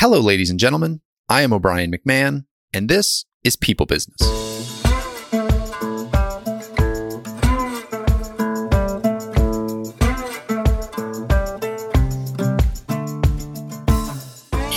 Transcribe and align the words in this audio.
Hello, 0.00 0.20
ladies 0.20 0.48
and 0.48 0.60
gentlemen. 0.60 1.00
I 1.28 1.42
am 1.42 1.52
O'Brien 1.52 1.90
McMahon, 1.90 2.44
and 2.72 2.88
this 2.88 3.24
is 3.42 3.56
People 3.56 3.84
Business. 3.84 4.22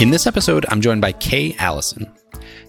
In 0.01 0.09
this 0.09 0.25
episode, 0.25 0.65
I'm 0.69 0.81
joined 0.81 1.01
by 1.01 1.11
Kay 1.11 1.55
Allison. 1.59 2.11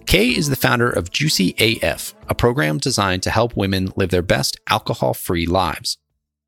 Kay 0.04 0.28
is 0.28 0.50
the 0.50 0.54
founder 0.54 0.90
of 0.90 1.10
Juicy 1.10 1.54
AF, 1.58 2.14
a 2.28 2.34
program 2.34 2.76
designed 2.76 3.22
to 3.22 3.30
help 3.30 3.56
women 3.56 3.94
live 3.96 4.10
their 4.10 4.20
best 4.20 4.60
alcohol 4.68 5.14
free 5.14 5.46
lives. 5.46 5.96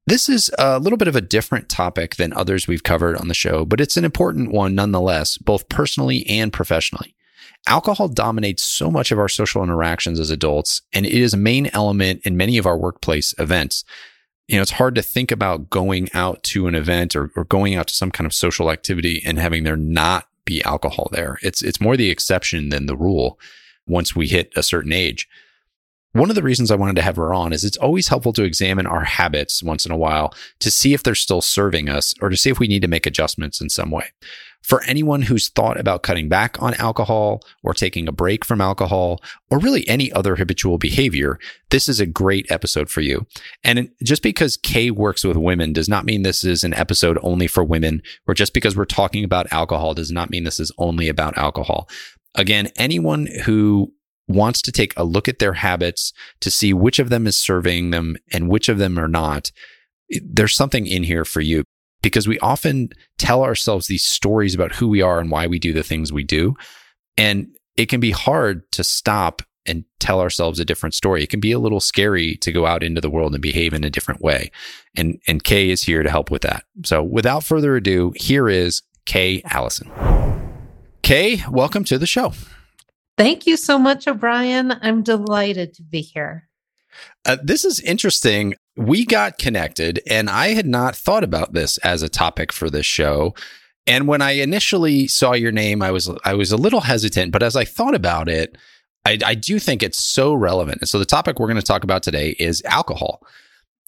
This 0.06 0.28
is 0.28 0.50
a 0.58 0.78
little 0.78 0.98
bit 0.98 1.08
of 1.08 1.16
a 1.16 1.22
different 1.22 1.70
topic 1.70 2.16
than 2.16 2.34
others 2.34 2.68
we've 2.68 2.82
covered 2.82 3.16
on 3.16 3.28
the 3.28 3.34
show, 3.34 3.64
but 3.64 3.80
it's 3.80 3.96
an 3.96 4.04
important 4.04 4.52
one 4.52 4.74
nonetheless, 4.74 5.38
both 5.38 5.70
personally 5.70 6.26
and 6.28 6.52
professionally. 6.52 7.14
Alcohol 7.66 8.08
dominates 8.08 8.62
so 8.62 8.90
much 8.90 9.10
of 9.10 9.18
our 9.18 9.30
social 9.30 9.62
interactions 9.62 10.20
as 10.20 10.28
adults, 10.28 10.82
and 10.92 11.06
it 11.06 11.14
is 11.14 11.32
a 11.32 11.38
main 11.38 11.70
element 11.72 12.20
in 12.24 12.36
many 12.36 12.58
of 12.58 12.66
our 12.66 12.76
workplace 12.76 13.34
events. 13.38 13.82
You 14.46 14.56
know, 14.56 14.62
it's 14.62 14.72
hard 14.72 14.94
to 14.96 15.02
think 15.02 15.30
about 15.30 15.70
going 15.70 16.10
out 16.12 16.42
to 16.44 16.66
an 16.66 16.74
event 16.74 17.16
or, 17.16 17.30
or 17.34 17.44
going 17.44 17.74
out 17.74 17.86
to 17.86 17.94
some 17.94 18.10
kind 18.10 18.26
of 18.26 18.34
social 18.34 18.70
activity 18.70 19.22
and 19.24 19.38
having 19.38 19.64
there 19.64 19.76
not 19.76 20.28
be 20.44 20.62
alcohol 20.64 21.08
there. 21.12 21.38
It's 21.40 21.62
it's 21.62 21.80
more 21.80 21.96
the 21.96 22.10
exception 22.10 22.68
than 22.68 22.84
the 22.84 22.96
rule 22.96 23.40
once 23.86 24.14
we 24.14 24.28
hit 24.28 24.52
a 24.54 24.62
certain 24.62 24.92
age. 24.92 25.26
One 26.14 26.30
of 26.30 26.36
the 26.36 26.44
reasons 26.44 26.70
I 26.70 26.76
wanted 26.76 26.94
to 26.94 27.02
have 27.02 27.16
her 27.16 27.34
on 27.34 27.52
is 27.52 27.64
it's 27.64 27.76
always 27.76 28.06
helpful 28.06 28.32
to 28.34 28.44
examine 28.44 28.86
our 28.86 29.02
habits 29.02 29.64
once 29.64 29.84
in 29.84 29.90
a 29.90 29.96
while 29.96 30.32
to 30.60 30.70
see 30.70 30.94
if 30.94 31.02
they're 31.02 31.16
still 31.16 31.40
serving 31.40 31.88
us 31.88 32.14
or 32.22 32.28
to 32.28 32.36
see 32.36 32.50
if 32.50 32.60
we 32.60 32.68
need 32.68 32.82
to 32.82 32.88
make 32.88 33.04
adjustments 33.04 33.60
in 33.60 33.68
some 33.68 33.90
way. 33.90 34.12
For 34.62 34.84
anyone 34.84 35.22
who's 35.22 35.48
thought 35.48 35.78
about 35.78 36.04
cutting 36.04 36.28
back 36.28 36.62
on 36.62 36.74
alcohol 36.74 37.42
or 37.64 37.74
taking 37.74 38.06
a 38.06 38.12
break 38.12 38.44
from 38.44 38.60
alcohol 38.60 39.20
or 39.50 39.58
really 39.58 39.86
any 39.88 40.12
other 40.12 40.36
habitual 40.36 40.78
behavior, 40.78 41.36
this 41.70 41.88
is 41.88 41.98
a 41.98 42.06
great 42.06 42.46
episode 42.48 42.88
for 42.88 43.00
you. 43.00 43.26
And 43.64 43.90
just 44.04 44.22
because 44.22 44.56
Kay 44.56 44.92
works 44.92 45.24
with 45.24 45.36
women 45.36 45.72
does 45.72 45.88
not 45.88 46.04
mean 46.04 46.22
this 46.22 46.44
is 46.44 46.62
an 46.62 46.74
episode 46.74 47.18
only 47.22 47.48
for 47.48 47.64
women, 47.64 48.02
or 48.28 48.34
just 48.34 48.54
because 48.54 48.76
we're 48.76 48.84
talking 48.84 49.24
about 49.24 49.52
alcohol 49.52 49.94
does 49.94 50.12
not 50.12 50.30
mean 50.30 50.44
this 50.44 50.60
is 50.60 50.70
only 50.78 51.08
about 51.08 51.36
alcohol. 51.36 51.88
Again, 52.36 52.70
anyone 52.76 53.26
who 53.44 53.92
wants 54.26 54.62
to 54.62 54.72
take 54.72 54.92
a 54.96 55.04
look 55.04 55.28
at 55.28 55.38
their 55.38 55.54
habits 55.54 56.12
to 56.40 56.50
see 56.50 56.72
which 56.72 56.98
of 56.98 57.10
them 57.10 57.26
is 57.26 57.38
serving 57.38 57.90
them 57.90 58.16
and 58.32 58.48
which 58.48 58.68
of 58.68 58.78
them 58.78 58.98
are 58.98 59.08
not, 59.08 59.50
there's 60.22 60.54
something 60.54 60.86
in 60.86 61.02
here 61.02 61.24
for 61.24 61.40
you 61.40 61.64
because 62.02 62.28
we 62.28 62.38
often 62.40 62.90
tell 63.18 63.42
ourselves 63.42 63.86
these 63.86 64.04
stories 64.04 64.54
about 64.54 64.74
who 64.74 64.88
we 64.88 65.02
are 65.02 65.20
and 65.20 65.30
why 65.30 65.46
we 65.46 65.58
do 65.58 65.72
the 65.72 65.82
things 65.82 66.12
we 66.12 66.24
do. 66.24 66.54
And 67.16 67.48
it 67.76 67.88
can 67.88 68.00
be 68.00 68.10
hard 68.10 68.70
to 68.72 68.84
stop 68.84 69.42
and 69.66 69.84
tell 69.98 70.20
ourselves 70.20 70.60
a 70.60 70.64
different 70.64 70.94
story. 70.94 71.22
It 71.22 71.30
can 71.30 71.40
be 71.40 71.52
a 71.52 71.58
little 71.58 71.80
scary 71.80 72.36
to 72.36 72.52
go 72.52 72.66
out 72.66 72.82
into 72.82 73.00
the 73.00 73.08
world 73.08 73.32
and 73.32 73.40
behave 73.40 73.72
in 73.72 73.84
a 73.84 73.90
different 73.90 74.20
way. 74.20 74.50
And 74.94 75.18
and 75.26 75.42
Kay 75.42 75.70
is 75.70 75.82
here 75.82 76.02
to 76.02 76.10
help 76.10 76.30
with 76.30 76.42
that. 76.42 76.64
So 76.84 77.02
without 77.02 77.44
further 77.44 77.76
ado, 77.76 78.12
here 78.16 78.48
is 78.48 78.82
Kay 79.06 79.42
Allison. 79.46 79.90
Kay, 81.02 81.42
welcome 81.50 81.84
to 81.84 81.98
the 81.98 82.06
show. 82.06 82.32
Thank 83.16 83.46
you 83.46 83.56
so 83.56 83.78
much, 83.78 84.08
O'Brien. 84.08 84.72
I'm 84.82 85.02
delighted 85.02 85.74
to 85.74 85.82
be 85.82 86.00
here. 86.00 86.48
Uh, 87.24 87.36
this 87.42 87.64
is 87.64 87.80
interesting. 87.80 88.54
We 88.76 89.04
got 89.04 89.38
connected, 89.38 90.00
and 90.08 90.28
I 90.28 90.48
had 90.48 90.66
not 90.66 90.96
thought 90.96 91.24
about 91.24 91.52
this 91.52 91.78
as 91.78 92.02
a 92.02 92.08
topic 92.08 92.52
for 92.52 92.70
this 92.70 92.86
show. 92.86 93.34
And 93.86 94.08
when 94.08 94.22
I 94.22 94.32
initially 94.32 95.06
saw 95.06 95.32
your 95.32 95.52
name, 95.52 95.82
I 95.82 95.90
was 95.90 96.10
I 96.24 96.34
was 96.34 96.50
a 96.50 96.56
little 96.56 96.80
hesitant, 96.80 97.32
but 97.32 97.42
as 97.42 97.54
I 97.54 97.64
thought 97.64 97.94
about 97.94 98.28
it, 98.28 98.56
I, 99.04 99.18
I 99.24 99.34
do 99.34 99.58
think 99.58 99.82
it's 99.82 99.98
so 99.98 100.32
relevant. 100.34 100.78
And 100.80 100.88
so 100.88 100.98
the 100.98 101.04
topic 101.04 101.38
we're 101.38 101.48
going 101.48 101.56
to 101.56 101.62
talk 101.62 101.84
about 101.84 102.02
today 102.02 102.30
is 102.38 102.62
alcohol. 102.64 103.22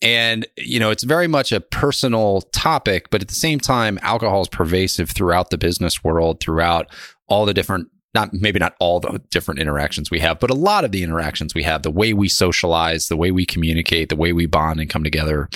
And, 0.02 0.46
you 0.58 0.78
know, 0.78 0.90
it's 0.90 1.04
very 1.04 1.26
much 1.26 1.52
a 1.52 1.60
personal 1.60 2.42
topic, 2.52 3.08
but 3.10 3.22
at 3.22 3.28
the 3.28 3.34
same 3.34 3.58
time, 3.58 3.98
alcohol 4.02 4.42
is 4.42 4.48
pervasive 4.48 5.10
throughout 5.10 5.48
the 5.48 5.56
business 5.56 6.04
world, 6.04 6.40
throughout 6.40 6.90
all 7.28 7.46
the 7.46 7.54
different 7.54 7.88
not 8.16 8.32
maybe 8.32 8.58
not 8.58 8.74
all 8.80 8.98
the 8.98 9.20
different 9.30 9.60
interactions 9.60 10.10
we 10.10 10.18
have, 10.18 10.40
but 10.40 10.50
a 10.50 10.54
lot 10.54 10.84
of 10.84 10.90
the 10.90 11.02
interactions 11.02 11.54
we 11.54 11.62
have, 11.62 11.82
the 11.82 11.90
way 11.90 12.14
we 12.14 12.28
socialize, 12.28 13.08
the 13.08 13.16
way 13.16 13.30
we 13.30 13.44
communicate, 13.44 14.08
the 14.08 14.16
way 14.16 14.32
we 14.32 14.46
bond 14.46 14.80
and 14.80 14.90
come 14.90 15.04
together 15.04 15.48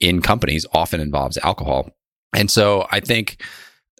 in 0.00 0.20
companies 0.20 0.66
often 0.72 1.00
involves 1.00 1.38
alcohol. 1.38 1.88
And 2.34 2.50
so 2.50 2.86
I 2.90 2.98
think 3.00 3.42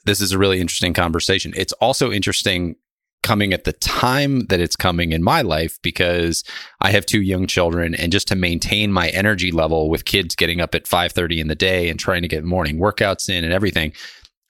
this 0.05 0.21
is 0.21 0.33
a 0.33 0.39
really 0.39 0.61
interesting 0.61 0.93
conversation. 0.93 1.53
It's 1.57 1.73
also 1.75 2.11
interesting 2.11 2.75
coming 3.23 3.53
at 3.53 3.65
the 3.65 3.75
time 3.75 4.47
that 4.47 4.61
it's 4.61 4.77
coming 4.77 5.13
in 5.13 5.23
my 5.23 5.43
life 5.43 5.79
because 5.83 6.43
I 6.81 6.91
have 6.91 7.07
two 7.07 7.21
young 7.21 7.47
children 7.47 7.95
and 7.95 8.11
just 8.11 8.27
to 8.29 8.35
maintain 8.35 8.93
my 8.93 9.11
energy 9.11 9.53
level 9.53 9.89
with 9.89 10.05
kids 10.05 10.35
getting 10.35 10.61
up 10.61 10.75
at 10.75 10.89
5:30 10.89 11.39
in 11.39 11.49
the 11.49 11.55
day 11.55 11.89
and 11.89 12.01
trying 12.01 12.23
to 12.23 12.29
get 12.29 12.45
morning 12.45 12.79
workouts 12.79 13.29
in 13.29 13.45
and 13.45 13.53
everything, 13.53 13.93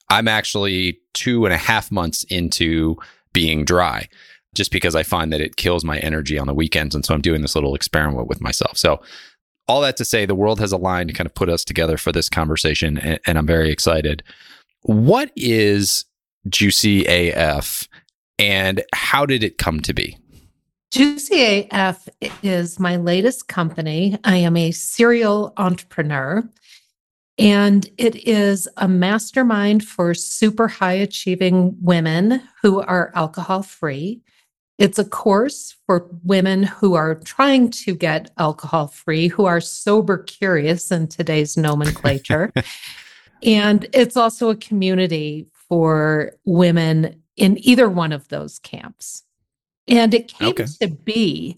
I'm 0.09 0.27
actually 0.27 0.99
two 1.13 1.45
and 1.45 1.53
a 1.53 1.57
half 1.57 1.91
months 1.91 2.23
into 2.29 2.95
being 3.33 3.65
dry 3.65 4.07
just 4.53 4.71
because 4.71 4.95
I 4.95 5.03
find 5.03 5.31
that 5.31 5.41
it 5.41 5.55
kills 5.55 5.83
my 5.83 5.97
energy 5.99 6.37
on 6.37 6.47
the 6.47 6.53
weekends. 6.53 6.93
And 6.93 7.05
so 7.05 7.13
I'm 7.13 7.21
doing 7.21 7.41
this 7.41 7.55
little 7.55 7.75
experiment 7.75 8.27
with 8.27 8.41
myself. 8.41 8.77
So, 8.77 9.01
all 9.67 9.81
that 9.81 9.95
to 9.97 10.05
say, 10.05 10.25
the 10.25 10.35
world 10.35 10.59
has 10.59 10.73
aligned 10.73 11.09
to 11.09 11.15
kind 11.15 11.27
of 11.27 11.33
put 11.33 11.47
us 11.47 11.63
together 11.63 11.95
for 11.95 12.11
this 12.11 12.27
conversation, 12.27 12.97
and, 12.97 13.19
and 13.25 13.37
I'm 13.37 13.45
very 13.45 13.71
excited. 13.71 14.21
What 14.81 15.31
is 15.37 16.03
Juicy 16.49 17.05
AF 17.05 17.87
and 18.39 18.83
how 18.93 19.25
did 19.25 19.43
it 19.43 19.59
come 19.59 19.79
to 19.81 19.93
be? 19.93 20.17
Juicy 20.91 21.69
AF 21.71 22.09
is 22.43 22.79
my 22.79 22.97
latest 22.97 23.47
company. 23.47 24.17
I 24.23 24.37
am 24.37 24.57
a 24.57 24.71
serial 24.71 25.53
entrepreneur. 25.55 26.43
And 27.37 27.89
it 27.97 28.27
is 28.27 28.67
a 28.77 28.87
mastermind 28.87 29.83
for 29.83 30.13
super 30.13 30.67
high 30.67 30.93
achieving 30.93 31.75
women 31.81 32.41
who 32.61 32.81
are 32.81 33.11
alcohol 33.15 33.63
free. 33.63 34.21
It's 34.77 34.99
a 34.99 35.05
course 35.05 35.75
for 35.85 36.09
women 36.23 36.63
who 36.63 36.95
are 36.95 37.15
trying 37.15 37.69
to 37.71 37.95
get 37.95 38.31
alcohol 38.37 38.87
free, 38.87 39.27
who 39.27 39.45
are 39.45 39.61
sober 39.61 40.17
curious 40.17 40.91
in 40.91 41.07
today's 41.07 41.55
nomenclature. 41.55 42.51
and 43.43 43.87
it's 43.93 44.17
also 44.17 44.49
a 44.49 44.55
community 44.55 45.47
for 45.53 46.33
women 46.45 47.21
in 47.37 47.57
either 47.65 47.89
one 47.89 48.11
of 48.11 48.27
those 48.27 48.59
camps. 48.59 49.23
And 49.87 50.13
it 50.13 50.27
came 50.27 50.49
okay. 50.49 50.65
to 50.81 50.87
be 50.89 51.57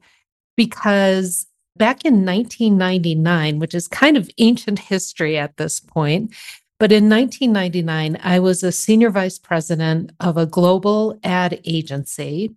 because 0.56 1.48
back 1.76 2.06
in 2.06 2.26
1999, 2.26 3.60
which 3.60 3.74
is 3.74 3.88
kind 3.88 4.18
of 4.18 4.30
ancient 4.38 4.80
history 4.80 5.38
at 5.38 5.58
this 5.58 5.80
point. 5.80 6.34
But 6.80 6.92
in 6.92 7.10
1999, 7.10 8.20
I 8.24 8.40
was 8.40 8.64
a 8.64 8.72
senior 8.72 9.10
vice 9.10 9.40
president 9.40 10.12
of 10.20 10.38
a 10.38 10.46
global 10.46 11.18
ad 11.24 11.62
agency, 11.66 12.56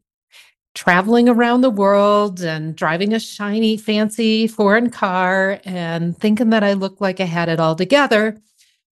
traveling 0.74 1.28
around 1.28 1.60
the 1.60 1.70
world 1.70 2.40
and 2.40 2.74
driving 2.74 3.14
a 3.14 3.20
shiny, 3.20 3.76
fancy 3.76 4.46
foreign 4.46 4.90
car 4.90 5.60
and 5.64 6.16
thinking 6.16 6.50
that 6.50 6.64
I 6.64 6.72
looked 6.72 7.00
like 7.00 7.20
I 7.20 7.24
had 7.24 7.48
it 7.48 7.60
all 7.60 7.76
together. 7.76 8.36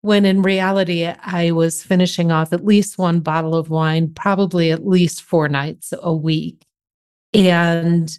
When 0.03 0.25
in 0.25 0.43
reality, 0.43 1.07
I 1.07 1.53
was 1.53 1.83
finishing 1.83 2.33
off 2.33 2.53
at 2.53 2.65
least 2.65 2.99
one 2.99 3.21
bottle 3.21 3.55
of 3.55 3.71
wine, 3.71 4.13
probably 4.13 4.71
at 4.73 4.87
least 4.87 5.23
four 5.23 5.49
nights 5.49 5.95
a 5.97 6.13
week. 6.13 6.67
And 7.33 8.19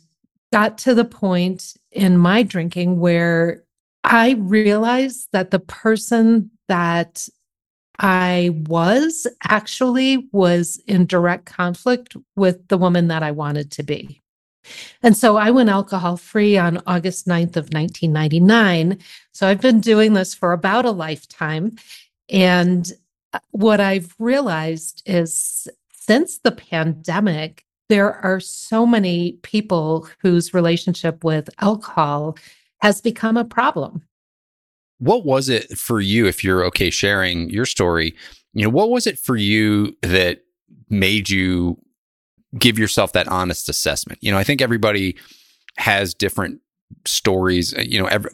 got 0.51 0.77
to 0.79 0.95
the 0.95 1.05
point 1.05 1.75
in 1.93 2.17
my 2.17 2.43
drinking 2.43 2.99
where 2.99 3.63
I 4.03 4.31
realized 4.31 5.29
that 5.31 5.51
the 5.51 5.59
person 5.59 6.51
that 6.67 7.27
I 7.99 8.51
was 8.67 9.27
actually 9.43 10.27
was 10.31 10.81
in 10.87 11.05
direct 11.05 11.45
conflict 11.45 12.17
with 12.35 12.67
the 12.67 12.77
woman 12.77 13.07
that 13.07 13.23
I 13.23 13.31
wanted 13.31 13.71
to 13.71 13.83
be. 13.83 14.21
And 15.01 15.15
so 15.15 15.37
I 15.37 15.51
went 15.51 15.69
alcohol 15.69 16.17
free 16.17 16.57
on 16.57 16.81
August 16.87 17.27
9th 17.27 17.57
of 17.57 17.69
1999. 17.73 18.97
So 19.33 19.47
I've 19.47 19.61
been 19.61 19.81
doing 19.81 20.13
this 20.13 20.33
for 20.33 20.53
about 20.53 20.85
a 20.85 20.91
lifetime. 20.91 21.75
And 22.29 22.91
uh, 23.33 23.39
what 23.51 23.79
I've 23.79 24.15
realized 24.19 25.03
is 25.05 25.67
since 25.93 26.39
the 26.39 26.51
pandemic, 26.51 27.62
there 27.89 28.13
are 28.23 28.39
so 28.39 28.85
many 28.85 29.33
people 29.43 30.07
whose 30.19 30.53
relationship 30.53 31.23
with 31.23 31.49
alcohol 31.59 32.37
has 32.81 33.01
become 33.01 33.37
a 33.37 33.45
problem. 33.45 34.03
What 34.99 35.25
was 35.25 35.49
it 35.49 35.77
for 35.77 35.99
you, 35.99 36.27
if 36.27 36.43
you're 36.43 36.63
okay 36.65 36.89
sharing 36.89 37.49
your 37.49 37.65
story? 37.65 38.15
You 38.53 38.63
know, 38.63 38.69
what 38.69 38.89
was 38.89 39.07
it 39.07 39.19
for 39.19 39.35
you 39.35 39.97
that 40.01 40.39
made 40.89 41.29
you 41.29 41.77
give 42.57 42.79
yourself 42.79 43.11
that 43.13 43.27
honest 43.27 43.67
assessment? 43.67 44.19
You 44.21 44.31
know, 44.31 44.37
I 44.37 44.43
think 44.43 44.61
everybody 44.61 45.17
has 45.77 46.13
different 46.13 46.61
stories. 47.05 47.75
Uh, 47.75 47.81
you 47.81 47.99
know, 47.99 48.05
every, 48.05 48.31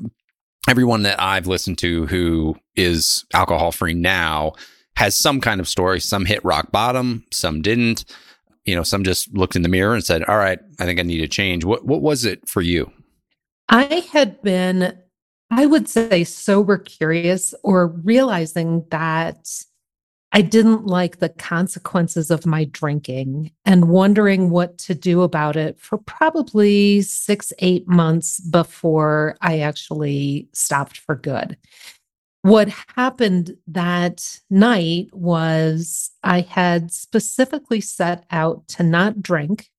everyone 0.67 1.03
that 1.03 1.21
I've 1.21 1.47
listened 1.47 1.77
to 1.79 2.05
who 2.07 2.55
is 2.75 3.25
alcohol 3.33 3.71
free 3.71 3.93
now 3.93 4.53
has 4.95 5.15
some 5.15 5.39
kind 5.41 5.61
of 5.61 5.67
story. 5.67 5.99
Some 5.99 6.25
hit 6.25 6.43
rock 6.43 6.71
bottom, 6.71 7.25
some 7.31 7.61
didn't. 7.61 8.05
You 8.69 8.75
know, 8.75 8.83
some 8.83 9.03
just 9.03 9.33
looked 9.33 9.55
in 9.55 9.63
the 9.63 9.69
mirror 9.69 9.95
and 9.95 10.03
said, 10.03 10.23
"All 10.25 10.37
right, 10.37 10.59
I 10.79 10.85
think 10.85 10.99
I 10.99 11.03
need 11.03 11.19
to 11.19 11.27
change." 11.27 11.65
What 11.65 11.85
what 11.85 12.01
was 12.01 12.23
it 12.23 12.47
for 12.47 12.61
you? 12.61 12.91
I 13.67 14.05
had 14.11 14.41
been, 14.41 14.97
I 15.49 15.65
would 15.65 15.89
say, 15.89 16.23
sober 16.23 16.77
curious 16.77 17.55
or 17.63 17.87
realizing 17.87 18.85
that 18.91 19.47
I 20.31 20.41
didn't 20.43 20.85
like 20.85 21.17
the 21.17 21.29
consequences 21.29 22.29
of 22.29 22.45
my 22.45 22.65
drinking 22.65 23.51
and 23.65 23.89
wondering 23.89 24.51
what 24.51 24.77
to 24.79 24.93
do 24.93 25.23
about 25.23 25.55
it 25.55 25.79
for 25.79 25.97
probably 25.97 27.01
six, 27.01 27.51
eight 27.59 27.87
months 27.87 28.39
before 28.39 29.37
I 29.41 29.59
actually 29.59 30.47
stopped 30.53 30.97
for 30.97 31.15
good. 31.15 31.57
What 32.41 32.69
happened 32.95 33.57
that 33.67 34.39
night 34.49 35.09
was 35.11 36.11
I 36.23 36.41
had 36.41 36.91
specifically 36.91 37.81
set 37.81 38.25
out 38.31 38.67
to 38.69 38.83
not 38.83 39.21
drink. 39.21 39.69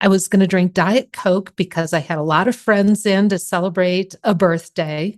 I 0.00 0.08
was 0.08 0.28
going 0.28 0.40
to 0.40 0.46
drink 0.46 0.72
Diet 0.72 1.12
Coke 1.12 1.54
because 1.56 1.92
I 1.92 1.98
had 1.98 2.18
a 2.18 2.22
lot 2.22 2.48
of 2.48 2.56
friends 2.56 3.04
in 3.04 3.28
to 3.28 3.38
celebrate 3.38 4.14
a 4.22 4.34
birthday. 4.34 5.16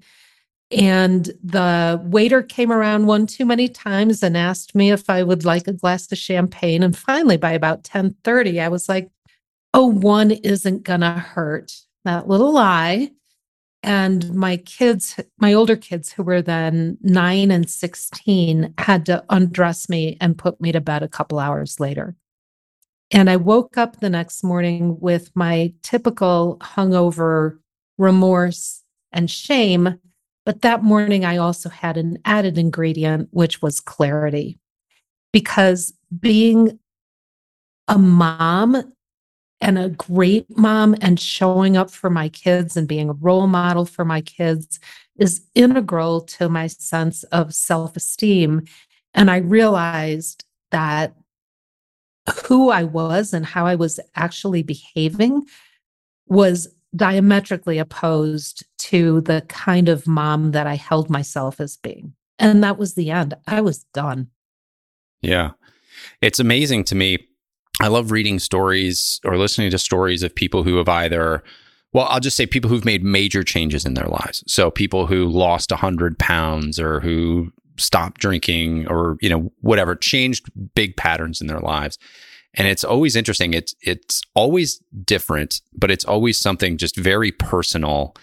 And 0.71 1.31
the 1.45 2.01
waiter 2.03 2.43
came 2.43 2.73
around 2.73 3.07
one 3.07 3.27
too 3.27 3.45
many 3.45 3.69
times 3.69 4.23
and 4.23 4.37
asked 4.37 4.75
me 4.75 4.91
if 4.91 5.11
I 5.11 5.23
would 5.23 5.45
like 5.45 5.69
a 5.69 5.75
glass 5.75 6.11
of 6.11 6.17
champagne. 6.17 6.83
And 6.83 6.97
finally, 6.97 7.37
by 7.37 7.53
about 7.53 7.85
10:30, 7.85 8.61
I 8.61 8.69
was 8.69 8.89
like, 8.89 9.11
oh, 9.75 9.87
one 9.87 10.31
isn't 10.31 10.83
gonna 10.85 11.19
hurt. 11.19 11.73
That 12.05 12.27
little 12.29 12.53
lie. 12.53 13.11
And 13.83 14.33
my 14.35 14.59
kids, 14.59 15.19
my 15.39 15.53
older 15.53 15.77
kids 15.77 16.13
who 16.13 16.23
were 16.23 16.41
then 16.43 16.99
nine 17.03 17.51
and 17.51 17.69
16, 17.69 18.75
had 18.79 19.07
to 19.07 19.25
undress 19.29 19.89
me 19.89 20.17
and 20.21 20.39
put 20.39 20.61
me 20.61 20.71
to 20.73 20.81
bed 20.81 21.03
a 21.03 21.09
couple 21.09 21.39
hours 21.39 21.81
later. 21.81 22.15
And 23.11 23.29
I 23.29 23.37
woke 23.37 23.77
up 23.77 24.01
the 24.01 24.09
next 24.09 24.45
morning 24.45 24.99
with 25.01 25.31
my 25.35 25.75
typical 25.83 26.59
hungover 26.61 27.59
remorse 27.99 28.83
and 29.11 29.31
shame 29.31 29.99
but 30.45 30.63
that 30.63 30.83
morning, 30.83 31.25
I 31.25 31.37
also 31.37 31.69
had 31.69 31.97
an 31.97 32.19
added 32.25 32.59
ingredient, 32.59 33.29
which 33.31 33.63
was 33.63 33.81
clarity. 33.81 34.59
Because 35.33 35.93
being 36.19 36.79
a 37.89 37.99
mom 37.99 38.93
and 39.63 39.79
a 39.79 39.89
great 39.91 40.47
mom 40.59 40.97
and 41.01 41.19
showing 41.19 41.77
up 41.77 41.91
for 41.91 42.11
my 42.11 42.29
kids 42.29 42.77
and 42.77 42.89
being 42.89 43.09
a 43.09 43.15
role 43.15 43.47
model 43.47 43.87
for 43.87 44.05
my 44.05 44.21
kids 44.21 44.81
is 45.17 45.47
integral 45.55 46.21
to 46.21 46.49
my 46.49 46.67
sense 46.67 47.23
of 47.25 47.55
self 47.55 47.97
esteem. 47.97 48.65
And 49.15 49.31
I 49.31 49.37
realized 49.37 50.45
that 50.73 51.15
who 52.47 52.71
I 52.71 52.85
was 52.85 53.33
and 53.33 53.47
how 53.47 53.65
I 53.67 53.77
was 53.77 54.01
actually 54.17 54.63
behaving 54.63 55.47
was 56.27 56.69
diametrically 56.95 57.79
opposed 57.79 58.65
to 58.79 59.21
the 59.23 59.43
kind 59.49 59.89
of 59.89 60.07
mom 60.07 60.51
that 60.53 60.67
I 60.67 60.75
held 60.75 61.09
myself 61.09 61.61
as 61.61 61.77
being. 61.77 62.15
And 62.39 62.65
that 62.65 62.79
was 62.79 62.95
the 62.95 63.11
end. 63.11 63.35
I 63.47 63.61
was 63.61 63.85
done. 63.95 64.29
Yeah. 65.21 65.53
It's 66.21 66.41
amazing 66.41 66.85
to 66.85 66.95
me. 66.95 67.29
I 67.83 67.89
love 67.89 68.11
reading 68.11 68.39
stories 68.39 69.21
or 69.25 69.37
listening 69.37 69.71
to 69.71 69.79
stories 69.79 70.23
of 70.23 70.35
people 70.35 70.63
who 70.63 70.77
have 70.77 70.89
either, 70.89 71.43
well, 71.93 72.07
I'll 72.09 72.21
just 72.21 72.37
say 72.37 72.47
people 72.47 72.71
who've 72.71 72.85
made 72.85 73.05
major 73.05 73.43
changes 73.43 73.85
in 73.85 73.95
their 73.95 74.07
lives. 74.07 74.43
So 74.47 74.71
people 74.71 75.07
who 75.07 75.27
lost 75.27 75.71
100 75.71 76.19
pounds 76.19 76.79
or 76.79 77.01
who 77.01 77.53
stopped 77.77 78.21
drinking 78.21 78.87
or, 78.89 79.17
you 79.21 79.29
know, 79.29 79.53
whatever, 79.61 79.95
changed 79.95 80.51
big 80.75 80.97
patterns 80.97 81.41
in 81.41 81.47
their 81.47 81.61
lives 81.61 81.99
and 82.55 82.69
it's 82.69 82.85
always 82.85 83.17
interesting. 83.17 83.55
It's 83.55 83.75
it's 83.81 84.23
always 84.35 84.83
different, 85.05 85.61
but 85.75 85.91
it's 85.91 86.05
always 86.05 86.37
something 86.37 86.77
just 86.77 86.97
very 86.97 87.33
personal. 87.33 88.15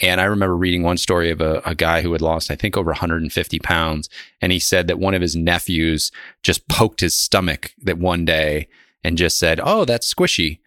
And 0.00 0.20
I 0.20 0.24
remember 0.24 0.56
reading 0.56 0.82
one 0.82 0.98
story 0.98 1.30
of 1.30 1.40
a, 1.40 1.60
a, 1.64 1.74
guy 1.74 2.02
who 2.02 2.12
had 2.12 2.22
lost, 2.22 2.52
I 2.52 2.54
think, 2.54 2.76
over 2.76 2.90
150 2.90 3.58
pounds. 3.58 4.08
And 4.40 4.52
he 4.52 4.60
said 4.60 4.86
that 4.86 5.00
one 5.00 5.12
of 5.12 5.20
his 5.20 5.34
nephews 5.34 6.12
just 6.44 6.68
poked 6.68 7.00
his 7.00 7.16
stomach 7.16 7.74
that 7.82 7.98
one 7.98 8.24
day 8.24 8.68
and 9.04 9.18
just 9.18 9.38
said, 9.38 9.60
Oh, 9.62 9.84
that's 9.84 10.12
squishy. 10.12 10.60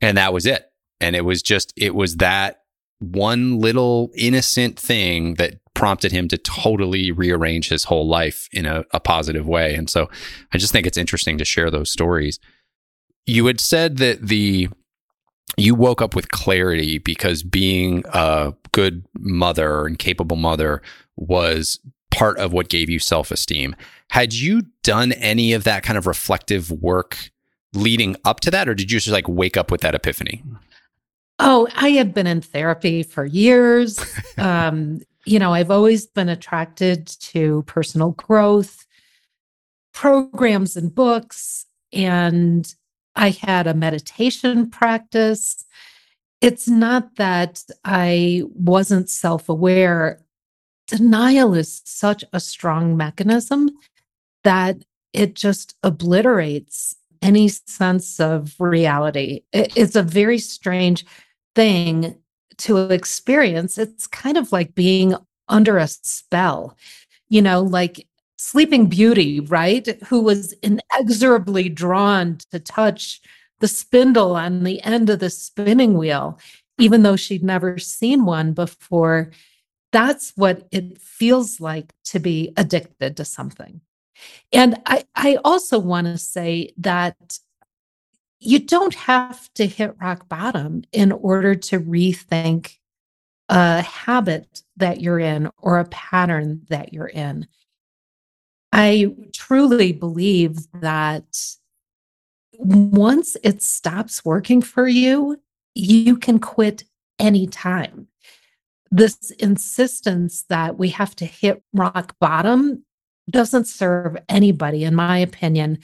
And 0.00 0.16
that 0.16 0.32
was 0.32 0.46
it. 0.46 0.70
And 1.00 1.16
it 1.16 1.24
was 1.24 1.42
just, 1.42 1.72
it 1.76 1.94
was 1.94 2.16
that 2.16 2.62
one 2.98 3.58
little 3.58 4.10
innocent 4.14 4.78
thing 4.78 5.34
that 5.34 5.58
prompted 5.74 6.12
him 6.12 6.28
to 6.28 6.38
totally 6.38 7.10
rearrange 7.10 7.68
his 7.68 7.84
whole 7.84 8.06
life 8.06 8.48
in 8.52 8.66
a, 8.66 8.84
a 8.92 9.00
positive 9.00 9.46
way. 9.46 9.74
And 9.74 9.88
so 9.90 10.08
I 10.52 10.58
just 10.58 10.72
think 10.72 10.86
it's 10.86 10.98
interesting 10.98 11.38
to 11.38 11.44
share 11.44 11.70
those 11.70 11.90
stories 11.90 12.38
you 13.26 13.46
had 13.46 13.60
said 13.60 13.98
that 13.98 14.28
the 14.28 14.68
you 15.58 15.74
woke 15.74 16.00
up 16.00 16.16
with 16.16 16.30
clarity 16.30 16.98
because 16.98 17.42
being 17.42 18.04
a 18.12 18.54
good 18.72 19.04
mother 19.18 19.86
and 19.86 19.98
capable 19.98 20.36
mother 20.36 20.80
was 21.16 21.78
part 22.10 22.38
of 22.38 22.52
what 22.52 22.70
gave 22.70 22.88
you 22.88 22.98
self-esteem. 22.98 23.76
Had 24.10 24.32
you 24.32 24.62
done 24.82 25.12
any 25.12 25.52
of 25.52 25.64
that 25.64 25.82
kind 25.82 25.98
of 25.98 26.06
reflective 26.06 26.70
work 26.70 27.30
leading 27.74 28.16
up 28.24 28.40
to 28.40 28.50
that 28.50 28.68
or 28.68 28.74
did 28.74 28.90
you 28.90 28.98
just 28.98 29.12
like 29.12 29.28
wake 29.28 29.56
up 29.56 29.70
with 29.70 29.80
that 29.80 29.94
epiphany? 29.94 30.42
Oh, 31.38 31.66
I 31.74 31.90
had 31.90 32.14
been 32.14 32.26
in 32.26 32.40
therapy 32.40 33.02
for 33.02 33.24
years. 33.24 33.98
um, 34.38 35.00
you 35.24 35.38
know, 35.38 35.52
I've 35.52 35.70
always 35.70 36.06
been 36.06 36.28
attracted 36.28 37.06
to 37.06 37.62
personal 37.66 38.12
growth 38.12 38.86
programs 39.92 40.76
and 40.76 40.94
books 40.94 41.66
and 41.92 42.74
I 43.14 43.30
had 43.30 43.66
a 43.66 43.74
meditation 43.74 44.70
practice. 44.70 45.64
It's 46.40 46.66
not 46.66 47.16
that 47.16 47.62
I 47.84 48.42
wasn't 48.54 49.10
self 49.10 49.48
aware. 49.48 50.20
Denial 50.86 51.54
is 51.54 51.82
such 51.84 52.24
a 52.32 52.40
strong 52.40 52.96
mechanism 52.96 53.70
that 54.44 54.78
it 55.12 55.34
just 55.34 55.76
obliterates 55.82 56.96
any 57.22 57.48
sense 57.48 58.20
of 58.20 58.54
reality. 58.58 59.42
It's 59.52 59.96
a 59.96 60.02
very 60.02 60.38
strange 60.38 61.06
thing 61.54 62.18
to 62.58 62.90
experience. 62.90 63.78
It's 63.78 64.06
kind 64.06 64.36
of 64.36 64.52
like 64.52 64.74
being 64.74 65.14
under 65.48 65.78
a 65.78 65.88
spell, 65.88 66.76
you 67.28 67.40
know, 67.40 67.62
like 67.62 68.06
Sleeping 68.36 68.86
Beauty, 68.86 69.40
right? 69.40 70.02
Who 70.04 70.20
was 70.20 70.52
inexorably 70.62 71.68
drawn 71.68 72.38
to 72.50 72.58
touch 72.58 73.20
the 73.60 73.68
spindle 73.68 74.34
on 74.34 74.64
the 74.64 74.82
end 74.82 75.08
of 75.08 75.20
the 75.20 75.30
spinning 75.30 75.96
wheel, 75.96 76.38
even 76.78 77.04
though 77.04 77.16
she'd 77.16 77.44
never 77.44 77.78
seen 77.78 78.24
one 78.24 78.52
before. 78.52 79.30
That's 79.92 80.32
what 80.36 80.66
it 80.72 81.00
feels 81.00 81.60
like 81.60 81.92
to 82.06 82.18
be 82.18 82.52
addicted 82.56 83.16
to 83.18 83.24
something. 83.24 83.80
And 84.52 84.80
I, 84.86 85.04
I 85.14 85.38
also 85.44 85.78
want 85.78 86.06
to 86.06 86.18
say 86.18 86.72
that 86.78 87.38
you 88.40 88.58
don't 88.58 88.94
have 88.94 89.52
to 89.54 89.66
hit 89.66 89.94
rock 90.00 90.28
bottom 90.28 90.82
in 90.92 91.12
order 91.12 91.54
to 91.54 91.80
rethink 91.80 92.76
a 93.48 93.82
habit 93.82 94.62
that 94.76 95.00
you're 95.00 95.20
in 95.20 95.50
or 95.58 95.78
a 95.78 95.84
pattern 95.86 96.62
that 96.68 96.92
you're 96.92 97.06
in. 97.06 97.46
I 98.72 99.14
truly 99.32 99.92
believe 99.92 100.58
that 100.80 101.38
once 102.58 103.36
it 103.42 103.62
stops 103.62 104.24
working 104.24 104.62
for 104.62 104.88
you, 104.88 105.40
you 105.74 106.16
can 106.16 106.38
quit 106.38 106.84
anytime. 107.18 108.08
This 108.90 109.30
insistence 109.38 110.44
that 110.48 110.78
we 110.78 110.88
have 110.90 111.14
to 111.16 111.26
hit 111.26 111.62
rock 111.72 112.16
bottom 112.18 112.84
doesn't 113.30 113.66
serve 113.66 114.16
anybody, 114.28 114.84
in 114.84 114.94
my 114.94 115.18
opinion. 115.18 115.78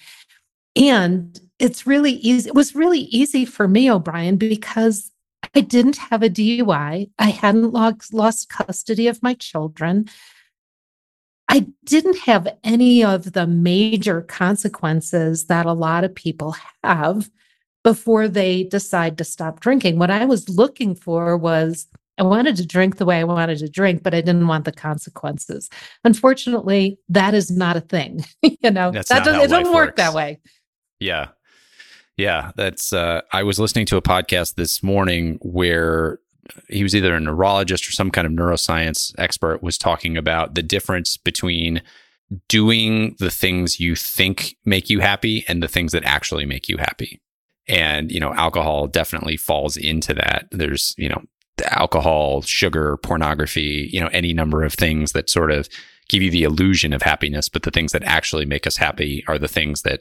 And 0.76 1.40
it's 1.58 1.86
really 1.86 2.12
easy. 2.12 2.48
It 2.48 2.54
was 2.54 2.74
really 2.74 3.00
easy 3.00 3.44
for 3.44 3.66
me, 3.66 3.90
O'Brien, 3.90 4.36
because 4.36 5.10
I 5.54 5.60
didn't 5.60 5.96
have 5.96 6.22
a 6.22 6.28
DUI. 6.28 7.10
I 7.18 7.30
hadn't 7.30 7.72
lost, 7.72 8.48
custody 8.48 9.08
of 9.08 9.22
my 9.22 9.34
children. 9.34 10.08
I 11.48 11.66
didn't 11.84 12.18
have 12.20 12.46
any 12.62 13.02
of 13.02 13.32
the 13.32 13.46
major 13.46 14.20
consequences 14.20 15.46
that 15.46 15.66
a 15.66 15.72
lot 15.72 16.04
of 16.04 16.14
people 16.14 16.54
have 16.84 17.30
before 17.82 18.28
they 18.28 18.64
decide 18.64 19.16
to 19.16 19.24
stop 19.24 19.60
drinking. 19.60 19.98
What 19.98 20.10
I 20.10 20.26
was 20.26 20.48
looking 20.48 20.94
for 20.94 21.36
was 21.36 21.86
I 22.18 22.22
wanted 22.24 22.56
to 22.56 22.66
drink 22.66 22.96
the 22.96 23.04
way 23.04 23.18
I 23.18 23.24
wanted 23.24 23.58
to 23.58 23.68
drink, 23.68 24.02
but 24.02 24.14
I 24.14 24.20
didn't 24.20 24.46
want 24.46 24.64
the 24.64 24.72
consequences. 24.72 25.70
Unfortunately, 26.04 26.98
that 27.08 27.34
is 27.34 27.50
not 27.50 27.76
a 27.76 27.80
thing. 27.80 28.24
you 28.42 28.70
know, 28.70 28.90
that's 28.90 29.08
that 29.08 29.24
doesn't, 29.24 29.40
it 29.40 29.48
doesn't 29.48 29.72
work 29.72 29.88
works. 29.88 29.96
that 29.96 30.14
way. 30.14 30.40
Yeah. 31.00 31.28
Yeah, 32.16 32.50
that's 32.56 32.92
uh 32.92 33.20
I 33.32 33.44
was 33.44 33.60
listening 33.60 33.86
to 33.86 33.96
a 33.96 34.02
podcast 34.02 34.56
this 34.56 34.82
morning 34.82 35.38
where 35.40 36.18
he 36.68 36.82
was 36.82 36.94
either 36.94 37.14
a 37.14 37.20
neurologist 37.20 37.86
or 37.86 37.92
some 37.92 38.10
kind 38.10 38.26
of 38.26 38.32
neuroscience 38.32 39.14
expert 39.18 39.62
was 39.62 39.78
talking 39.78 40.16
about 40.16 40.54
the 40.54 40.62
difference 40.62 41.16
between 41.16 41.82
doing 42.48 43.16
the 43.18 43.30
things 43.30 43.80
you 43.80 43.94
think 43.94 44.56
make 44.64 44.90
you 44.90 45.00
happy 45.00 45.44
and 45.48 45.62
the 45.62 45.68
things 45.68 45.92
that 45.92 46.04
actually 46.04 46.44
make 46.44 46.68
you 46.68 46.76
happy. 46.76 47.20
And, 47.66 48.10
you 48.10 48.20
know, 48.20 48.32
alcohol 48.34 48.86
definitely 48.86 49.36
falls 49.36 49.76
into 49.76 50.14
that. 50.14 50.48
There's, 50.50 50.94
you 50.96 51.08
know, 51.08 51.22
alcohol, 51.62 52.42
sugar, 52.42 52.96
pornography, 52.98 53.88
you 53.92 54.00
know, 54.00 54.08
any 54.08 54.32
number 54.32 54.64
of 54.64 54.74
things 54.74 55.12
that 55.12 55.30
sort 55.30 55.50
of 55.50 55.68
give 56.08 56.22
you 56.22 56.30
the 56.30 56.42
illusion 56.42 56.92
of 56.92 57.02
happiness. 57.02 57.48
But 57.48 57.62
the 57.62 57.70
things 57.70 57.92
that 57.92 58.02
actually 58.04 58.46
make 58.46 58.66
us 58.66 58.76
happy 58.76 59.24
are 59.28 59.38
the 59.38 59.48
things 59.48 59.82
that 59.82 60.00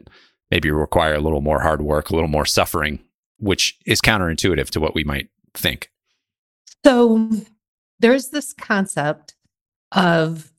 maybe 0.49 0.71
require 0.71 1.15
a 1.15 1.19
little 1.19 1.41
more 1.41 1.61
hard 1.61 1.81
work, 1.81 2.09
a 2.09 2.13
little 2.13 2.29
more 2.29 2.45
suffering, 2.45 2.99
which 3.37 3.77
is 3.85 4.01
counterintuitive 4.01 4.69
to 4.71 4.79
what 4.79 4.95
we 4.95 5.03
might 5.03 5.29
think. 5.53 5.91
So 6.85 7.29
there's 7.99 8.29
this 8.29 8.53
concept 8.53 9.35
of 9.91 10.51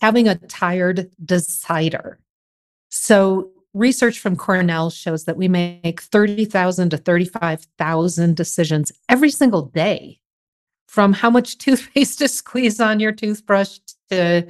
having 0.00 0.28
a 0.28 0.36
tired 0.36 1.10
decider. 1.24 2.18
So, 2.90 3.50
research 3.74 4.18
from 4.18 4.36
Cornell 4.36 4.90
shows 4.90 5.24
that 5.24 5.36
we 5.36 5.46
make 5.46 6.00
30,000 6.00 6.90
to 6.90 6.96
35,000 6.96 8.36
decisions 8.36 8.90
every 9.08 9.30
single 9.30 9.62
day 9.62 10.20
from 10.88 11.12
how 11.12 11.30
much 11.30 11.58
toothpaste 11.64 12.18
to 12.18 12.28
squeeze 12.28 12.80
on 12.80 13.00
your 13.00 13.12
toothbrush 13.12 13.78
to 14.10 14.46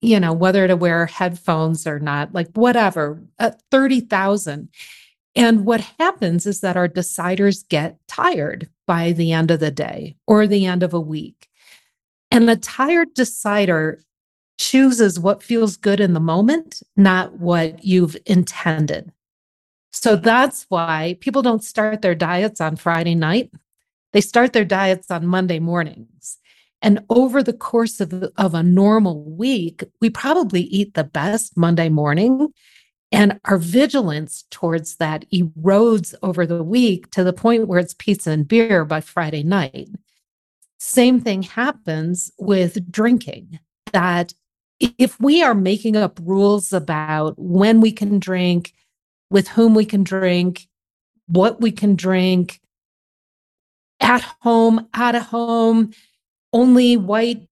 you 0.00 0.18
know 0.18 0.32
whether 0.32 0.66
to 0.66 0.76
wear 0.76 1.06
headphones 1.06 1.86
or 1.86 1.98
not 2.00 2.32
like 2.32 2.48
whatever 2.54 3.22
uh, 3.38 3.50
30,000 3.70 4.68
and 5.36 5.64
what 5.64 5.80
happens 5.98 6.46
is 6.46 6.60
that 6.60 6.76
our 6.76 6.88
deciders 6.88 7.68
get 7.68 7.98
tired 8.08 8.68
by 8.86 9.12
the 9.12 9.32
end 9.32 9.50
of 9.50 9.60
the 9.60 9.70
day 9.70 10.16
or 10.26 10.46
the 10.46 10.66
end 10.66 10.82
of 10.82 10.94
a 10.94 11.00
week 11.00 11.48
and 12.30 12.48
a 12.48 12.56
tired 12.56 13.14
decider 13.14 14.00
chooses 14.58 15.18
what 15.18 15.42
feels 15.42 15.76
good 15.76 16.00
in 16.00 16.12
the 16.12 16.20
moment, 16.20 16.82
not 16.96 17.38
what 17.38 17.84
you've 17.84 18.16
intended. 18.26 19.12
So 19.92 20.16
that's 20.16 20.66
why 20.68 21.16
people 21.20 21.42
don't 21.42 21.64
start 21.64 22.02
their 22.02 22.14
diets 22.14 22.60
on 22.60 22.76
Friday 22.76 23.14
night. 23.14 23.50
They 24.12 24.20
start 24.20 24.52
their 24.52 24.64
diets 24.64 25.10
on 25.10 25.26
Monday 25.26 25.58
mornings. 25.58 26.38
And 26.80 27.04
over 27.10 27.42
the 27.42 27.52
course 27.52 28.00
of, 28.00 28.12
of 28.36 28.54
a 28.54 28.62
normal 28.62 29.24
week, 29.24 29.84
we 30.00 30.10
probably 30.10 30.62
eat 30.62 30.94
the 30.94 31.04
best 31.04 31.56
Monday 31.56 31.88
morning. 31.88 32.52
And 33.10 33.40
our 33.46 33.58
vigilance 33.58 34.44
towards 34.50 34.96
that 34.96 35.24
erodes 35.32 36.14
over 36.22 36.46
the 36.46 36.62
week 36.62 37.10
to 37.12 37.24
the 37.24 37.32
point 37.32 37.66
where 37.66 37.80
it's 37.80 37.94
pizza 37.94 38.30
and 38.30 38.46
beer 38.46 38.84
by 38.84 39.00
Friday 39.00 39.42
night. 39.42 39.88
Same 40.78 41.18
thing 41.20 41.42
happens 41.42 42.30
with 42.38 42.90
drinking, 42.92 43.58
that 43.92 44.34
if 44.78 45.18
we 45.18 45.42
are 45.42 45.54
making 45.54 45.96
up 45.96 46.20
rules 46.22 46.72
about 46.72 47.34
when 47.36 47.80
we 47.80 47.90
can 47.90 48.20
drink, 48.20 48.72
with 49.30 49.48
whom 49.48 49.74
we 49.74 49.84
can 49.84 50.04
drink, 50.04 50.68
what 51.26 51.60
we 51.60 51.72
can 51.72 51.96
drink, 51.96 52.60
at 54.00 54.22
home, 54.40 54.88
out 54.94 55.14
of 55.14 55.22
home, 55.22 55.92
only 56.52 56.96
white, 56.96 57.46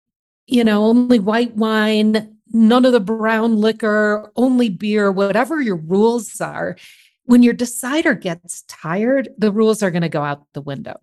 you 0.47 0.65
know, 0.65 0.85
only 0.85 1.19
white 1.19 1.55
wine, 1.57 2.37
none 2.53 2.85
of 2.85 2.93
the 2.93 3.00
brown 3.00 3.57
liquor, 3.57 4.31
only 4.37 4.69
beer, 4.69 5.11
whatever 5.11 5.61
your 5.61 5.76
rules 5.76 6.41
are. 6.41 6.76
When 7.25 7.43
your 7.43 7.55
decider 7.55 8.15
gets 8.15 8.62
tired, 8.62 9.29
the 9.37 9.50
rules 9.50 9.83
are 9.83 9.91
going 9.91 10.03
to 10.03 10.09
go 10.09 10.23
out 10.23 10.47
the 10.53 10.61
window. 10.61 10.99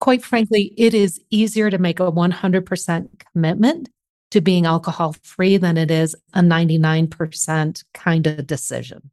Quite 0.00 0.22
frankly, 0.22 0.72
it 0.76 0.94
is 0.94 1.20
easier 1.30 1.70
to 1.70 1.78
make 1.78 2.00
a 2.00 2.12
100% 2.12 3.08
commitment 3.32 3.88
to 4.30 4.40
being 4.40 4.66
alcohol 4.66 5.14
free 5.22 5.56
than 5.56 5.76
it 5.76 5.90
is 5.90 6.14
a 6.34 6.40
99% 6.40 7.84
kind 7.94 8.26
of 8.26 8.46
decision. 8.46 9.10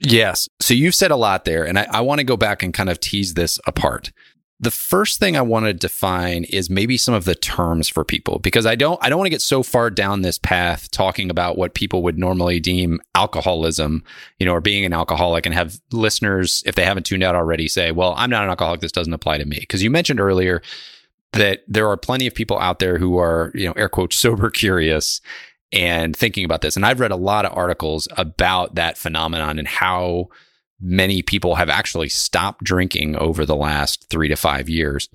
Yes. 0.00 0.48
So 0.60 0.74
you've 0.74 0.94
said 0.94 1.10
a 1.10 1.16
lot 1.16 1.44
there, 1.44 1.64
and 1.64 1.78
I, 1.78 1.86
I 1.90 2.00
want 2.00 2.18
to 2.18 2.24
go 2.24 2.36
back 2.36 2.62
and 2.62 2.74
kind 2.74 2.90
of 2.90 2.98
tease 2.98 3.34
this 3.34 3.60
apart. 3.66 4.12
The 4.62 4.70
first 4.70 5.18
thing 5.18 5.36
I 5.36 5.42
want 5.42 5.66
to 5.66 5.72
define 5.74 6.44
is 6.44 6.70
maybe 6.70 6.96
some 6.96 7.14
of 7.14 7.24
the 7.24 7.34
terms 7.34 7.88
for 7.88 8.04
people 8.04 8.38
because 8.38 8.64
I 8.64 8.76
don't 8.76 8.96
I 9.02 9.08
don't 9.08 9.18
want 9.18 9.26
to 9.26 9.30
get 9.30 9.42
so 9.42 9.64
far 9.64 9.90
down 9.90 10.22
this 10.22 10.38
path 10.38 10.88
talking 10.92 11.30
about 11.30 11.58
what 11.58 11.74
people 11.74 12.04
would 12.04 12.16
normally 12.16 12.60
deem 12.60 13.00
alcoholism, 13.16 14.04
you 14.38 14.46
know, 14.46 14.52
or 14.52 14.60
being 14.60 14.84
an 14.84 14.92
alcoholic 14.92 15.46
and 15.46 15.54
have 15.54 15.80
listeners 15.90 16.62
if 16.64 16.76
they 16.76 16.84
haven't 16.84 17.06
tuned 17.06 17.24
out 17.24 17.34
already 17.34 17.66
say, 17.66 17.90
"Well, 17.90 18.14
I'm 18.16 18.30
not 18.30 18.44
an 18.44 18.50
alcoholic, 18.50 18.80
this 18.80 18.92
doesn't 18.92 19.12
apply 19.12 19.38
to 19.38 19.44
me." 19.44 19.58
Because 19.58 19.82
you 19.82 19.90
mentioned 19.90 20.20
earlier 20.20 20.62
that 21.32 21.64
there 21.66 21.88
are 21.88 21.96
plenty 21.96 22.28
of 22.28 22.34
people 22.34 22.58
out 22.60 22.78
there 22.78 22.98
who 22.98 23.18
are, 23.18 23.50
you 23.54 23.66
know, 23.66 23.72
air 23.72 23.88
quotes 23.88 24.16
sober 24.16 24.48
curious 24.48 25.20
and 25.72 26.14
thinking 26.16 26.44
about 26.44 26.60
this. 26.60 26.76
And 26.76 26.86
I've 26.86 27.00
read 27.00 27.10
a 27.10 27.16
lot 27.16 27.46
of 27.46 27.56
articles 27.56 28.06
about 28.16 28.76
that 28.76 28.96
phenomenon 28.96 29.58
and 29.58 29.66
how 29.66 30.28
many 30.82 31.22
people 31.22 31.54
have 31.54 31.70
actually 31.70 32.08
stopped 32.08 32.64
drinking 32.64 33.16
over 33.16 33.46
the 33.46 33.56
last 33.56 34.08
three 34.10 34.28
to 34.28 34.36
five 34.36 34.68
years. 34.68 35.08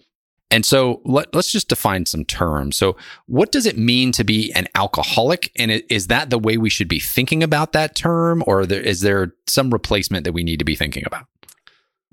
And 0.50 0.66
so 0.66 1.02
let, 1.04 1.36
us 1.36 1.52
just 1.52 1.68
define 1.68 2.06
some 2.06 2.24
terms. 2.24 2.78
So, 2.78 2.96
what 3.26 3.52
does 3.52 3.66
it 3.66 3.78
mean 3.78 4.14
to 4.14 4.24
be 4.24 4.52
an 4.54 4.68
alcoholic? 4.76 5.52
And 5.58 5.72
is 5.90 6.08
that 6.08 6.30
the 6.30 6.40
way 6.40 6.58
we 6.58 6.70
should 6.70 6.88
be 6.88 7.00
thinking 7.00 7.44
about 7.44 7.74
that 7.74 7.96
term, 7.96 8.44
or 8.48 8.62
is 8.62 9.02
there 9.02 9.34
some 9.46 9.72
replacement 9.72 10.24
that 10.24 10.32
we 10.32 10.44
need 10.44 10.60
to 10.60 10.66
be 10.66 10.76
thinking 10.76 11.04
about? 11.06 11.26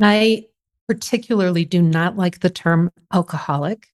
I 0.03 0.47
particularly 0.89 1.65
do 1.65 1.81
not 1.81 2.17
like 2.17 2.41
the 2.41 2.51
term 2.51 2.91
alcoholic. 3.13 3.87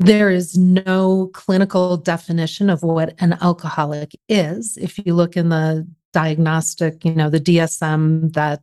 There 0.00 0.30
is 0.30 0.58
no 0.58 1.30
clinical 1.32 1.96
definition 1.96 2.70
of 2.70 2.82
what 2.82 3.14
an 3.20 3.34
alcoholic 3.40 4.12
is. 4.28 4.76
If 4.76 4.98
you 4.98 5.14
look 5.14 5.36
in 5.36 5.50
the 5.50 5.86
diagnostic, 6.12 7.04
you 7.04 7.14
know, 7.14 7.30
the 7.30 7.40
DSM 7.40 8.32
that 8.32 8.62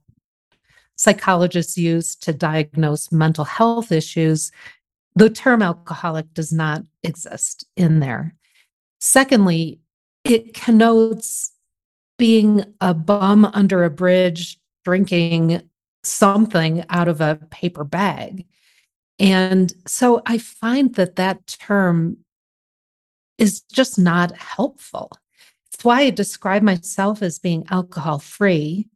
psychologists 0.95 1.77
use 1.77 2.15
to 2.15 2.33
diagnose 2.33 3.11
mental 3.11 3.45
health 3.45 3.91
issues, 3.91 4.51
the 5.15 5.29
term 5.29 5.61
alcoholic 5.61 6.33
does 6.33 6.51
not 6.51 6.83
exist 7.03 7.65
in 7.75 7.99
there. 7.99 8.35
Secondly, 8.99 9.79
it 10.23 10.53
connotes 10.53 11.51
being 12.17 12.65
a 12.81 12.93
bum 12.93 13.45
under 13.45 13.83
a 13.83 13.89
bridge 13.89 14.57
drinking 14.83 15.61
something 16.03 16.85
out 16.89 17.07
of 17.07 17.21
a 17.21 17.39
paper 17.49 17.83
bag. 17.83 18.45
And 19.19 19.73
so 19.87 20.21
I 20.25 20.37
find 20.37 20.95
that 20.95 21.15
that 21.15 21.47
term 21.47 22.17
is 23.37 23.61
just 23.61 23.97
not 23.97 24.35
helpful. 24.35 25.11
It's 25.73 25.83
why 25.83 26.01
I 26.01 26.09
describe 26.09 26.61
myself 26.61 27.21
as 27.21 27.39
being 27.39 27.65
alcohol 27.69 28.19
free. 28.19 28.87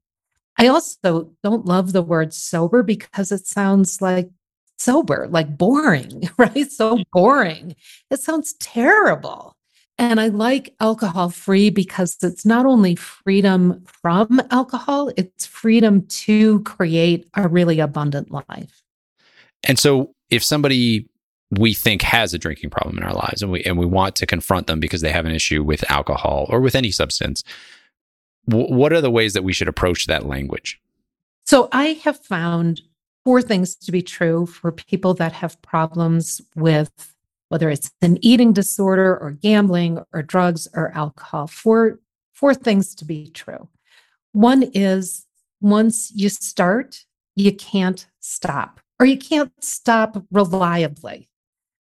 I 0.60 0.68
also 0.68 1.32
don't 1.42 1.66
love 1.66 1.94
the 1.94 2.01
word 2.01 2.34
sober 2.34 2.84
because 2.84 3.32
it 3.32 3.48
sounds 3.48 4.01
like 4.01 4.30
sober, 4.78 5.28
like 5.30 5.58
boring, 5.58 6.30
right? 6.38 6.70
So 6.70 7.00
boring. 7.13 7.75
It 8.12 8.20
sounds 8.20 8.54
terrible. 8.60 9.56
And 9.98 10.20
I 10.22 10.28
like 10.28 10.75
alcohol 10.80 11.30
free 11.30 11.70
because 11.70 12.18
it's 12.22 12.46
not 12.46 12.66
only 12.66 12.96
freedom 12.96 13.84
from 13.86 14.42
alcohol, 14.50 15.12
it's 15.18 15.46
freedom 15.46 16.06
to 16.08 16.62
create 16.63 17.28
a 17.36 17.48
really 17.48 17.80
abundant 17.80 18.32
life. 18.32 18.82
And 19.68 19.78
so 19.78 20.13
if 20.30 20.44
somebody 20.44 21.10
we 21.51 21.74
think 21.74 22.01
has 22.01 22.34
a 22.34 22.38
drinking 22.38 22.70
problem 22.70 22.98
in 22.98 23.04
our 23.04 23.13
lives 23.13 23.42
and 23.42 23.51
we 23.51 23.63
and 23.63 23.78
we 23.78 23.86
want 23.86 24.16
to 24.18 24.25
confront 24.25 24.68
them 24.68 24.80
because 24.80 25.01
they 25.01 25.12
have 25.12 25.25
an 25.25 25.34
issue 25.34 25.63
with 25.63 25.89
alcohol 25.92 26.46
or 26.50 26.62
with 26.62 26.75
any 26.75 26.92
substance, 26.92 27.44
what 28.51 28.94
are 28.94 29.01
the 29.01 29.12
ways 29.12 29.34
that 29.34 29.44
we 29.44 29.53
should 29.53 29.68
approach 29.68 30.08
that 30.08 30.25
language? 30.25 30.82
So 31.46 31.68
I 31.72 32.00
have 32.03 32.24
found 32.24 32.82
four 33.24 33.41
things 33.41 33.75
to 33.75 33.91
be 33.91 34.01
true 34.01 34.46
for 34.46 34.72
people 34.72 35.13
that 35.15 35.34
have 35.34 35.62
problems 35.62 36.41
with 36.56 37.15
whether 37.50 37.70
it's 37.70 37.91
an 38.01 38.18
eating 38.22 38.53
disorder 38.53 39.18
or 39.18 39.32
gambling 39.32 40.00
or 40.13 40.22
drugs 40.22 40.68
or 40.74 40.91
alcohol. 40.96 41.48
Four 41.48 42.00
four 42.34 42.53
things 42.53 42.96
to 42.96 43.06
be 43.06 43.29
true. 43.32 43.68
One 44.32 44.63
is 44.74 45.25
once 45.60 46.12
you 46.15 46.29
start, 46.29 47.06
you 47.36 47.53
can't 47.53 48.08
stop 48.20 48.79
or 49.00 49.06
you 49.06 49.18
can't 49.18 49.51
stop 49.62 50.24
reliably. 50.32 51.27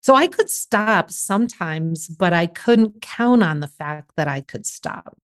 So 0.02 0.16
I 0.16 0.28
could 0.28 0.52
stop 0.52 1.10
sometimes, 1.10 2.08
but 2.08 2.32
I 2.32 2.46
couldn't 2.46 3.02
count 3.02 3.42
on 3.42 3.60
the 3.60 3.68
fact 3.68 4.12
that 4.16 4.28
I 4.28 4.42
could 4.42 4.66
stop. 4.66 5.18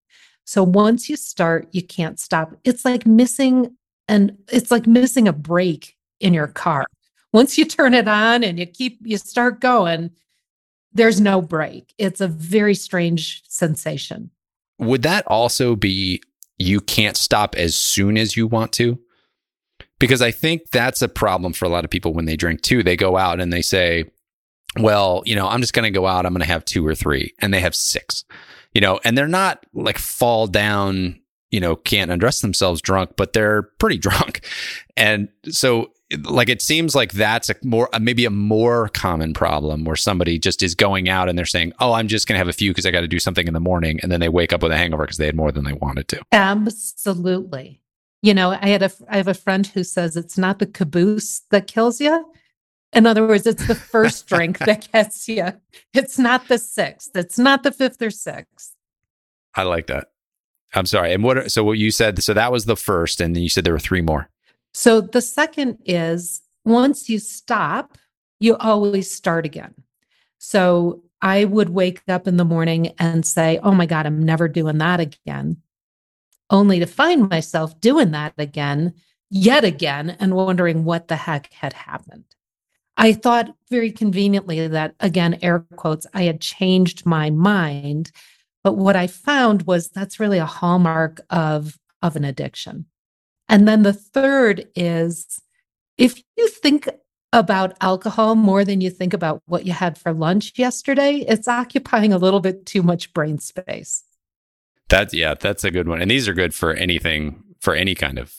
So 0.45 0.63
once 0.63 1.09
you 1.09 1.15
start, 1.15 1.67
you 1.71 1.83
can't 1.83 2.19
stop. 2.19 2.53
It's 2.63 2.85
like 2.85 3.05
missing 3.05 3.75
and 4.07 4.37
it's 4.49 4.71
like 4.71 4.87
missing 4.87 5.27
a 5.27 5.33
brake 5.33 5.95
in 6.19 6.33
your 6.33 6.47
car. 6.47 6.85
Once 7.33 7.57
you 7.57 7.65
turn 7.65 7.93
it 7.93 8.07
on 8.07 8.43
and 8.43 8.59
you 8.59 8.65
keep 8.65 8.99
you 9.03 9.17
start 9.17 9.61
going, 9.61 10.11
there's 10.91 11.21
no 11.21 11.41
brake. 11.41 11.93
It's 11.97 12.19
a 12.19 12.27
very 12.27 12.75
strange 12.75 13.43
sensation. 13.47 14.31
Would 14.79 15.03
that 15.03 15.25
also 15.27 15.75
be 15.75 16.21
you 16.57 16.81
can't 16.81 17.15
stop 17.15 17.55
as 17.55 17.75
soon 17.75 18.17
as 18.17 18.35
you 18.35 18.47
want 18.47 18.73
to? 18.73 18.99
because 20.01 20.21
I 20.23 20.31
think 20.31 20.71
that's 20.71 21.03
a 21.03 21.07
problem 21.07 21.53
for 21.53 21.65
a 21.65 21.69
lot 21.69 21.85
of 21.85 21.91
people 21.91 22.11
when 22.11 22.25
they 22.25 22.35
drink 22.35 22.61
too. 22.61 22.81
They 22.81 22.97
go 22.97 23.17
out 23.17 23.39
and 23.39 23.53
they 23.53 23.61
say, 23.61 24.05
well, 24.79 25.21
you 25.27 25.35
know, 25.35 25.47
I'm 25.47 25.61
just 25.61 25.73
going 25.73 25.83
to 25.83 25.97
go 25.97 26.07
out. 26.07 26.25
I'm 26.25 26.33
going 26.33 26.41
to 26.41 26.47
have 26.47 26.65
two 26.65 26.85
or 26.85 26.95
three, 26.95 27.35
and 27.39 27.53
they 27.53 27.59
have 27.59 27.75
six. 27.75 28.25
You 28.73 28.81
know, 28.81 28.99
and 29.03 29.17
they're 29.17 29.27
not 29.27 29.65
like 29.73 29.97
fall 29.97 30.47
down, 30.47 31.19
you 31.49 31.59
know, 31.59 31.75
can't 31.75 32.11
undress 32.11 32.41
themselves 32.41 32.81
drunk, 32.81 33.11
but 33.17 33.33
they're 33.33 33.63
pretty 33.63 33.97
drunk. 34.07 34.41
And 34.95 35.29
so 35.49 35.91
like 36.23 36.49
it 36.49 36.61
seems 36.61 36.95
like 36.95 37.13
that's 37.13 37.49
a 37.49 37.55
more 37.63 37.89
maybe 37.99 38.25
a 38.25 38.29
more 38.29 38.89
common 38.89 39.33
problem 39.33 39.85
where 39.85 39.95
somebody 39.95 40.37
just 40.37 40.61
is 40.61 40.75
going 40.75 41.09
out 41.09 41.29
and 41.29 41.37
they're 41.37 41.45
saying 41.45 41.71
oh 41.79 41.93
i'm 41.93 42.07
just 42.07 42.27
going 42.27 42.33
to 42.33 42.37
have 42.37 42.47
a 42.47 42.53
few 42.53 42.71
because 42.71 42.85
i 42.85 42.91
got 42.91 43.01
to 43.01 43.07
do 43.07 43.19
something 43.19 43.47
in 43.47 43.53
the 43.53 43.59
morning 43.59 43.99
and 44.01 44.11
then 44.11 44.19
they 44.19 44.29
wake 44.29 44.51
up 44.51 44.61
with 44.61 44.71
a 44.71 44.77
hangover 44.77 45.03
because 45.03 45.17
they 45.17 45.25
had 45.25 45.35
more 45.35 45.51
than 45.51 45.63
they 45.63 45.73
wanted 45.73 46.07
to 46.07 46.21
absolutely 46.31 47.79
you 48.21 48.33
know 48.33 48.51
i 48.61 48.67
had 48.67 48.83
a 48.83 48.91
i 49.09 49.17
have 49.17 49.27
a 49.27 49.33
friend 49.33 49.67
who 49.67 49.83
says 49.83 50.17
it's 50.17 50.37
not 50.37 50.59
the 50.59 50.65
caboose 50.65 51.41
that 51.49 51.67
kills 51.67 52.01
you 52.01 52.25
in 52.93 53.05
other 53.05 53.25
words 53.25 53.45
it's 53.45 53.67
the 53.67 53.75
first 53.75 54.27
drink 54.29 54.57
that 54.59 54.87
gets 54.91 55.27
you 55.27 55.53
it's 55.93 56.17
not 56.17 56.47
the 56.47 56.57
sixth 56.57 57.11
it's 57.15 57.39
not 57.39 57.63
the 57.63 57.71
fifth 57.71 58.01
or 58.01 58.11
sixth 58.11 58.75
i 59.55 59.63
like 59.63 59.87
that 59.87 60.11
i'm 60.73 60.85
sorry 60.85 61.13
and 61.13 61.23
what 61.23 61.51
so 61.51 61.63
what 61.63 61.77
you 61.77 61.91
said 61.91 62.21
so 62.21 62.33
that 62.33 62.51
was 62.51 62.65
the 62.65 62.75
first 62.75 63.21
and 63.21 63.35
then 63.35 63.43
you 63.43 63.49
said 63.49 63.63
there 63.63 63.73
were 63.73 63.79
three 63.79 64.01
more 64.01 64.29
so 64.73 65.01
the 65.01 65.21
second 65.21 65.79
is 65.85 66.41
once 66.65 67.09
you 67.09 67.19
stop, 67.19 67.97
you 68.39 68.55
always 68.57 69.11
start 69.11 69.45
again. 69.45 69.73
So 70.37 71.03
I 71.21 71.45
would 71.45 71.69
wake 71.69 72.01
up 72.07 72.27
in 72.27 72.37
the 72.37 72.45
morning 72.45 72.93
and 72.97 73.25
say, 73.25 73.59
Oh 73.63 73.73
my 73.73 73.85
God, 73.85 74.05
I'm 74.05 74.23
never 74.23 74.47
doing 74.47 74.77
that 74.79 74.99
again. 74.99 75.57
Only 76.49 76.79
to 76.79 76.85
find 76.85 77.29
myself 77.29 77.79
doing 77.79 78.11
that 78.11 78.33
again, 78.37 78.93
yet 79.29 79.63
again, 79.63 80.17
and 80.19 80.35
wondering 80.35 80.83
what 80.83 81.07
the 81.07 81.15
heck 81.15 81.51
had 81.53 81.73
happened. 81.73 82.25
I 82.97 83.13
thought 83.13 83.55
very 83.69 83.91
conveniently 83.91 84.67
that, 84.67 84.95
again, 84.99 85.39
air 85.41 85.65
quotes, 85.75 86.05
I 86.13 86.23
had 86.23 86.41
changed 86.41 87.05
my 87.05 87.29
mind. 87.29 88.11
But 88.63 88.73
what 88.77 88.95
I 88.95 89.07
found 89.07 89.63
was 89.63 89.89
that's 89.89 90.19
really 90.19 90.37
a 90.37 90.45
hallmark 90.45 91.21
of, 91.29 91.79
of 92.01 92.15
an 92.15 92.23
addiction. 92.23 92.85
And 93.49 93.67
then 93.67 93.83
the 93.83 93.93
third 93.93 94.67
is 94.75 95.41
if 95.97 96.21
you 96.37 96.47
think 96.47 96.87
about 97.33 97.77
alcohol 97.81 98.35
more 98.35 98.65
than 98.65 98.81
you 98.81 98.89
think 98.89 99.13
about 99.13 99.41
what 99.45 99.65
you 99.65 99.71
had 99.71 99.97
for 99.97 100.13
lunch 100.13 100.53
yesterday, 100.57 101.25
it's 101.27 101.47
occupying 101.47 102.13
a 102.13 102.17
little 102.17 102.39
bit 102.39 102.65
too 102.65 102.83
much 102.83 103.13
brain 103.13 103.39
space. 103.39 104.03
That's 104.89 105.13
yeah, 105.13 105.35
that's 105.35 105.63
a 105.63 105.71
good 105.71 105.87
one. 105.87 106.01
And 106.01 106.11
these 106.11 106.27
are 106.27 106.33
good 106.33 106.53
for 106.53 106.73
anything, 106.73 107.43
for 107.59 107.73
any 107.73 107.95
kind 107.95 108.19
of 108.19 108.35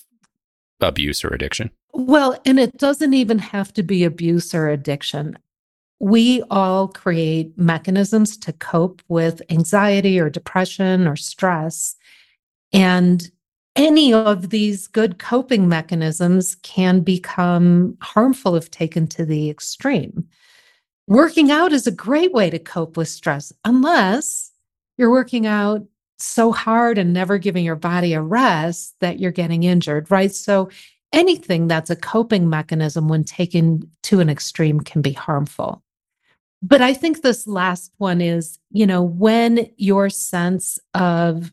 abuse 0.80 1.24
or 1.24 1.28
addiction. 1.28 1.70
Well, 1.92 2.40
and 2.46 2.58
it 2.58 2.78
doesn't 2.78 3.14
even 3.14 3.38
have 3.38 3.72
to 3.74 3.82
be 3.82 4.04
abuse 4.04 4.54
or 4.54 4.68
addiction. 4.68 5.38
We 6.00 6.42
all 6.50 6.88
create 6.88 7.56
mechanisms 7.56 8.36
to 8.38 8.52
cope 8.52 9.02
with 9.08 9.42
anxiety 9.50 10.18
or 10.18 10.30
depression 10.30 11.06
or 11.06 11.16
stress. 11.16 11.94
And 12.72 13.30
any 13.76 14.12
of 14.12 14.50
these 14.50 14.86
good 14.86 15.18
coping 15.18 15.68
mechanisms 15.68 16.56
can 16.56 17.00
become 17.00 17.96
harmful 18.00 18.56
if 18.56 18.70
taken 18.70 19.06
to 19.08 19.24
the 19.24 19.48
extreme. 19.48 20.26
Working 21.06 21.50
out 21.50 21.72
is 21.72 21.86
a 21.86 21.92
great 21.92 22.32
way 22.32 22.50
to 22.50 22.58
cope 22.58 22.96
with 22.96 23.08
stress, 23.08 23.52
unless 23.64 24.50
you're 24.96 25.10
working 25.10 25.46
out 25.46 25.84
so 26.18 26.52
hard 26.52 26.98
and 26.98 27.12
never 27.12 27.38
giving 27.38 27.64
your 27.64 27.76
body 27.76 28.12
a 28.12 28.22
rest 28.22 28.94
that 29.00 29.18
you're 29.18 29.32
getting 29.32 29.64
injured, 29.64 30.10
right? 30.10 30.32
So, 30.32 30.70
anything 31.12 31.68
that's 31.68 31.90
a 31.90 31.96
coping 31.96 32.48
mechanism 32.48 33.08
when 33.08 33.24
taken 33.24 33.90
to 34.04 34.20
an 34.20 34.28
extreme 34.28 34.80
can 34.80 35.02
be 35.02 35.12
harmful. 35.12 35.82
But 36.62 36.80
I 36.80 36.94
think 36.94 37.22
this 37.22 37.46
last 37.46 37.92
one 37.98 38.20
is, 38.20 38.58
you 38.70 38.86
know, 38.86 39.02
when 39.02 39.68
your 39.76 40.08
sense 40.08 40.78
of 40.94 41.52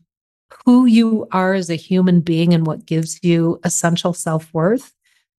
who 0.64 0.86
you 0.86 1.26
are 1.32 1.54
as 1.54 1.68
a 1.68 1.74
human 1.74 2.20
being 2.20 2.54
and 2.54 2.66
what 2.66 2.86
gives 2.86 3.22
you 3.22 3.60
essential 3.64 4.12
self 4.12 4.52
worth 4.54 4.94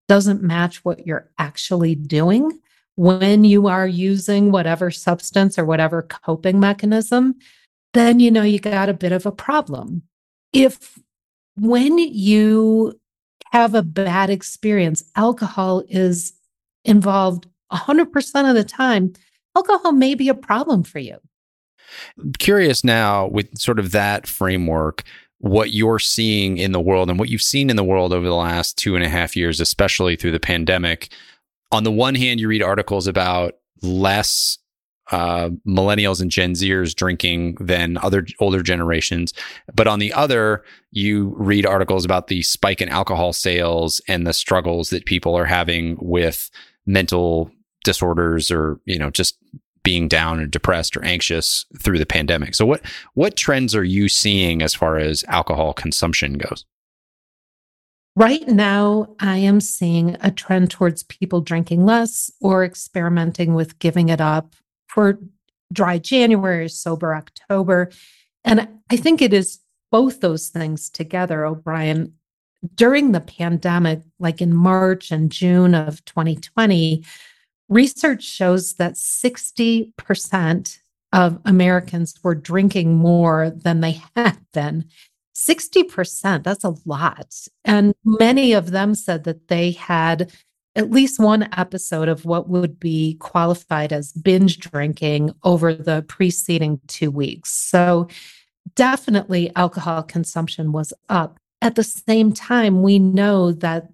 doesn't 0.07 0.43
match 0.43 0.83
what 0.83 1.05
you're 1.07 1.29
actually 1.37 1.95
doing 1.95 2.59
when 2.95 3.43
you 3.43 3.67
are 3.67 3.87
using 3.87 4.51
whatever 4.51 4.91
substance 4.91 5.57
or 5.57 5.65
whatever 5.65 6.01
coping 6.03 6.59
mechanism, 6.59 7.35
then 7.93 8.19
you 8.19 8.29
know 8.29 8.43
you 8.43 8.59
got 8.59 8.89
a 8.89 8.93
bit 8.93 9.11
of 9.11 9.25
a 9.25 9.31
problem. 9.31 10.03
If 10.53 10.99
when 11.55 11.97
you 11.97 12.99
have 13.51 13.75
a 13.75 13.83
bad 13.83 14.29
experience, 14.29 15.03
alcohol 15.15 15.83
is 15.89 16.33
involved 16.85 17.47
100% 17.71 18.49
of 18.49 18.55
the 18.55 18.63
time, 18.63 19.13
alcohol 19.55 19.91
may 19.91 20.15
be 20.15 20.29
a 20.29 20.33
problem 20.33 20.83
for 20.83 20.99
you. 20.99 21.17
Curious 22.39 22.83
now 22.83 23.27
with 23.27 23.57
sort 23.57 23.79
of 23.79 23.91
that 23.91 24.25
framework 24.27 25.03
what 25.39 25.71
you're 25.71 25.99
seeing 25.99 26.57
in 26.57 26.71
the 26.71 26.79
world 26.79 27.09
and 27.09 27.17
what 27.17 27.27
you've 27.27 27.41
seen 27.41 27.69
in 27.69 27.75
the 27.75 27.83
world 27.83 28.13
over 28.13 28.27
the 28.27 28.35
last 28.35 28.77
two 28.77 28.95
and 28.95 29.03
a 29.03 29.09
half 29.09 29.35
years, 29.35 29.59
especially 29.59 30.15
through 30.15 30.31
the 30.31 30.39
pandemic. 30.39 31.11
On 31.71 31.83
the 31.83 31.91
one 31.91 32.13
hand, 32.13 32.39
you 32.39 32.47
read 32.47 32.61
articles 32.61 33.07
about 33.07 33.55
less 33.81 34.59
uh, 35.11 35.49
millennials 35.67 36.21
and 36.21 36.31
Gen 36.31 36.53
Zers 36.53 36.95
drinking 36.95 37.57
than 37.59 37.97
other 37.97 38.25
older 38.39 38.63
generations. 38.63 39.33
But 39.73 39.87
on 39.87 39.99
the 39.99 40.13
other, 40.13 40.63
you 40.91 41.35
read 41.37 41.65
articles 41.65 42.05
about 42.05 42.27
the 42.27 42.41
spike 42.41 42.81
in 42.81 42.89
alcohol 42.89 43.33
sales 43.33 44.01
and 44.07 44.25
the 44.25 44.33
struggles 44.33 44.89
that 44.89 45.05
people 45.05 45.37
are 45.37 45.45
having 45.45 45.97
with 45.99 46.49
mental 46.85 47.51
disorders 47.83 48.49
or, 48.49 48.79
you 48.85 48.97
know, 48.97 49.09
just 49.09 49.37
being 49.83 50.07
down 50.07 50.39
or 50.39 50.45
depressed 50.45 50.95
or 50.95 51.03
anxious 51.03 51.65
through 51.79 51.97
the 51.97 52.05
pandemic. 52.05 52.55
So 52.55 52.65
what 52.65 52.81
what 53.13 53.35
trends 53.35 53.75
are 53.75 53.83
you 53.83 54.07
seeing 54.07 54.61
as 54.61 54.73
far 54.73 54.97
as 54.97 55.23
alcohol 55.27 55.73
consumption 55.73 56.33
goes? 56.33 56.65
Right 58.15 58.45
now, 58.47 59.15
I 59.19 59.37
am 59.37 59.61
seeing 59.61 60.17
a 60.19 60.31
trend 60.31 60.69
towards 60.69 61.03
people 61.03 61.39
drinking 61.39 61.85
less 61.85 62.29
or 62.41 62.65
experimenting 62.65 63.53
with 63.53 63.79
giving 63.79 64.09
it 64.09 64.19
up 64.19 64.53
for 64.91 65.19
dry 65.71 65.97
January, 65.97 66.67
sober 66.69 67.15
October. 67.15 67.89
And 68.43 68.67
I 68.89 68.97
think 68.97 69.21
it 69.21 69.33
is 69.33 69.59
both 69.91 70.19
those 70.19 70.49
things 70.49 70.89
together, 70.89 71.45
O'Brien. 71.45 72.13
During 72.75 73.11
the 73.11 73.21
pandemic, 73.21 74.01
like 74.19 74.41
in 74.41 74.53
March 74.53 75.11
and 75.11 75.31
June 75.31 75.73
of 75.73 76.03
2020, 76.05 77.03
Research 77.71 78.23
shows 78.23 78.73
that 78.73 78.95
60% 78.95 80.79
of 81.13 81.39
Americans 81.45 82.19
were 82.21 82.35
drinking 82.35 82.95
more 82.95 83.49
than 83.49 83.79
they 83.79 84.01
had 84.13 84.39
been. 84.51 84.89
60%, 85.33 86.43
that's 86.43 86.65
a 86.65 86.75
lot. 86.85 87.33
And 87.63 87.93
many 88.03 88.51
of 88.51 88.71
them 88.71 88.93
said 88.93 89.23
that 89.23 89.47
they 89.47 89.71
had 89.71 90.33
at 90.75 90.91
least 90.91 91.19
one 91.19 91.49
episode 91.57 92.07
of 92.07 92.25
what 92.25 92.49
would 92.49 92.79
be 92.79 93.15
qualified 93.15 93.91
as 93.91 94.13
binge 94.13 94.59
drinking 94.59 95.31
over 95.43 95.73
the 95.73 96.03
preceding 96.07 96.79
two 96.87 97.11
weeks. 97.11 97.51
So, 97.51 98.07
definitely 98.75 99.51
alcohol 99.55 100.03
consumption 100.03 100.71
was 100.71 100.93
up. 101.09 101.39
At 101.61 101.75
the 101.75 101.83
same 101.83 102.31
time, 102.31 102.83
we 102.83 102.99
know 102.99 103.51
that 103.51 103.89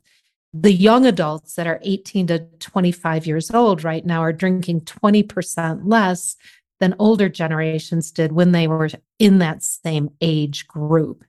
the 0.54 0.72
young 0.72 1.06
adults 1.06 1.56
that 1.56 1.68
are 1.68 1.80
18 1.84 2.28
to 2.28 2.40
25 2.60 3.28
years 3.28 3.52
old 3.52 3.84
right 3.84 4.06
now 4.06 4.22
are 4.22 4.34
drinking 4.34 4.82
20% 4.82 5.82
less 5.84 6.36
than 6.80 6.96
older 7.00 7.28
generations 7.30 8.12
did 8.12 8.32
when 8.32 8.52
they 8.52 8.68
were 8.68 8.90
in 9.20 9.40
that 9.40 9.64
same 9.64 10.10
age 10.22 10.68
group. 10.68 11.24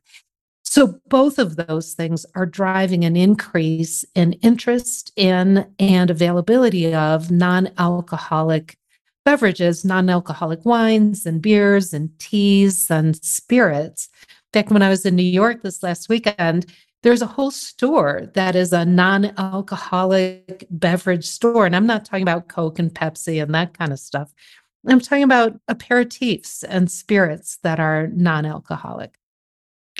So, 0.79 1.01
both 1.09 1.41
of 1.41 1.57
those 1.57 1.95
things 1.95 2.25
are 2.37 2.47
driving 2.47 3.05
an 3.05 3.17
increase 3.17 4.05
in 4.15 4.35
interest 4.35 5.11
in 5.17 5.67
and 5.81 6.09
availability 6.09 6.95
of 6.95 7.33
non 7.33 7.73
alcoholic 7.79 8.79
beverages, 9.25 9.85
non 9.85 10.09
alcoholic 10.09 10.65
wines 10.65 11.27
and 11.27 11.43
beers 11.43 11.93
and 11.93 12.17
teas 12.21 12.93
and 12.93 13.17
spirits. 13.25 14.09
In 14.31 14.61
fact, 14.61 14.71
when 14.71 14.83
I 14.83 14.89
was 14.89 15.05
in 15.05 15.17
New 15.17 15.25
York 15.25 15.63
this 15.63 15.83
last 15.83 16.09
weekend, 16.09 16.67
there's 17.03 17.23
a 17.23 17.27
whole 17.27 17.51
store 17.51 18.31
that 18.35 18.55
is 18.55 18.73
a 18.73 18.85
non-alcoholic 18.85 20.65
beverage 20.71 21.27
store. 21.27 21.67
And 21.67 21.75
i'm 21.75 21.89
not 21.89 22.05
talking 22.05 22.23
about 22.23 22.47
coke 22.47 22.79
and 22.79 22.95
pepsi 22.95 23.43
and 23.43 23.53
that 23.53 23.77
kind 23.77 23.93
of 23.93 23.99
stuff. 23.99 24.33
I'm 24.87 25.01
talking 25.01 25.25
about 25.25 25.59
aperitifs 25.67 26.63
and 26.69 26.89
spirits 26.89 27.59
that 27.65 27.81
are 27.81 28.07
non-alcoholic 28.07 29.18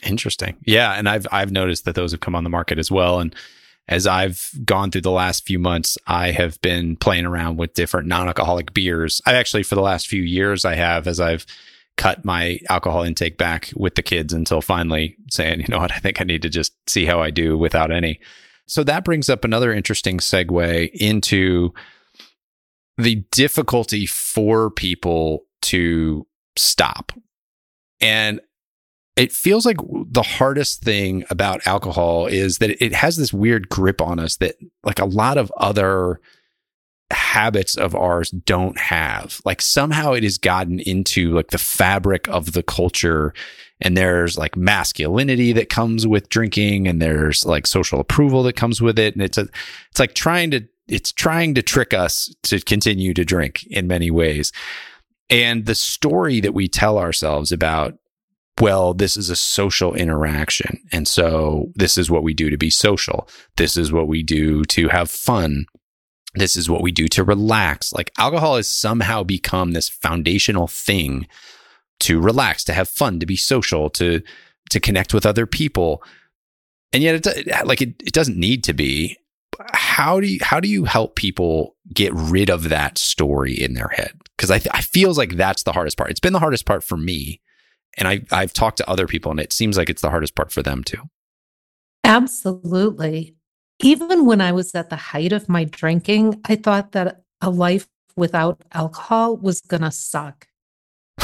interesting 0.03 0.57
yeah 0.65 0.93
and 0.93 1.09
i've 1.09 1.27
i've 1.33 1.53
noticed 1.53 1.85
that 1.85 1.95
those 1.95 2.13
have 2.13 2.21
come 2.21 2.35
on 2.35 2.45
the 2.45 2.51
market 2.51 2.79
as 2.79 2.91
well 2.91 3.21
and 3.21 3.35
as 3.89 4.07
I've 4.07 4.51
gone 4.65 4.91
through 4.91 5.01
the 5.01 5.11
last 5.11 5.47
few 5.47 5.59
months, 5.59 5.97
I 6.07 6.31
have 6.33 6.61
been 6.61 6.95
playing 6.97 7.25
around 7.25 7.57
with 7.57 7.73
different 7.73 8.07
non-alcoholic 8.07 8.75
beers. 8.75 9.23
I 9.25 9.33
actually, 9.35 9.63
for 9.63 9.77
the 9.77 9.81
last 9.81 10.09
few 10.09 10.23
years, 10.23 10.67
I 10.67 10.75
have 10.75 11.07
as 11.07 11.19
I've 11.19 11.47
cut 11.97 12.25
my 12.25 12.61
alcohol 12.69 13.03
intake 13.03 13.39
back 13.39 13.71
with 13.75 13.95
the 13.95 14.03
kids 14.03 14.33
until 14.33 14.61
finally 14.61 15.17
saying, 15.31 15.61
you 15.61 15.67
know 15.69 15.79
what, 15.79 15.91
I 15.91 15.99
think 15.99 16.21
I 16.21 16.25
need 16.25 16.43
to 16.43 16.51
just 16.51 16.75
see 16.89 17.07
how 17.07 17.21
I 17.21 17.31
do 17.31 17.57
without 17.57 17.91
any. 17.91 18.21
So 18.67 18.85
that 18.85 19.05
brings 19.05 19.31
up 19.31 19.45
another 19.45 19.73
interesting 19.73 20.19
segue 20.19 20.91
into 20.93 21.73
the 22.99 23.25
difficulty 23.33 24.05
for 24.05 24.71
people 24.71 25.47
to 25.63 26.27
stop. 26.57 27.13
And 28.01 28.41
it 29.19 29.33
feels 29.33 29.67
like 29.67 29.79
the 30.07 30.23
hardest 30.23 30.83
thing 30.83 31.25
about 31.29 31.67
alcohol 31.67 32.27
is 32.27 32.59
that 32.59 32.83
it 32.83 32.95
has 32.95 33.17
this 33.17 33.33
weird 33.33 33.69
grip 33.69 34.01
on 34.01 34.21
us 34.21 34.37
that 34.37 34.55
like 34.85 35.01
a 35.01 35.05
lot 35.05 35.37
of 35.37 35.53
other 35.57 36.21
habits 37.11 37.77
of 37.77 37.97
ours 37.97 38.31
don't 38.31 38.79
have. 38.79 39.41
Like 39.45 39.61
somehow 39.61 40.13
it 40.13 40.23
has 40.23 40.39
gotten 40.39 40.79
into 40.79 41.35
like 41.35 41.49
the 41.49 41.59
fabric 41.59 42.29
of 42.29 42.53
the 42.53 42.63
culture 42.63 43.35
and 43.81 43.97
there's 43.97 44.39
like 44.39 44.57
masculinity 44.57 45.53
that 45.53 45.69
comes 45.69 46.07
with 46.07 46.29
drinking 46.29 46.87
and 46.87 47.03
there's 47.03 47.45
like 47.45 47.67
social 47.67 47.99
approval 47.99 48.45
that 48.45 48.55
comes 48.55 48.81
with 48.81 49.01
it 49.01 49.15
and 49.15 49.23
it's 49.23 49.39
a 49.39 49.49
it's 49.91 49.99
like 49.99 50.15
trying 50.15 50.53
to 50.53 50.61
it's 50.87 51.11
trying 51.11 51.55
to 51.55 51.63
trick 51.63 51.93
us 51.93 52.33
to 52.45 52.61
continue 52.61 53.13
to 53.15 53.25
drink 53.25 53.67
in 53.67 53.89
many 53.89 54.13
ways. 54.13 54.53
And 55.29 55.67
the 55.67 55.75
story 55.75 56.41
that 56.41 56.55
we 56.55 56.69
tell 56.69 56.99
ourselves 56.99 57.51
about 57.51 57.99
well, 58.61 58.95
this 58.95 59.17
is 59.17 59.31
a 59.31 59.37
social 59.37 59.95
interaction. 59.95 60.81
And 60.93 61.07
so 61.07 61.71
this 61.75 61.97
is 61.97 62.11
what 62.11 62.23
we 62.23 62.35
do 62.35 62.51
to 62.51 62.57
be 62.57 62.71
social. 62.71 63.29
This 63.57 63.77
is 63.77 63.93
what 63.93 64.09
we 64.09 64.23
do 64.23 64.65
to 64.67 64.89
have 64.89 65.11
fun. 65.11 65.67
This 66.35 66.57
is 66.57 66.69
what 66.69 66.83
we 66.83 66.93
do 66.93 67.09
to 67.09 67.25
relax. 67.25 67.93
Like 67.93 68.11
alcohol 68.19 68.57
has 68.57 68.69
somehow 68.69 69.23
become 69.23 69.73
this 69.73 69.89
foundational 69.89 70.67
thing 70.67 71.27
to 72.01 72.21
relax, 72.21 72.65
to 72.65 72.73
have 72.73 72.89
fun, 72.89 73.19
to 73.21 73.27
be 73.27 73.37
social, 73.37 73.91
to 73.91 74.23
to 74.71 74.81
connect 74.81 75.15
with 75.15 75.25
other 75.25 75.47
people. 75.47 76.03
And 76.93 77.03
yet 77.03 77.27
it 77.27 77.67
like 77.67 77.81
it, 77.81 77.95
it 78.03 78.13
doesn't 78.13 78.37
need 78.37 78.65
to 78.65 78.73
be. 78.73 79.17
How 79.73 80.21
do 80.21 80.27
you 80.27 80.39
how 80.43 80.61
do 80.61 80.69
you 80.69 80.85
help 80.85 81.17
people 81.17 81.77
get 81.93 82.13
rid 82.15 82.51
of 82.51 82.69
that 82.69 82.99
story 82.99 83.55
in 83.55 83.75
their 83.75 83.89
head? 83.89 84.13
Because 84.37 84.51
I, 84.51 84.61
I 84.73 84.83
feels 84.83 85.19
like 85.19 85.33
that's 85.33 85.63
the 85.63 85.73
hardest 85.73 85.97
part. 85.97 86.11
It's 86.11 86.21
been 86.21 86.33
the 86.33 86.39
hardest 86.39 86.67
part 86.67 86.85
for 86.85 86.97
me 86.97 87.41
and 87.97 88.09
I, 88.09 88.21
I've 88.31 88.53
talked 88.53 88.79
to 88.79 88.89
other 88.89 89.07
people, 89.07 89.31
and 89.31 89.41
it 89.41 89.53
seems 89.53 89.77
like 89.77 89.89
it's 89.89 90.03
the 90.03 90.11
hardest 90.11 90.35
part 90.35 90.53
for 90.53 90.63
them 90.63 90.85
too. 90.85 91.03
Absolutely. 92.05 93.35
Even 93.81 94.27
when 94.27 94.41
I 94.41 94.53
was 94.53 94.75
at 94.75 94.91
the 94.91 94.97
height 94.97 95.33
of 95.33 95.49
my 95.49 95.65
drinking, 95.65 96.41
I 96.45 96.57
thought 96.57 96.93
that 96.93 97.23
a 97.41 97.51
life 97.51 97.87
without 98.17 98.61
alcohol 98.73 99.37
was 99.37 99.61
going 99.61 99.83
to 99.83 99.91
suck. 99.91 100.49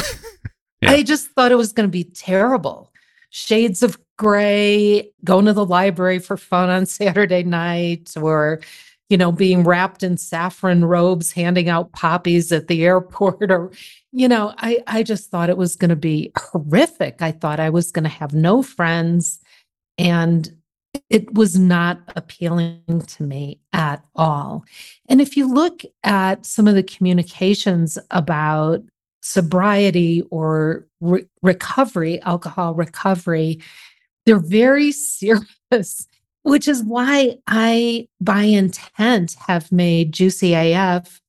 yeah. 0.81 0.91
I 0.91 1.03
just 1.03 1.27
thought 1.31 1.51
it 1.51 1.55
was 1.55 1.73
going 1.73 1.87
to 1.87 1.91
be 1.91 2.05
terrible. 2.05 2.93
Shades 3.29 3.83
of 3.83 3.97
gray, 4.17 5.11
going 5.23 5.45
to 5.45 5.53
the 5.53 5.65
library 5.65 6.19
for 6.19 6.37
fun 6.37 6.69
on 6.69 6.85
Saturday 6.85 7.43
night, 7.43 8.13
or 8.15 8.61
you 9.09 9.17
know, 9.17 9.31
being 9.31 9.63
wrapped 9.63 10.03
in 10.03 10.17
saffron 10.17 10.85
robes, 10.85 11.31
handing 11.31 11.69
out 11.69 11.91
poppies 11.91 12.51
at 12.51 12.67
the 12.67 12.83
airport, 12.85 13.51
or, 13.51 13.71
you 14.11 14.27
know, 14.27 14.53
I, 14.57 14.79
I 14.87 15.03
just 15.03 15.29
thought 15.29 15.49
it 15.49 15.57
was 15.57 15.75
going 15.75 15.89
to 15.89 15.95
be 15.95 16.31
horrific. 16.37 17.21
I 17.21 17.31
thought 17.31 17.59
I 17.59 17.69
was 17.69 17.91
going 17.91 18.03
to 18.03 18.09
have 18.09 18.33
no 18.33 18.63
friends. 18.63 19.39
And 19.97 20.53
it 21.09 21.33
was 21.33 21.57
not 21.57 21.99
appealing 22.15 23.03
to 23.07 23.23
me 23.23 23.59
at 23.73 24.03
all. 24.15 24.63
And 25.07 25.21
if 25.21 25.35
you 25.35 25.51
look 25.51 25.81
at 26.03 26.45
some 26.45 26.67
of 26.67 26.75
the 26.75 26.83
communications 26.83 27.97
about 28.11 28.83
sobriety 29.21 30.21
or 30.31 30.85
re- 31.01 31.25
recovery, 31.41 32.21
alcohol 32.21 32.75
recovery, 32.75 33.59
they're 34.25 34.39
very 34.39 34.91
serious 34.91 36.07
which 36.45 36.67
is 36.67 36.83
why 36.83 37.35
I, 37.47 38.07
by 38.21 38.43
intent, 38.43 39.33
have 39.47 39.71
made 39.71 40.11
Juicy 40.11 40.53
AF 40.53 41.19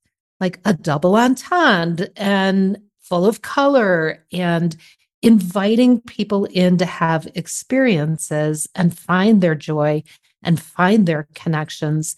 like 0.40 0.60
a 0.66 0.74
double 0.74 1.16
entendre 1.16 2.08
and 2.16 2.76
full 3.00 3.24
of 3.24 3.40
color 3.40 4.22
and 4.30 4.76
inviting 5.22 6.02
people 6.02 6.44
in 6.44 6.76
to 6.76 6.84
have 6.84 7.26
experiences 7.34 8.68
and 8.74 8.96
find 8.96 9.40
their 9.40 9.54
joy 9.54 10.02
and 10.42 10.60
find 10.60 11.06
their 11.06 11.26
connections. 11.34 12.14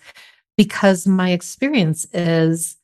Because 0.56 1.06
my 1.06 1.30
experience 1.30 2.04
is 2.12 2.76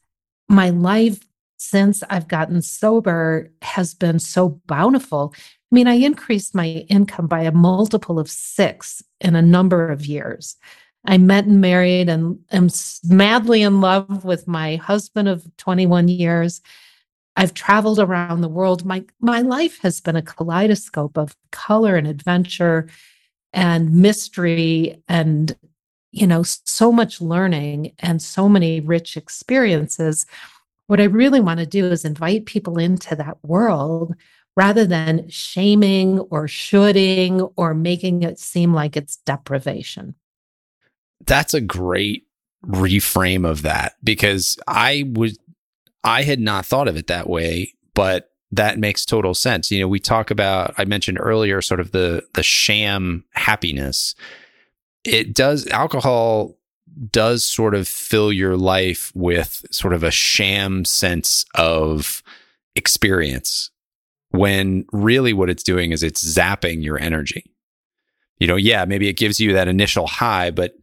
my 0.49 0.71
life 0.71 1.27
since 1.65 2.03
I've 2.11 2.29
gotten 2.29 2.63
sober 2.63 3.51
has 3.63 3.95
been 3.95 4.19
so 4.19 4.61
bountiful. 4.67 5.35
I 5.37 5.41
mean, 5.75 5.89
I 5.89 5.95
increased 5.95 6.55
my 6.55 6.69
income 6.89 7.27
by 7.27 7.43
a 7.43 7.53
multiple 7.53 8.19
of 8.19 8.31
six 8.31 9.03
in 9.21 9.35
a 9.35 9.43
number 9.43 9.91
of 9.91 10.07
years. 10.07 10.57
I 11.07 11.19
met 11.19 11.47
and 11.47 11.61
married 11.61 12.09
and 12.09 12.39
am 12.51 12.69
madly 13.05 13.63
in 13.63 13.81
love 13.81 14.25
with 14.25 14.49
my 14.49 14.77
husband 14.77 15.29
of 15.29 15.45
21 15.57 16.09
years. 16.09 16.61
I've 17.37 17.55
traveled 17.55 17.99
around 17.99 18.41
the 18.41 18.49
world. 18.49 18.85
My 18.85 19.05
my 19.21 19.41
life 19.41 19.81
has 19.83 20.01
been 20.01 20.17
a 20.17 20.23
kaleidoscope 20.23 21.19
of 21.19 21.37
color 21.51 21.97
and 21.97 22.07
adventure 22.07 22.89
and 23.53 23.93
mystery 23.93 25.03
and 25.09 25.57
you 26.13 26.27
know 26.27 26.43
so 26.43 26.93
much 26.93 27.21
learning 27.21 27.93
and 27.99 28.23
so 28.23 28.49
many 28.49 28.81
rich 28.81 29.17
experiences. 29.17 30.27
What 30.87 31.01
I 31.01 31.05
really 31.05 31.41
want 31.41 31.61
to 31.61 31.67
do 31.67 31.87
is 31.87 32.05
invite 32.05 32.47
people 32.47 32.79
into 32.79 33.17
that 33.17 33.39
world 33.43 34.15
rather 34.57 34.85
than 34.85 35.29
shaming 35.29 36.21
or 36.21 36.47
shoulding 36.47 37.41
or 37.57 37.75
making 37.75 38.23
it 38.23 38.39
seem 38.39 38.73
like 38.73 38.97
it's 38.97 39.17
deprivation. 39.17 40.15
That's 41.27 41.55
a 41.55 41.61
great 41.61 42.27
reframe 42.67 43.49
of 43.49 43.63
that 43.63 43.95
because 44.03 44.59
I 44.67 45.11
was 45.15 45.39
I 46.03 46.23
had 46.23 46.41
not 46.41 46.67
thought 46.67 46.89
of 46.89 46.97
it 46.97 47.07
that 47.07 47.29
way, 47.29 47.73
but 47.95 48.31
that 48.53 48.79
makes 48.79 49.05
total 49.05 49.35
sense. 49.35 49.71
You 49.71 49.81
know, 49.81 49.89
we 49.89 50.01
talk 50.01 50.31
about 50.31 50.75
I 50.79 50.85
mentioned 50.85 51.19
earlier 51.21 51.61
sort 51.61 51.81
of 51.81 51.93
the 51.93 52.25
the 52.35 52.43
sham 52.43 53.25
happiness. 53.33 54.15
It 55.05 55.35
does 55.35 55.67
alcohol 55.69 56.57
does 57.11 57.45
sort 57.45 57.75
of 57.75 57.89
fill 57.89 58.33
your 58.33 58.57
life 58.57 59.13
with 59.15 59.65
sort 59.71 59.95
of 59.95 60.03
a 60.03 60.11
sham 60.11 60.85
sense 60.85 61.45
of 61.55 62.23
experience 62.75 63.71
when 64.31 64.85
really 64.93 65.33
what 65.33 65.51
it's 65.51 65.63
doing 65.63 65.93
is 65.93 66.03
it's 66.03 66.25
zapping 66.25 66.83
your 66.83 66.99
energy. 66.99 67.45
You 68.39 68.49
know, 68.49 68.57
yeah, 68.57 68.85
maybe 68.85 69.09
it 69.09 69.17
gives 69.17 69.39
you 69.39 69.53
that 69.53 69.69
initial 69.69 70.07
high, 70.07 70.51
but 70.51 70.75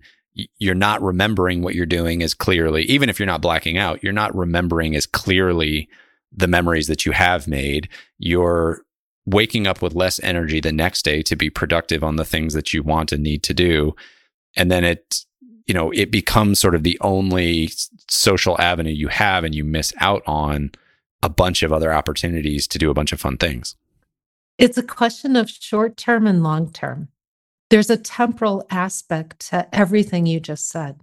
you're 0.57 0.73
not 0.73 1.01
remembering 1.01 1.61
what 1.61 1.75
you're 1.75 1.85
doing 1.85 2.23
as 2.23 2.33
clearly. 2.33 2.83
Even 2.83 3.09
if 3.09 3.19
you're 3.19 3.25
not 3.25 3.41
blacking 3.41 3.77
out, 3.77 4.01
you're 4.01 4.13
not 4.13 4.33
remembering 4.35 4.95
as 4.95 5.05
clearly 5.05 5.89
the 6.31 6.47
memories 6.47 6.87
that 6.87 7.05
you 7.05 7.11
have 7.11 7.47
made. 7.47 7.89
You're 8.17 8.83
waking 9.25 9.67
up 9.67 9.81
with 9.81 9.93
less 9.93 10.19
energy 10.23 10.61
the 10.61 10.71
next 10.71 11.03
day 11.03 11.21
to 11.23 11.35
be 11.35 11.49
productive 11.49 12.03
on 12.03 12.15
the 12.15 12.25
things 12.25 12.53
that 12.53 12.73
you 12.73 12.81
want 12.83 13.11
and 13.11 13.21
need 13.21 13.43
to 13.43 13.53
do. 13.53 13.93
And 14.55 14.71
then 14.71 14.83
it, 14.83 15.25
you 15.67 15.73
know, 15.73 15.91
it 15.91 16.11
becomes 16.11 16.59
sort 16.59 16.75
of 16.75 16.83
the 16.83 16.97
only 17.01 17.71
social 18.09 18.59
avenue 18.59 18.91
you 18.91 19.07
have 19.07 19.43
and 19.43 19.55
you 19.55 19.63
miss 19.63 19.93
out 19.97 20.23
on 20.25 20.71
a 21.23 21.29
bunch 21.29 21.63
of 21.63 21.71
other 21.71 21.93
opportunities 21.93 22.67
to 22.67 22.77
do 22.77 22.89
a 22.89 22.93
bunch 22.93 23.11
of 23.11 23.19
fun 23.21 23.37
things. 23.37 23.75
It's 24.57 24.77
a 24.77 24.83
question 24.83 25.35
of 25.35 25.49
short 25.49 25.97
term 25.97 26.27
and 26.27 26.43
long 26.43 26.71
term. 26.71 27.09
There's 27.69 27.89
a 27.89 27.97
temporal 27.97 28.65
aspect 28.69 29.47
to 29.49 29.73
everything 29.73 30.25
you 30.25 30.39
just 30.39 30.69
said. 30.69 30.99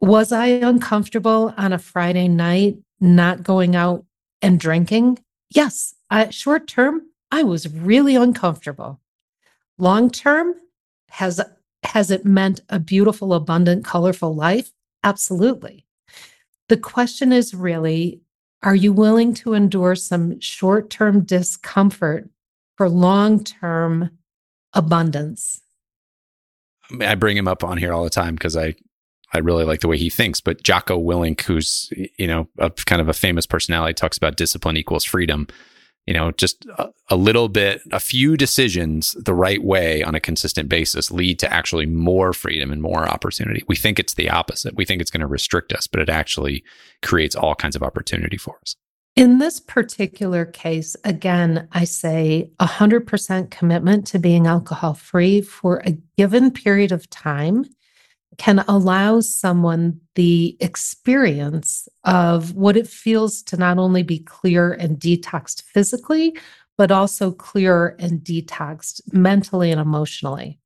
Was 0.00 0.32
I 0.32 0.46
uncomfortable 0.46 1.54
on 1.56 1.72
a 1.72 1.78
Friday 1.78 2.28
night 2.28 2.78
not 3.00 3.42
going 3.42 3.76
out 3.76 4.04
and 4.40 4.58
drinking? 4.58 5.18
Yes. 5.50 5.94
short 6.30 6.66
term, 6.66 7.02
I 7.30 7.42
was 7.42 7.72
really 7.72 8.16
uncomfortable. 8.16 9.00
Long 9.78 10.10
term, 10.10 10.54
has 11.12 11.40
has 11.84 12.10
it 12.10 12.24
meant 12.24 12.60
a 12.68 12.78
beautiful, 12.78 13.34
abundant, 13.34 13.84
colorful 13.84 14.34
life? 14.34 14.72
Absolutely. 15.04 15.84
The 16.68 16.76
question 16.76 17.32
is 17.32 17.54
really 17.54 18.20
are 18.62 18.74
you 18.76 18.92
willing 18.92 19.34
to 19.34 19.54
endure 19.54 19.96
some 19.96 20.38
short 20.38 20.88
term 20.88 21.24
discomfort 21.24 22.30
for 22.76 22.88
long 22.88 23.42
term 23.42 24.10
abundance? 24.72 25.60
I 27.00 27.14
bring 27.16 27.36
him 27.36 27.48
up 27.48 27.64
on 27.64 27.76
here 27.76 27.92
all 27.92 28.04
the 28.04 28.10
time 28.10 28.34
because 28.34 28.56
I, 28.56 28.74
I 29.32 29.38
really 29.38 29.64
like 29.64 29.80
the 29.80 29.88
way 29.88 29.98
he 29.98 30.10
thinks. 30.10 30.40
But 30.40 30.62
Jocko 30.62 31.00
Willink, 31.00 31.40
who's 31.40 31.92
you 32.18 32.26
know 32.26 32.48
a 32.58 32.70
kind 32.70 33.00
of 33.00 33.08
a 33.08 33.14
famous 33.14 33.46
personality, 33.46 33.94
talks 33.94 34.16
about 34.16 34.36
discipline 34.36 34.76
equals 34.76 35.04
freedom 35.04 35.48
you 36.06 36.14
know, 36.14 36.32
just 36.32 36.66
a, 36.78 36.88
a, 37.10 37.16
little 37.16 37.48
bit, 37.48 37.80
a 37.92 38.00
few 38.00 38.36
decisions 38.36 39.12
the 39.12 39.34
right 39.34 39.62
way 39.62 40.02
on 40.02 40.14
a 40.14 40.20
consistent 40.20 40.68
basis 40.68 41.10
lead 41.10 41.38
to 41.38 41.52
actually 41.52 41.86
more 41.86 42.32
freedom 42.32 42.72
and 42.72 42.82
more 42.82 43.08
opportunity. 43.08 43.62
We 43.68 43.76
think 43.76 43.98
it's 43.98 44.14
the 44.14 44.28
opposite. 44.28 44.74
We 44.74 44.84
think 44.84 45.00
it's 45.00 45.10
going 45.10 45.20
to 45.20 45.26
restrict 45.26 45.72
us, 45.72 45.86
but 45.86 46.00
it 46.00 46.08
actually 46.08 46.64
creates 47.02 47.36
all 47.36 47.54
kinds 47.54 47.76
of 47.76 47.82
opportunity 47.82 48.36
for 48.36 48.58
us. 48.62 48.74
In 49.14 49.38
this 49.38 49.60
particular 49.60 50.46
case, 50.46 50.96
again, 51.04 51.68
I 51.72 51.84
say 51.84 52.50
100% 52.60 53.50
commitment 53.50 54.06
to 54.08 54.18
being 54.18 54.46
alcohol 54.46 54.94
free 54.94 55.42
for 55.42 55.82
a 55.84 55.98
given 56.16 56.50
period 56.50 56.92
of 56.92 57.08
time 57.10 57.66
can 58.38 58.64
allow 58.68 59.20
someone 59.20 60.00
the 60.14 60.56
experience 60.60 61.88
of 62.04 62.54
what 62.54 62.76
it 62.76 62.86
feels 62.86 63.42
to 63.42 63.56
not 63.56 63.78
only 63.78 64.02
be 64.02 64.18
clear 64.18 64.72
and 64.72 64.98
detoxed 64.98 65.62
physically, 65.62 66.36
but 66.78 66.90
also 66.90 67.30
clear 67.30 67.94
and 67.98 68.20
detoxed 68.20 69.00
mentally 69.12 69.70
and 69.70 69.80
emotionally. 69.80 70.58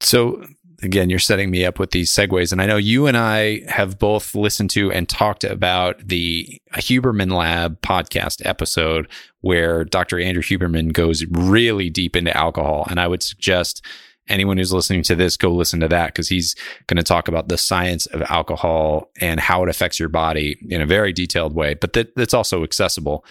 So, 0.00 0.44
again, 0.82 1.08
you're 1.08 1.18
setting 1.18 1.50
me 1.50 1.64
up 1.64 1.78
with 1.78 1.92
these 1.92 2.10
segues. 2.10 2.52
And 2.52 2.60
I 2.60 2.66
know 2.66 2.76
you 2.76 3.06
and 3.06 3.16
I 3.16 3.62
have 3.68 3.98
both 3.98 4.34
listened 4.34 4.70
to 4.70 4.90
and 4.92 5.08
talked 5.08 5.44
about 5.44 6.06
the 6.06 6.60
uh, 6.74 6.78
Huberman 6.78 7.32
Lab 7.32 7.80
podcast 7.82 8.44
episode 8.44 9.08
where 9.40 9.84
Dr. 9.84 10.20
Andrew 10.20 10.42
Huberman 10.42 10.92
goes 10.92 11.24
really 11.26 11.88
deep 11.88 12.16
into 12.16 12.36
alcohol. 12.36 12.86
And 12.90 13.00
I 13.00 13.06
would 13.06 13.22
suggest 13.22 13.84
anyone 14.28 14.56
who's 14.56 14.72
listening 14.72 15.02
to 15.02 15.14
this 15.14 15.36
go 15.36 15.50
listen 15.50 15.80
to 15.80 15.88
that 15.88 16.08
because 16.08 16.28
he's 16.28 16.54
going 16.86 16.96
to 16.96 17.02
talk 17.02 17.28
about 17.28 17.48
the 17.48 17.58
science 17.58 18.06
of 18.06 18.22
alcohol 18.22 19.10
and 19.20 19.40
how 19.40 19.62
it 19.62 19.68
affects 19.68 19.98
your 19.98 20.08
body 20.08 20.58
in 20.68 20.80
a 20.80 20.86
very 20.86 21.12
detailed 21.12 21.54
way, 21.54 21.74
but 21.74 21.92
that, 21.92 22.14
that's 22.14 22.34
also 22.34 22.62
accessible. 22.62 23.24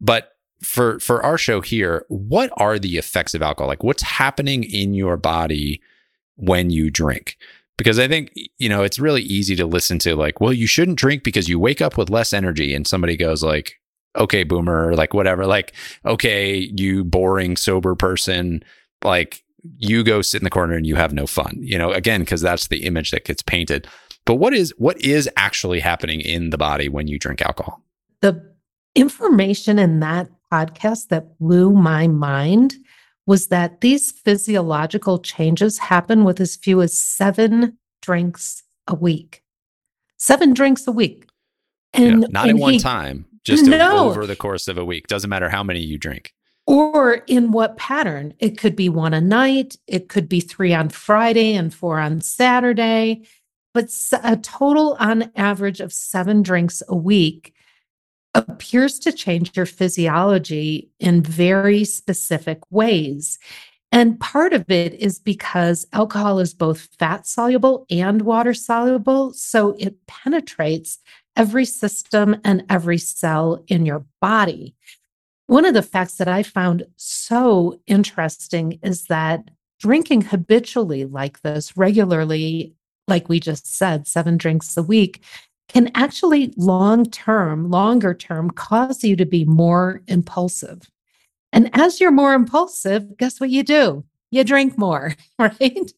But 0.00 0.32
for 0.62 1.00
for 1.00 1.22
our 1.22 1.38
show 1.38 1.60
here, 1.60 2.04
what 2.08 2.50
are 2.56 2.78
the 2.78 2.98
effects 2.98 3.34
of 3.34 3.42
alcohol? 3.42 3.68
Like 3.68 3.82
what's 3.82 4.02
happening 4.02 4.62
in 4.64 4.94
your 4.94 5.16
body 5.16 5.80
when 6.36 6.70
you 6.70 6.90
drink? 6.90 7.36
Because 7.76 7.98
I 7.98 8.08
think, 8.08 8.32
you 8.58 8.68
know, 8.68 8.82
it's 8.82 8.98
really 8.98 9.22
easy 9.22 9.56
to 9.56 9.64
listen 9.64 9.98
to 10.00 10.14
like, 10.14 10.38
well, 10.38 10.52
you 10.52 10.66
shouldn't 10.66 10.98
drink 10.98 11.24
because 11.24 11.48
you 11.48 11.58
wake 11.58 11.80
up 11.80 11.96
with 11.96 12.10
less 12.10 12.34
energy 12.34 12.74
and 12.74 12.86
somebody 12.86 13.16
goes 13.16 13.42
like, 13.42 13.80
okay, 14.16 14.42
boomer, 14.42 14.94
like 14.94 15.14
whatever, 15.14 15.46
like, 15.46 15.72
okay, 16.04 16.70
you 16.76 17.04
boring 17.04 17.56
sober 17.56 17.94
person, 17.94 18.62
like 19.02 19.42
you 19.78 20.02
go 20.02 20.22
sit 20.22 20.40
in 20.40 20.44
the 20.44 20.50
corner 20.50 20.74
and 20.74 20.86
you 20.86 20.96
have 20.96 21.12
no 21.12 21.26
fun, 21.26 21.56
you 21.60 21.78
know, 21.78 21.92
again, 21.92 22.20
because 22.20 22.40
that's 22.40 22.68
the 22.68 22.84
image 22.84 23.10
that 23.10 23.24
gets 23.24 23.42
painted. 23.42 23.86
But 24.24 24.36
what 24.36 24.54
is 24.54 24.74
what 24.78 25.00
is 25.00 25.28
actually 25.36 25.80
happening 25.80 26.20
in 26.20 26.50
the 26.50 26.58
body 26.58 26.88
when 26.88 27.08
you 27.08 27.18
drink 27.18 27.40
alcohol? 27.42 27.82
The 28.20 28.54
information 28.94 29.78
in 29.78 30.00
that 30.00 30.28
podcast 30.52 31.08
that 31.08 31.38
blew 31.38 31.72
my 31.72 32.06
mind 32.08 32.74
was 33.26 33.48
that 33.48 33.80
these 33.80 34.10
physiological 34.10 35.18
changes 35.20 35.78
happen 35.78 36.24
with 36.24 36.40
as 36.40 36.56
few 36.56 36.82
as 36.82 36.96
seven 36.96 37.78
drinks 38.02 38.62
a 38.86 38.94
week. 38.94 39.42
Seven 40.16 40.52
drinks 40.52 40.86
a 40.86 40.92
week. 40.92 41.26
And 41.92 42.22
yeah, 42.22 42.28
not 42.30 42.48
at 42.48 42.56
one 42.56 42.78
time, 42.78 43.26
just 43.44 43.64
no. 43.64 44.08
over 44.08 44.26
the 44.26 44.36
course 44.36 44.68
of 44.68 44.78
a 44.78 44.84
week. 44.84 45.06
Doesn't 45.08 45.30
matter 45.30 45.48
how 45.48 45.62
many 45.62 45.80
you 45.80 45.98
drink 45.98 46.34
or 46.70 47.14
in 47.26 47.50
what 47.50 47.76
pattern. 47.76 48.32
It 48.38 48.56
could 48.56 48.76
be 48.76 48.88
one 48.88 49.12
a 49.12 49.20
night, 49.20 49.76
it 49.88 50.08
could 50.08 50.28
be 50.28 50.38
three 50.38 50.72
on 50.72 50.88
Friday 50.88 51.54
and 51.54 51.74
four 51.74 51.98
on 51.98 52.20
Saturday, 52.20 53.26
but 53.74 53.90
a 54.22 54.36
total 54.36 54.96
on 55.00 55.32
average 55.34 55.80
of 55.80 55.92
seven 55.92 56.42
drinks 56.42 56.80
a 56.88 56.94
week 56.94 57.54
appears 58.34 59.00
to 59.00 59.10
change 59.10 59.56
your 59.56 59.66
physiology 59.66 60.88
in 61.00 61.22
very 61.22 61.82
specific 61.84 62.60
ways. 62.70 63.40
And 63.90 64.20
part 64.20 64.52
of 64.52 64.70
it 64.70 64.94
is 64.94 65.18
because 65.18 65.88
alcohol 65.92 66.38
is 66.38 66.54
both 66.54 66.88
fat 67.00 67.26
soluble 67.26 67.84
and 67.90 68.22
water 68.22 68.54
soluble. 68.54 69.32
So 69.32 69.74
it 69.80 70.06
penetrates 70.06 71.00
every 71.34 71.64
system 71.64 72.36
and 72.44 72.64
every 72.70 72.98
cell 72.98 73.64
in 73.66 73.84
your 73.84 74.04
body. 74.20 74.76
One 75.50 75.64
of 75.64 75.74
the 75.74 75.82
facts 75.82 76.14
that 76.18 76.28
I 76.28 76.44
found 76.44 76.86
so 76.94 77.80
interesting 77.88 78.78
is 78.84 79.06
that 79.06 79.50
drinking 79.80 80.20
habitually 80.20 81.04
like 81.06 81.42
this, 81.42 81.76
regularly, 81.76 82.76
like 83.08 83.28
we 83.28 83.40
just 83.40 83.66
said, 83.66 84.06
seven 84.06 84.36
drinks 84.36 84.76
a 84.76 84.82
week, 84.84 85.24
can 85.66 85.90
actually 85.96 86.54
long 86.56 87.04
term, 87.04 87.68
longer 87.68 88.14
term, 88.14 88.50
cause 88.50 89.02
you 89.02 89.16
to 89.16 89.26
be 89.26 89.44
more 89.44 90.02
impulsive. 90.06 90.88
And 91.52 91.68
as 91.72 92.00
you're 92.00 92.12
more 92.12 92.34
impulsive, 92.34 93.16
guess 93.16 93.40
what 93.40 93.50
you 93.50 93.64
do? 93.64 94.04
You 94.30 94.44
drink 94.44 94.78
more, 94.78 95.16
right? 95.40 95.92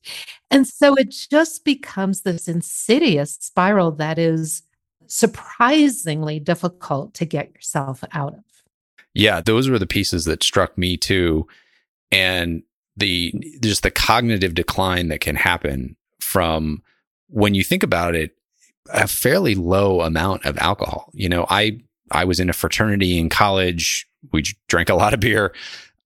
And 0.50 0.66
so 0.66 0.94
it 0.94 1.10
just 1.10 1.66
becomes 1.66 2.22
this 2.22 2.48
insidious 2.48 3.34
spiral 3.34 3.92
that 3.96 4.18
is 4.18 4.62
surprisingly 5.08 6.40
difficult 6.40 7.12
to 7.12 7.26
get 7.26 7.52
yourself 7.54 8.02
out 8.12 8.32
of. 8.32 8.51
Yeah, 9.14 9.40
those 9.40 9.68
were 9.68 9.78
the 9.78 9.86
pieces 9.86 10.24
that 10.24 10.42
struck 10.42 10.76
me 10.78 10.96
too. 10.96 11.46
And 12.10 12.62
the 12.96 13.32
just 13.62 13.82
the 13.82 13.90
cognitive 13.90 14.54
decline 14.54 15.08
that 15.08 15.20
can 15.20 15.36
happen 15.36 15.96
from 16.20 16.82
when 17.28 17.54
you 17.54 17.64
think 17.64 17.82
about 17.82 18.14
it, 18.14 18.32
a 18.92 19.08
fairly 19.08 19.54
low 19.54 20.02
amount 20.02 20.44
of 20.44 20.58
alcohol. 20.58 21.10
You 21.14 21.28
know, 21.28 21.46
I 21.48 21.80
I 22.10 22.24
was 22.24 22.40
in 22.40 22.50
a 22.50 22.54
fraternity 22.54 23.18
in 23.18 23.28
college. 23.28 24.06
We 24.32 24.44
drank 24.68 24.88
a 24.88 24.94
lot 24.94 25.14
of 25.14 25.20
beer, 25.20 25.54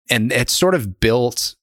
and 0.09 0.33
it 0.33 0.51
sort 0.51 0.75
of 0.75 1.01
built 1.01 1.57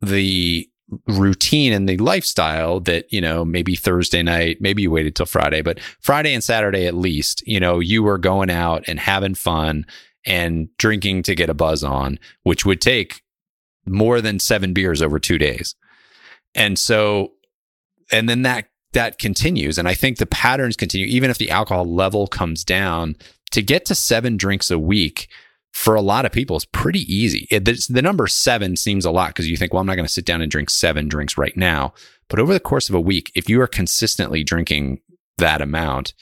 the 0.00 0.68
routine 1.08 1.72
and 1.72 1.88
the 1.88 1.96
lifestyle 1.96 2.78
that 2.78 3.12
you 3.12 3.20
know 3.20 3.44
maybe 3.44 3.74
Thursday 3.74 4.22
night, 4.22 4.58
maybe 4.60 4.82
you 4.82 4.90
waited 4.90 5.16
till 5.16 5.26
Friday, 5.26 5.62
but 5.62 5.80
Friday 6.00 6.34
and 6.34 6.44
Saturday 6.44 6.86
at 6.86 6.94
least, 6.94 7.46
you 7.46 7.58
know, 7.58 7.80
you 7.80 8.02
were 8.02 8.18
going 8.18 8.50
out 8.50 8.84
and 8.86 9.00
having 9.00 9.34
fun 9.34 9.86
and 10.26 10.68
drinking 10.78 11.22
to 11.24 11.34
get 11.34 11.50
a 11.50 11.54
buzz 11.54 11.84
on, 11.84 12.18
which 12.42 12.66
would 12.66 12.80
take 12.80 13.22
more 13.86 14.20
than 14.20 14.38
seven 14.40 14.72
beers 14.72 15.00
over 15.00 15.18
two 15.18 15.38
days. 15.38 15.74
And 16.54 16.78
so, 16.78 17.32
and 18.10 18.28
then 18.28 18.42
that 18.42 18.68
that 18.92 19.18
continues. 19.18 19.78
And 19.78 19.86
I 19.86 19.94
think 19.94 20.18
the 20.18 20.26
patterns 20.26 20.76
continue, 20.76 21.06
even 21.06 21.30
if 21.30 21.38
the 21.38 21.50
alcohol 21.50 21.84
level 21.84 22.26
comes 22.26 22.64
down, 22.64 23.16
to 23.50 23.62
get 23.62 23.84
to 23.86 23.94
seven 23.94 24.36
drinks 24.36 24.70
a 24.70 24.78
week 24.78 25.28
for 25.72 25.94
a 25.94 26.00
lot 26.00 26.24
of 26.24 26.32
people 26.32 26.56
is 26.56 26.64
pretty 26.64 27.00
easy. 27.00 27.46
It, 27.50 27.66
the, 27.66 27.86
the 27.90 28.00
number 28.00 28.26
seven 28.26 28.76
seems 28.76 29.04
a 29.04 29.10
lot 29.10 29.28
because 29.28 29.48
you 29.48 29.58
think, 29.58 29.74
well, 29.74 29.82
I'm 29.82 29.86
not 29.86 29.96
going 29.96 30.06
to 30.06 30.12
sit 30.12 30.24
down 30.24 30.40
and 30.40 30.50
drink 30.50 30.70
seven 30.70 31.06
drinks 31.06 31.36
right 31.36 31.54
now. 31.54 31.92
But 32.28 32.40
over 32.40 32.54
the 32.54 32.60
course 32.60 32.88
of 32.88 32.94
a 32.94 33.00
week, 33.00 33.30
if 33.34 33.50
you 33.50 33.60
are 33.60 33.66
consistently 33.66 34.42
drinking 34.42 35.00
that 35.36 35.60
amount, 35.60 36.14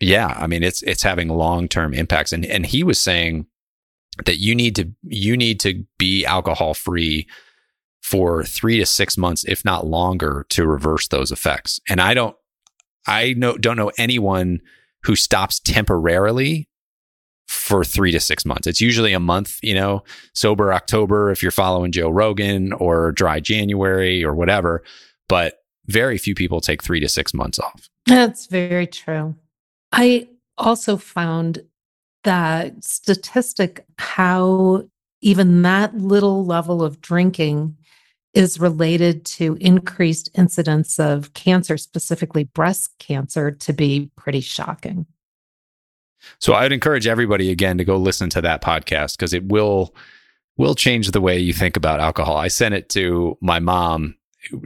yeah, 0.00 0.34
I 0.36 0.46
mean 0.46 0.62
it's 0.62 0.82
it's 0.82 1.02
having 1.02 1.28
long 1.28 1.68
term 1.68 1.94
impacts. 1.94 2.32
And 2.32 2.44
and 2.46 2.66
he 2.66 2.82
was 2.84 2.98
saying 2.98 3.46
that 4.24 4.36
you 4.38 4.54
need 4.54 4.76
to 4.76 4.92
you 5.02 5.36
need 5.36 5.60
to 5.60 5.84
be 5.98 6.24
alcohol 6.24 6.74
free 6.74 7.26
for 8.00 8.44
three 8.44 8.78
to 8.78 8.86
six 8.86 9.18
months, 9.18 9.44
if 9.44 9.64
not 9.64 9.86
longer, 9.86 10.46
to 10.50 10.66
reverse 10.66 11.08
those 11.08 11.30
effects. 11.32 11.80
And 11.88 12.00
I 12.00 12.14
don't 12.14 12.36
I 13.06 13.34
know 13.34 13.56
don't 13.56 13.76
know 13.76 13.92
anyone 13.98 14.60
who 15.04 15.16
stops 15.16 15.60
temporarily 15.60 16.68
for 17.48 17.82
three 17.82 18.12
to 18.12 18.20
six 18.20 18.44
months. 18.44 18.66
It's 18.66 18.80
usually 18.80 19.12
a 19.12 19.20
month, 19.20 19.58
you 19.62 19.74
know, 19.74 20.04
sober 20.34 20.72
October 20.72 21.30
if 21.30 21.42
you're 21.42 21.50
following 21.50 21.92
Joe 21.92 22.10
Rogan 22.10 22.72
or 22.74 23.12
dry 23.12 23.40
January 23.40 24.22
or 24.22 24.34
whatever. 24.34 24.84
But 25.28 25.62
very 25.86 26.18
few 26.18 26.34
people 26.34 26.60
take 26.60 26.82
three 26.82 27.00
to 27.00 27.08
six 27.08 27.32
months 27.32 27.58
off. 27.58 27.88
That's 28.06 28.46
very 28.46 28.86
true. 28.86 29.34
I 29.92 30.28
also 30.56 30.96
found 30.96 31.60
that 32.24 32.84
statistic 32.84 33.84
how 33.98 34.84
even 35.20 35.62
that 35.62 35.96
little 35.96 36.44
level 36.44 36.82
of 36.82 37.00
drinking 37.00 37.76
is 38.34 38.60
related 38.60 39.24
to 39.24 39.56
increased 39.60 40.30
incidence 40.34 40.98
of 41.00 41.32
cancer, 41.34 41.76
specifically 41.76 42.44
breast 42.44 42.90
cancer, 42.98 43.50
to 43.50 43.72
be 43.72 44.10
pretty 44.16 44.40
shocking. 44.40 45.06
So 46.38 46.52
I 46.52 46.62
would 46.62 46.72
encourage 46.72 47.06
everybody 47.06 47.50
again 47.50 47.78
to 47.78 47.84
go 47.84 47.96
listen 47.96 48.28
to 48.30 48.40
that 48.42 48.62
podcast 48.62 49.16
because 49.16 49.32
it 49.32 49.44
will 49.44 49.94
will 50.56 50.74
change 50.74 51.12
the 51.12 51.20
way 51.20 51.38
you 51.38 51.52
think 51.52 51.76
about 51.76 52.00
alcohol. 52.00 52.36
I 52.36 52.48
sent 52.48 52.74
it 52.74 52.88
to 52.90 53.38
my 53.40 53.60
mom. 53.60 54.16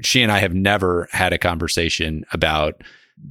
She 0.03 0.23
and 0.23 0.33
I 0.33 0.39
have 0.39 0.55
never 0.55 1.07
had 1.13 1.35
a 1.35 1.39
conversation 1.39 2.25
about 2.33 2.83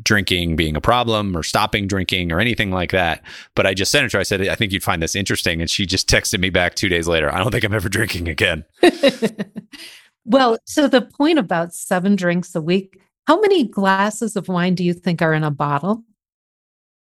drinking 0.03 0.55
being 0.55 0.75
a 0.75 0.81
problem 0.81 1.35
or 1.35 1.43
stopping 1.43 1.87
drinking 1.87 2.31
or 2.31 2.39
anything 2.39 2.71
like 2.71 2.91
that. 2.91 3.23
But 3.55 3.65
I 3.65 3.73
just 3.73 3.91
sent 3.91 4.05
it 4.05 4.09
to 4.09 4.17
her. 4.17 4.21
I 4.21 4.23
said, 4.23 4.47
I 4.47 4.55
think 4.55 4.71
you'd 4.71 4.83
find 4.83 5.01
this 5.01 5.15
interesting. 5.15 5.61
And 5.61 5.69
she 5.69 5.85
just 5.85 6.09
texted 6.09 6.39
me 6.39 6.49
back 6.49 6.75
two 6.75 6.89
days 6.89 7.07
later. 7.07 7.33
I 7.33 7.39
don't 7.39 7.51
think 7.51 7.63
I'm 7.63 7.73
ever 7.73 7.89
drinking 7.89 8.27
again. 8.27 8.65
well, 10.25 10.57
so 10.65 10.87
the 10.87 11.01
point 11.01 11.39
about 11.39 11.73
seven 11.73 12.15
drinks 12.15 12.55
a 12.55 12.61
week, 12.61 13.01
how 13.27 13.39
many 13.39 13.65
glasses 13.65 14.35
of 14.35 14.47
wine 14.47 14.75
do 14.75 14.83
you 14.83 14.93
think 14.93 15.21
are 15.21 15.33
in 15.33 15.43
a 15.43 15.51
bottle? 15.51 16.03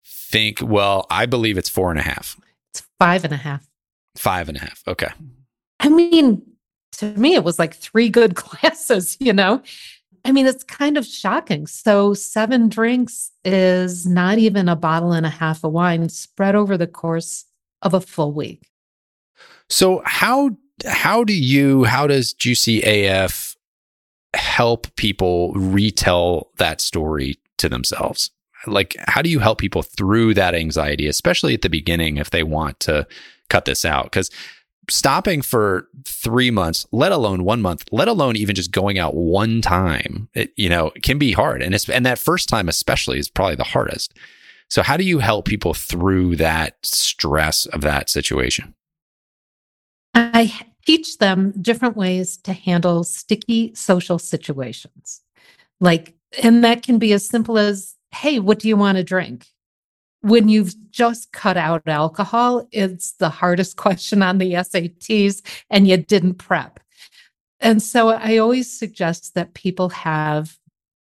Think, 0.05 0.61
well, 0.63 1.07
I 1.11 1.27
believe 1.27 1.59
it's 1.59 1.69
four 1.69 1.91
and 1.91 1.99
a 1.99 2.03
half. 2.03 2.39
It's 2.73 2.87
five 2.99 3.25
and 3.25 3.33
a 3.33 3.39
half. 3.39 3.67
Five 4.17 4.49
and 4.49 4.57
a 4.57 4.61
half. 4.61 4.83
Okay. 4.87 5.09
I 5.81 5.89
mean, 5.89 6.43
to 6.93 7.07
me, 7.19 7.35
it 7.35 7.45
was 7.45 7.59
like 7.59 7.75
three 7.75 8.09
good 8.09 8.35
glasses, 8.35 9.17
you 9.21 9.33
know? 9.33 9.63
I 10.27 10.33
mean, 10.33 10.47
it's 10.47 10.65
kind 10.65 10.99
of 10.99 11.07
shocking. 11.07 11.69
So, 11.69 12.13
seven 12.13 12.69
drinks 12.69 13.31
is 13.45 14.07
not 14.07 14.39
even 14.39 14.69
a 14.69 14.75
bottle 14.75 15.13
and 15.13 15.25
a 15.25 15.31
half 15.31 15.63
of 15.63 15.71
wine 15.73 16.09
spread 16.09 16.57
over 16.57 16.77
the 16.77 16.89
course 16.89 17.45
of 17.83 17.95
a 17.95 18.01
full 18.01 18.33
week. 18.33 18.69
So, 19.69 20.03
how 20.05 20.57
how 20.85 21.23
do 21.23 21.33
you 21.33 21.85
how 21.85 22.09
does 22.09 22.33
Juicy 22.33 22.83
AF 22.83 23.57
help 24.35 24.95
people 24.97 25.53
retell 25.53 26.51
that 26.59 26.81
story 26.81 27.39
to 27.59 27.69
themselves? 27.69 28.31
Like, 28.67 28.97
how 29.07 29.23
do 29.23 29.31
you 29.31 29.39
help 29.39 29.59
people 29.59 29.83
through 29.83 30.35
that 30.35 30.57
anxiety, 30.57 31.07
especially 31.07 31.55
at 31.55 31.63
the 31.63 31.71
beginning, 31.71 32.17
if 32.17 32.31
they 32.31 32.43
want 32.43 32.81
to 32.81 33.07
cut 33.49 33.65
this 33.65 33.85
out? 33.85 34.07
Because 34.07 34.29
stopping 34.89 35.43
for 35.43 35.89
three 36.05 36.51
months, 36.51 36.87
let 36.93 37.13
alone 37.13 37.45
one 37.45 37.61
month, 37.63 37.85
let 37.93 38.09
alone 38.09 38.37
even 38.37 38.55
just 38.55 38.71
going 38.71 38.99
out 38.99 39.15
one 39.15 39.61
time, 39.61 40.29
it, 40.35 40.53
you 40.57 40.69
know, 40.69 40.93
can 41.03 41.19
be 41.19 41.33
hard. 41.33 41.63
And 41.63 41.75
it's, 41.75 41.89
and 41.89 42.07
that 42.07 42.19
first 42.19 42.49
time 42.49 42.69
especially 42.69 43.19
is 43.19 43.29
probably 43.29 43.57
the 43.57 43.65
hardest. 43.65 44.15
So 44.69 44.83
how 44.83 44.97
do 44.97 45.05
you 45.05 45.19
help 45.19 45.47
people 45.47 45.75
through 45.75 46.37
that 46.37 46.77
stress 46.85 47.67
of 47.67 47.81
that 47.83 48.11
situation? 48.11 48.75
I 50.15 50.53
teach 50.87 51.19
them 51.19 51.53
different 51.61 51.97
ways 51.97 52.37
to 52.39 52.53
handle 52.53 53.05
sticky 53.05 53.75
social 53.75 54.19
situations. 54.19 55.21
Like, 55.81 56.15
and 56.43 56.65
that 56.65 56.83
can 56.83 56.99
be 56.99 57.13
as 57.13 57.29
simple 57.29 57.59
as, 57.59 57.95
hey, 58.13 58.39
what 58.39 58.59
do 58.59 58.69
you 58.69 58.77
want 58.77 58.97
to 58.97 59.05
drink? 59.05 59.47
When 60.27 60.49
you've 60.49 60.75
just 60.91 61.31
cut 61.33 61.57
out 61.57 61.83
alcohol, 61.87 62.67
it's 62.73 63.13
the 63.13 63.29
hardest 63.29 63.77
question 63.87 64.23
on 64.23 64.39
the 64.39 64.55
SATs 64.55 65.41
and 65.71 65.87
you 65.87 65.97
didn't 65.97 66.35
prep. 66.35 66.81
And 67.61 67.83
so 67.83 68.09
I 68.09 68.37
always 68.39 68.71
suggest 68.71 69.35
that 69.35 69.55
people 69.55 69.89
have 69.91 70.59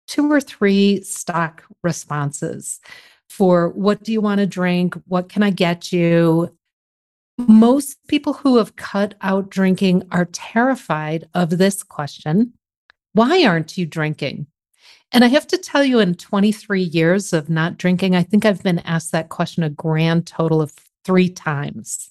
two 0.07 0.31
or 0.31 0.41
three 0.41 1.03
stock 1.03 1.65
responses 1.83 2.81
for 3.29 3.71
what 3.71 4.05
do 4.05 4.13
you 4.13 4.21
want 4.21 4.39
to 4.41 4.47
drink? 4.47 4.95
What 5.07 5.29
can 5.29 5.43
I 5.43 5.51
get 5.51 5.93
you? 5.93 6.55
Most 7.39 7.97
people 8.07 8.35
who 8.35 8.59
have 8.59 8.77
cut 8.77 9.15
out 9.23 9.51
drinking 9.51 10.05
are 10.13 10.27
terrified 10.27 11.29
of 11.35 11.51
this 11.51 11.83
question 11.83 12.53
Why 13.13 13.45
aren't 13.45 13.77
you 13.77 13.87
drinking? 13.87 14.47
And 15.15 15.25
I 15.25 15.29
have 15.29 15.47
to 15.47 15.59
tell 15.59 15.85
you, 15.85 16.01
in 16.01 16.17
23 16.17 16.83
years 16.83 17.33
of 17.33 17.49
not 17.49 17.79
drinking, 17.79 18.17
I 18.17 18.25
think 18.25 18.45
I've 18.45 18.65
been 18.65 18.81
asked 18.81 19.13
that 19.13 19.29
question 19.29 19.63
a 19.63 19.71
grand 19.71 20.27
total 20.27 20.61
of 20.61 20.73
three 21.05 21.29
times. 21.29 22.11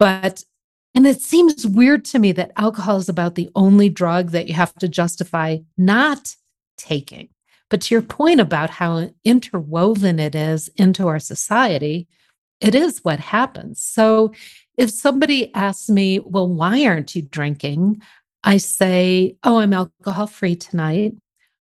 But, 0.00 0.42
and 0.96 1.06
it 1.06 1.22
seems 1.22 1.64
weird 1.64 2.04
to 2.06 2.18
me 2.18 2.32
that 2.32 2.50
alcohol 2.56 2.96
is 2.96 3.08
about 3.08 3.36
the 3.36 3.50
only 3.54 3.88
drug 3.88 4.30
that 4.30 4.48
you 4.48 4.54
have 4.54 4.74
to 4.74 4.88
justify 4.88 5.58
not 5.78 6.34
taking. 6.76 7.28
But 7.70 7.82
to 7.82 7.94
your 7.94 8.02
point 8.02 8.40
about 8.40 8.68
how 8.68 9.10
interwoven 9.22 10.18
it 10.18 10.34
is 10.34 10.68
into 10.76 11.06
our 11.06 11.20
society, 11.20 12.08
it 12.60 12.74
is 12.74 13.04
what 13.04 13.20
happens. 13.20 13.80
So 13.80 14.32
if 14.76 14.90
somebody 14.90 15.54
asks 15.54 15.88
me, 15.88 16.18
well, 16.18 16.48
why 16.48 16.84
aren't 16.84 17.14
you 17.14 17.22
drinking? 17.22 18.02
I 18.42 18.56
say, 18.56 19.36
oh, 19.44 19.60
I'm 19.60 19.72
alcohol 19.72 20.26
free 20.26 20.56
tonight 20.56 21.14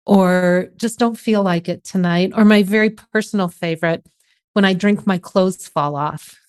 or 0.05 0.69
just 0.77 0.99
don't 0.99 1.17
feel 1.17 1.43
like 1.43 1.67
it 1.67 1.83
tonight, 1.83 2.31
or 2.35 2.45
my 2.45 2.63
very 2.63 2.89
personal 2.89 3.47
favorite, 3.47 4.05
when 4.53 4.65
I 4.65 4.73
drink, 4.73 5.05
my 5.05 5.17
clothes 5.17 5.67
fall 5.67 5.95
off. 5.95 6.39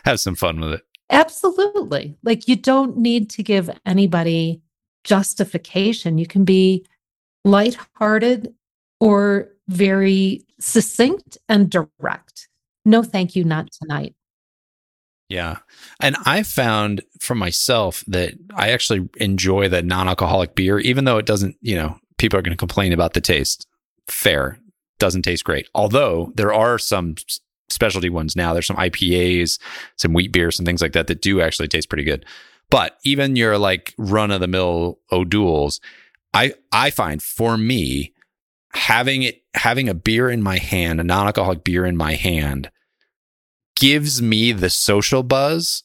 Have 0.06 0.20
some 0.20 0.36
fun 0.36 0.60
with 0.60 0.74
it. 0.74 0.82
Absolutely. 1.10 2.16
Like 2.24 2.48
you 2.48 2.56
don't 2.56 2.98
need 2.98 3.30
to 3.32 3.44
give 3.44 3.70
anybody 3.86 4.62
justification. 5.04 6.18
You 6.18 6.28
can 6.28 6.46
be 6.46 6.86
lighthearted 7.44 8.54
or 9.00 9.50
very 9.68 10.46
succinct 10.60 11.38
and 11.50 11.70
direct. 11.70 12.48
No, 12.86 13.04
thank 13.04 13.36
you, 13.36 13.44
not 13.44 13.70
tonight. 13.72 14.16
Yeah. 15.34 15.58
And 16.00 16.16
I 16.26 16.44
found 16.44 17.02
for 17.20 17.34
myself 17.34 18.04
that 18.06 18.36
I 18.54 18.70
actually 18.70 19.10
enjoy 19.18 19.68
the 19.68 19.82
non 19.82 20.08
alcoholic 20.08 20.54
beer, 20.54 20.78
even 20.78 21.06
though 21.06 21.18
it 21.18 21.26
doesn't, 21.26 21.56
you 21.60 21.76
know, 21.76 21.98
people 22.20 22.38
are 22.38 22.44
going 22.44 22.54
to 22.54 22.58
complain 22.58 22.94
about 22.94 23.14
the 23.14 23.22
taste. 23.22 23.66
Fair. 24.08 24.60
Doesn't 25.00 25.24
taste 25.24 25.44
great. 25.44 25.68
Although 25.74 26.32
there 26.36 26.54
are 26.54 26.78
some 26.78 27.16
specialty 27.68 28.12
ones 28.12 28.36
now. 28.36 28.54
There's 28.54 28.68
some 28.68 28.78
IPAs, 28.78 29.58
some 29.98 30.14
wheat 30.14 30.32
beers, 30.32 30.60
and 30.60 30.68
things 30.68 30.84
like 30.84 30.94
that 30.94 31.08
that 31.08 31.24
do 31.24 31.42
actually 31.42 31.68
taste 31.68 31.90
pretty 31.90 32.04
good. 32.04 32.28
But 32.70 33.00
even 33.04 33.36
your 33.36 33.58
like 33.58 33.96
run 33.98 34.30
of 34.30 34.40
the 34.40 34.48
mill 34.48 35.00
O'Doul's, 35.12 35.82
I 36.32 36.54
I 36.72 36.92
find 36.92 37.24
for 37.24 37.58
me 37.58 38.14
having 38.76 39.24
it 39.24 39.42
having 39.56 39.90
a 39.90 39.96
beer 39.96 40.30
in 40.30 40.44
my 40.44 40.60
hand, 40.60 41.02
a 41.02 41.04
non 41.04 41.26
alcoholic 41.26 41.64
beer 41.64 41.88
in 41.88 41.98
my 41.98 42.14
hand 42.14 42.70
gives 43.76 44.22
me 44.22 44.52
the 44.52 44.70
social 44.70 45.24
buzz 45.24 45.84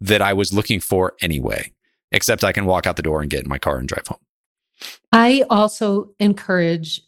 that 0.00 0.22
I 0.22 0.32
was 0.32 0.52
looking 0.52 0.80
for 0.80 1.14
anyway, 1.20 1.72
except 2.12 2.44
I 2.44 2.52
can 2.52 2.66
walk 2.66 2.86
out 2.86 2.96
the 2.96 3.02
door 3.02 3.20
and 3.20 3.30
get 3.30 3.42
in 3.42 3.48
my 3.48 3.58
car 3.58 3.78
and 3.78 3.88
drive 3.88 4.06
home. 4.06 4.18
I 5.12 5.44
also 5.48 6.12
encourage, 6.20 7.00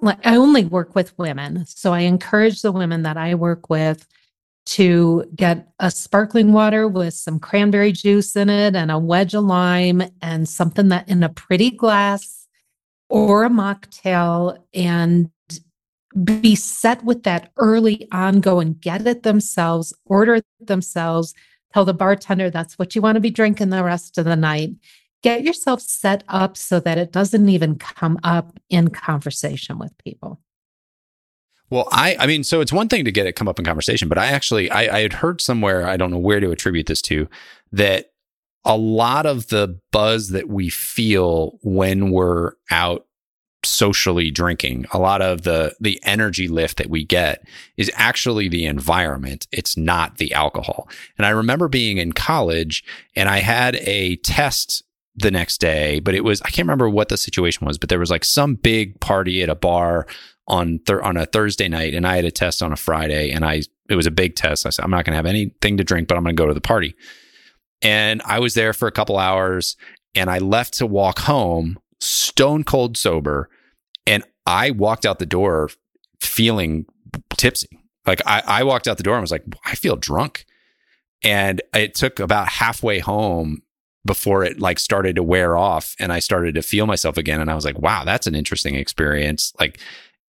like 0.00 0.18
I 0.26 0.36
only 0.36 0.64
work 0.64 0.94
with 0.94 1.16
women. 1.18 1.64
So 1.66 1.92
I 1.92 2.00
encourage 2.00 2.62
the 2.62 2.72
women 2.72 3.02
that 3.02 3.16
I 3.16 3.34
work 3.34 3.70
with 3.70 4.06
to 4.64 5.24
get 5.34 5.68
a 5.78 5.90
sparkling 5.90 6.52
water 6.52 6.86
with 6.86 7.14
some 7.14 7.40
cranberry 7.40 7.92
juice 7.92 8.36
in 8.36 8.48
it 8.48 8.76
and 8.76 8.90
a 8.90 8.98
wedge 8.98 9.34
of 9.34 9.44
lime 9.44 10.02
and 10.20 10.48
something 10.48 10.88
that 10.88 11.08
in 11.08 11.22
a 11.22 11.28
pretty 11.28 11.70
glass 11.70 12.46
or 13.08 13.44
a 13.44 13.50
mocktail 13.50 14.58
and 14.72 15.30
be 16.24 16.54
set 16.54 17.04
with 17.04 17.22
that 17.24 17.52
early 17.56 18.08
on, 18.12 18.40
go 18.40 18.60
and 18.60 18.80
get 18.80 19.06
it 19.06 19.22
themselves, 19.22 19.92
order 20.04 20.36
it 20.36 20.46
themselves, 20.60 21.34
tell 21.72 21.84
the 21.84 21.94
bartender 21.94 22.50
that's 22.50 22.78
what 22.78 22.94
you 22.94 23.02
want 23.02 23.16
to 23.16 23.20
be 23.20 23.30
drinking 23.30 23.70
the 23.70 23.84
rest 23.84 24.18
of 24.18 24.24
the 24.24 24.36
night. 24.36 24.70
Get 25.22 25.44
yourself 25.44 25.80
set 25.80 26.24
up 26.28 26.56
so 26.56 26.80
that 26.80 26.98
it 26.98 27.12
doesn't 27.12 27.48
even 27.48 27.78
come 27.78 28.18
up 28.24 28.58
in 28.68 28.88
conversation 28.88 29.78
with 29.78 29.96
people. 29.98 30.40
Well, 31.70 31.88
I, 31.90 32.16
I 32.18 32.26
mean, 32.26 32.44
so 32.44 32.60
it's 32.60 32.72
one 32.72 32.88
thing 32.88 33.04
to 33.06 33.12
get 33.12 33.26
it 33.26 33.32
come 33.32 33.48
up 33.48 33.58
in 33.58 33.64
conversation, 33.64 34.08
but 34.08 34.18
I 34.18 34.26
actually, 34.26 34.70
I, 34.70 34.98
I 34.98 35.00
had 35.00 35.14
heard 35.14 35.40
somewhere, 35.40 35.86
I 35.86 35.96
don't 35.96 36.10
know 36.10 36.18
where 36.18 36.40
to 36.40 36.50
attribute 36.50 36.86
this 36.86 37.00
to, 37.02 37.28
that 37.70 38.10
a 38.64 38.76
lot 38.76 39.24
of 39.24 39.48
the 39.48 39.80
buzz 39.90 40.28
that 40.28 40.48
we 40.48 40.68
feel 40.68 41.58
when 41.62 42.10
we're 42.10 42.52
out 42.70 43.06
socially 43.64 44.30
drinking 44.30 44.86
a 44.92 44.98
lot 44.98 45.22
of 45.22 45.42
the 45.42 45.74
the 45.80 46.00
energy 46.04 46.48
lift 46.48 46.78
that 46.78 46.90
we 46.90 47.04
get 47.04 47.46
is 47.76 47.90
actually 47.94 48.48
the 48.48 48.66
environment. 48.66 49.46
It's 49.52 49.76
not 49.76 50.18
the 50.18 50.32
alcohol. 50.32 50.88
And 51.16 51.26
i 51.26 51.30
remember 51.30 51.68
being 51.68 51.98
in 51.98 52.12
college 52.12 52.84
and 53.14 53.28
i 53.28 53.38
had 53.38 53.76
a 53.76 54.16
test 54.16 54.82
the 55.14 55.30
next 55.30 55.60
day 55.60 56.00
but 56.00 56.14
it 56.14 56.24
was 56.24 56.40
i 56.42 56.48
can't 56.48 56.66
remember 56.66 56.88
what 56.88 57.08
the 57.08 57.16
situation 57.16 57.66
was 57.66 57.76
but 57.76 57.88
there 57.88 57.98
was 57.98 58.10
like 58.10 58.24
some 58.24 58.54
big 58.54 58.98
party 59.00 59.42
at 59.42 59.50
a 59.50 59.54
bar 59.54 60.06
on 60.48 60.78
thir- 60.86 61.02
on 61.02 61.16
a 61.16 61.26
thursday 61.26 61.68
night 61.68 61.94
and 61.94 62.06
i 62.06 62.16
had 62.16 62.24
a 62.24 62.30
test 62.30 62.62
on 62.62 62.72
a 62.72 62.76
friday 62.76 63.30
and 63.30 63.44
i 63.44 63.62
it 63.90 63.96
was 63.96 64.06
a 64.06 64.10
big 64.10 64.36
test. 64.36 64.64
I 64.64 64.70
said 64.70 64.84
i'm 64.84 64.90
not 64.90 65.04
going 65.04 65.12
to 65.12 65.16
have 65.16 65.26
anything 65.26 65.76
to 65.76 65.84
drink 65.84 66.08
but 66.08 66.16
i'm 66.16 66.24
going 66.24 66.34
to 66.34 66.42
go 66.42 66.46
to 66.46 66.54
the 66.54 66.60
party. 66.60 66.94
And 67.82 68.22
i 68.24 68.38
was 68.38 68.54
there 68.54 68.72
for 68.72 68.88
a 68.88 68.92
couple 68.92 69.18
hours 69.18 69.76
and 70.14 70.30
i 70.30 70.38
left 70.38 70.74
to 70.78 70.86
walk 70.86 71.18
home 71.20 71.78
stone 72.02 72.64
cold 72.64 72.96
sober. 72.96 73.48
And 74.06 74.24
I 74.46 74.70
walked 74.70 75.06
out 75.06 75.18
the 75.18 75.26
door 75.26 75.70
feeling 76.20 76.86
tipsy. 77.36 77.78
Like 78.06 78.20
I, 78.26 78.42
I 78.46 78.62
walked 78.64 78.88
out 78.88 78.96
the 78.96 79.02
door 79.02 79.14
and 79.14 79.22
was 79.22 79.30
like, 79.30 79.44
I 79.64 79.74
feel 79.74 79.96
drunk. 79.96 80.44
And 81.22 81.62
it 81.72 81.94
took 81.94 82.18
about 82.18 82.48
halfway 82.48 82.98
home 82.98 83.62
before 84.04 84.42
it 84.42 84.58
like 84.58 84.80
started 84.80 85.14
to 85.14 85.22
wear 85.22 85.56
off 85.56 85.94
and 86.00 86.12
I 86.12 86.18
started 86.18 86.56
to 86.56 86.62
feel 86.62 86.86
myself 86.86 87.16
again. 87.16 87.40
And 87.40 87.48
I 87.48 87.54
was 87.54 87.64
like, 87.64 87.78
wow, 87.78 88.04
that's 88.04 88.26
an 88.26 88.34
interesting 88.34 88.74
experience. 88.74 89.52
Like 89.60 89.78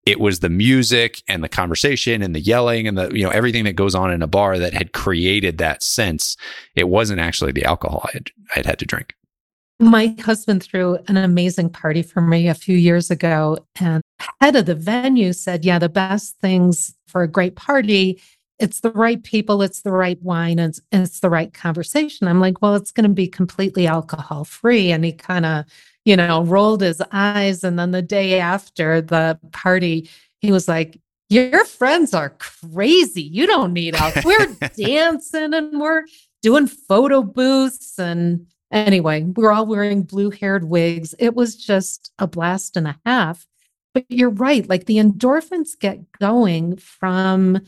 it 0.06 0.20
was 0.20 0.38
the 0.38 0.48
music 0.48 1.22
and 1.26 1.42
the 1.42 1.48
conversation 1.48 2.22
and 2.22 2.36
the 2.36 2.40
yelling 2.40 2.86
and 2.86 2.96
the, 2.96 3.10
you 3.10 3.24
know, 3.24 3.30
everything 3.30 3.64
that 3.64 3.72
goes 3.72 3.96
on 3.96 4.12
in 4.12 4.22
a 4.22 4.28
bar 4.28 4.58
that 4.60 4.74
had 4.74 4.92
created 4.92 5.58
that 5.58 5.82
sense. 5.82 6.36
It 6.76 6.88
wasn't 6.88 7.18
actually 7.18 7.50
the 7.50 7.64
alcohol 7.64 8.02
I 8.04 8.10
had, 8.12 8.30
I 8.50 8.54
had 8.54 8.66
had 8.66 8.78
to 8.78 8.86
drink. 8.86 9.14
My 9.80 10.14
husband 10.20 10.62
threw 10.62 10.98
an 11.08 11.16
amazing 11.16 11.70
party 11.70 12.02
for 12.02 12.20
me 12.20 12.48
a 12.48 12.54
few 12.54 12.76
years 12.76 13.10
ago, 13.10 13.58
and 13.80 14.02
head 14.40 14.56
of 14.56 14.66
the 14.66 14.74
venue 14.74 15.32
said, 15.32 15.64
"Yeah, 15.64 15.78
the 15.78 15.88
best 15.88 16.36
things 16.40 16.94
for 17.08 17.22
a 17.22 17.28
great 17.28 17.56
party, 17.56 18.20
it's 18.58 18.80
the 18.80 18.92
right 18.92 19.22
people, 19.22 19.62
it's 19.62 19.82
the 19.82 19.90
right 19.90 20.20
wine, 20.22 20.58
and 20.58 20.70
it's, 20.70 20.80
it's 20.92 21.20
the 21.20 21.30
right 21.30 21.52
conversation." 21.52 22.28
I'm 22.28 22.40
like, 22.40 22.62
"Well, 22.62 22.76
it's 22.76 22.92
going 22.92 23.08
to 23.08 23.14
be 23.14 23.26
completely 23.26 23.86
alcohol 23.86 24.44
free," 24.44 24.92
and 24.92 25.04
he 25.04 25.12
kind 25.12 25.44
of, 25.44 25.64
you 26.04 26.16
know, 26.16 26.44
rolled 26.44 26.82
his 26.82 27.02
eyes. 27.12 27.64
And 27.64 27.78
then 27.78 27.90
the 27.90 28.02
day 28.02 28.38
after 28.38 29.00
the 29.00 29.38
party, 29.52 30.08
he 30.40 30.52
was 30.52 30.68
like, 30.68 31.00
your 31.30 31.64
friends 31.64 32.14
are 32.14 32.30
crazy. 32.38 33.22
You 33.22 33.46
don't 33.46 33.72
need 33.72 33.96
us. 33.96 34.24
We're 34.24 34.54
dancing 34.76 35.54
and 35.54 35.80
we're 35.80 36.04
doing 36.42 36.66
photo 36.66 37.22
booths 37.22 37.98
and 37.98 38.46
Anyway, 38.74 39.22
we 39.22 39.42
were 39.44 39.52
all 39.52 39.66
wearing 39.66 40.02
blue 40.02 40.30
haired 40.30 40.64
wigs. 40.64 41.14
It 41.20 41.34
was 41.34 41.54
just 41.54 42.12
a 42.18 42.26
blast 42.26 42.76
and 42.76 42.88
a 42.88 42.98
half. 43.06 43.46
But 43.94 44.04
you're 44.08 44.30
right, 44.30 44.68
like 44.68 44.86
the 44.86 44.96
endorphins 44.96 45.78
get 45.78 46.00
going 46.18 46.76
from 46.78 47.60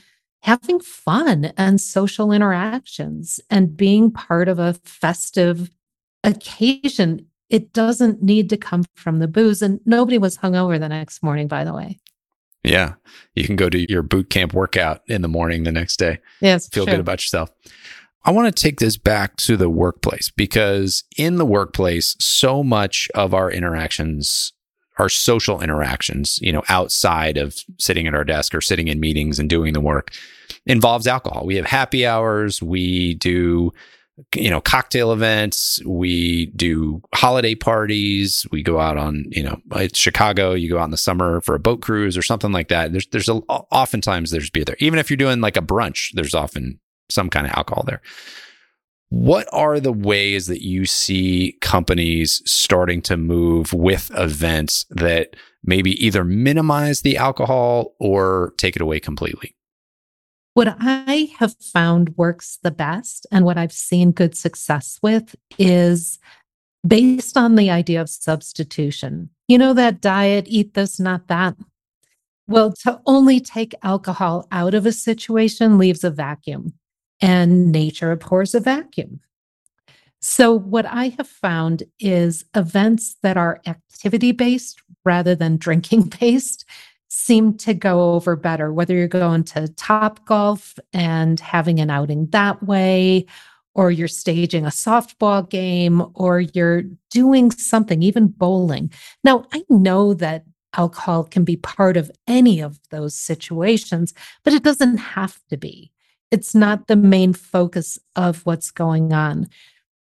having 0.42 0.80
fun 0.80 1.52
and 1.56 1.80
social 1.80 2.32
interactions 2.32 3.38
and 3.48 3.76
being 3.76 4.10
part 4.10 4.48
of 4.48 4.58
a 4.58 4.74
festive 4.84 5.70
occasion. 6.24 7.26
It 7.50 7.72
doesn't 7.72 8.24
need 8.24 8.50
to 8.50 8.56
come 8.56 8.84
from 8.96 9.20
the 9.20 9.28
booze. 9.28 9.62
And 9.62 9.78
nobody 9.86 10.18
was 10.18 10.38
hungover 10.38 10.80
the 10.80 10.88
next 10.88 11.22
morning, 11.22 11.46
by 11.46 11.62
the 11.62 11.72
way. 11.72 12.00
Yeah. 12.64 12.94
You 13.36 13.44
can 13.44 13.54
go 13.54 13.70
to 13.70 13.90
your 13.90 14.02
boot 14.02 14.28
camp 14.28 14.52
workout 14.52 15.02
in 15.06 15.22
the 15.22 15.28
morning 15.28 15.62
the 15.62 15.70
next 15.70 15.98
day. 15.98 16.18
Yes. 16.40 16.68
Feel 16.68 16.86
good 16.86 16.98
about 16.98 17.22
yourself. 17.22 17.50
I 18.26 18.32
want 18.32 18.54
to 18.54 18.62
take 18.62 18.80
this 18.80 18.96
back 18.96 19.36
to 19.36 19.56
the 19.56 19.70
workplace 19.70 20.30
because 20.30 21.04
in 21.16 21.36
the 21.36 21.46
workplace, 21.46 22.16
so 22.18 22.62
much 22.62 23.08
of 23.14 23.32
our 23.32 23.50
interactions 23.50 24.52
our 24.98 25.08
social 25.10 25.60
interactions, 25.60 26.38
you 26.40 26.50
know, 26.50 26.62
outside 26.70 27.36
of 27.36 27.62
sitting 27.78 28.06
at 28.06 28.14
our 28.14 28.24
desk 28.24 28.54
or 28.54 28.62
sitting 28.62 28.88
in 28.88 28.98
meetings 28.98 29.38
and 29.38 29.50
doing 29.50 29.74
the 29.74 29.80
work 29.80 30.10
involves 30.64 31.06
alcohol. 31.06 31.44
We 31.44 31.56
have 31.56 31.66
happy 31.66 32.06
hours, 32.06 32.62
we 32.62 33.14
do 33.14 33.72
you 34.34 34.48
know 34.48 34.62
cocktail 34.62 35.12
events. 35.12 35.78
We 35.84 36.46
do 36.56 37.02
holiday 37.14 37.54
parties. 37.54 38.46
We 38.50 38.62
go 38.62 38.80
out 38.80 38.96
on 38.96 39.26
you 39.28 39.42
know 39.42 39.60
it's 39.72 39.98
chicago 39.98 40.54
you 40.54 40.70
go 40.70 40.78
out 40.78 40.86
in 40.86 40.90
the 40.90 40.96
summer 40.96 41.42
for 41.42 41.54
a 41.54 41.60
boat 41.60 41.82
cruise 41.82 42.16
or 42.16 42.22
something 42.22 42.52
like 42.52 42.68
that. 42.68 42.92
There's 42.92 43.06
there's 43.08 43.28
a, 43.28 43.34
oftentimes 43.34 44.30
there's 44.30 44.48
beer 44.48 44.64
there. 44.64 44.76
Even 44.78 44.98
if 44.98 45.10
you're 45.10 45.18
doing 45.18 45.42
like 45.42 45.58
a 45.58 45.62
brunch 45.62 46.12
there's 46.14 46.34
often 46.34 46.80
some 47.08 47.30
kind 47.30 47.46
of 47.46 47.52
alcohol 47.52 47.84
there 47.86 48.00
what 49.08 49.46
are 49.52 49.78
the 49.78 49.92
ways 49.92 50.46
that 50.48 50.62
you 50.62 50.84
see 50.84 51.56
companies 51.60 52.42
starting 52.44 53.00
to 53.02 53.16
move 53.16 53.72
with 53.72 54.10
events 54.14 54.84
that 54.90 55.36
maybe 55.62 55.92
either 56.04 56.24
minimize 56.24 57.02
the 57.02 57.16
alcohol 57.16 57.94
or 58.00 58.52
take 58.58 58.74
it 58.74 58.82
away 58.82 58.98
completely? 58.98 59.54
What 60.54 60.76
I 60.80 61.28
have 61.38 61.54
found 61.60 62.16
works 62.16 62.58
the 62.62 62.70
best 62.70 63.26
and 63.30 63.44
what 63.44 63.58
I've 63.58 63.72
seen 63.72 64.10
good 64.10 64.36
success 64.36 64.98
with 65.02 65.36
is 65.58 66.18
based 66.86 67.36
on 67.36 67.56
the 67.56 67.70
idea 67.70 68.00
of 68.00 68.08
substitution. 68.08 69.30
You 69.48 69.58
know, 69.58 69.74
that 69.74 70.00
diet, 70.00 70.46
eat 70.48 70.74
this, 70.74 70.98
not 70.98 71.28
that. 71.28 71.56
Well, 72.48 72.72
to 72.84 73.00
only 73.06 73.38
take 73.38 73.74
alcohol 73.82 74.48
out 74.50 74.74
of 74.74 74.86
a 74.86 74.92
situation 74.92 75.78
leaves 75.78 76.04
a 76.04 76.10
vacuum 76.10 76.72
and 77.20 77.72
nature 77.72 78.12
abhors 78.12 78.54
a 78.54 78.60
vacuum. 78.60 79.20
So, 80.20 80.52
what 80.52 80.86
I 80.86 81.08
have 81.18 81.28
found 81.28 81.84
is 82.00 82.44
events 82.54 83.16
that 83.22 83.36
are 83.36 83.60
activity 83.66 84.32
based 84.32 84.80
rather 85.04 85.34
than 85.34 85.56
drinking 85.56 86.12
based 86.20 86.64
seem 87.08 87.56
to 87.58 87.72
go 87.74 88.14
over 88.14 88.36
better, 88.36 88.72
whether 88.72 88.94
you're 88.94 89.08
going 89.08 89.44
to 89.44 89.62
Topgolf 89.62 90.78
and 90.92 91.38
having 91.40 91.80
an 91.80 91.90
outing 91.90 92.26
that 92.30 92.62
way, 92.62 93.26
or 93.74 93.90
you're 93.90 94.08
staging 94.08 94.64
a 94.64 94.70
softball 94.70 95.48
game, 95.48 96.04
or 96.14 96.40
you're 96.40 96.82
doing 97.10 97.50
something, 97.50 98.02
even 98.02 98.28
bowling. 98.28 98.90
Now, 99.22 99.46
I 99.52 99.62
know 99.68 100.14
that 100.14 100.44
alcohol 100.76 101.24
can 101.24 101.44
be 101.44 101.56
part 101.56 101.96
of 101.96 102.10
any 102.26 102.60
of 102.60 102.78
those 102.90 103.14
situations, 103.14 104.12
but 104.44 104.52
it 104.52 104.62
doesn't 104.62 104.98
have 104.98 105.38
to 105.48 105.56
be 105.56 105.92
it's 106.30 106.54
not 106.54 106.86
the 106.86 106.96
main 106.96 107.32
focus 107.32 107.98
of 108.14 108.44
what's 108.44 108.70
going 108.70 109.12
on. 109.12 109.48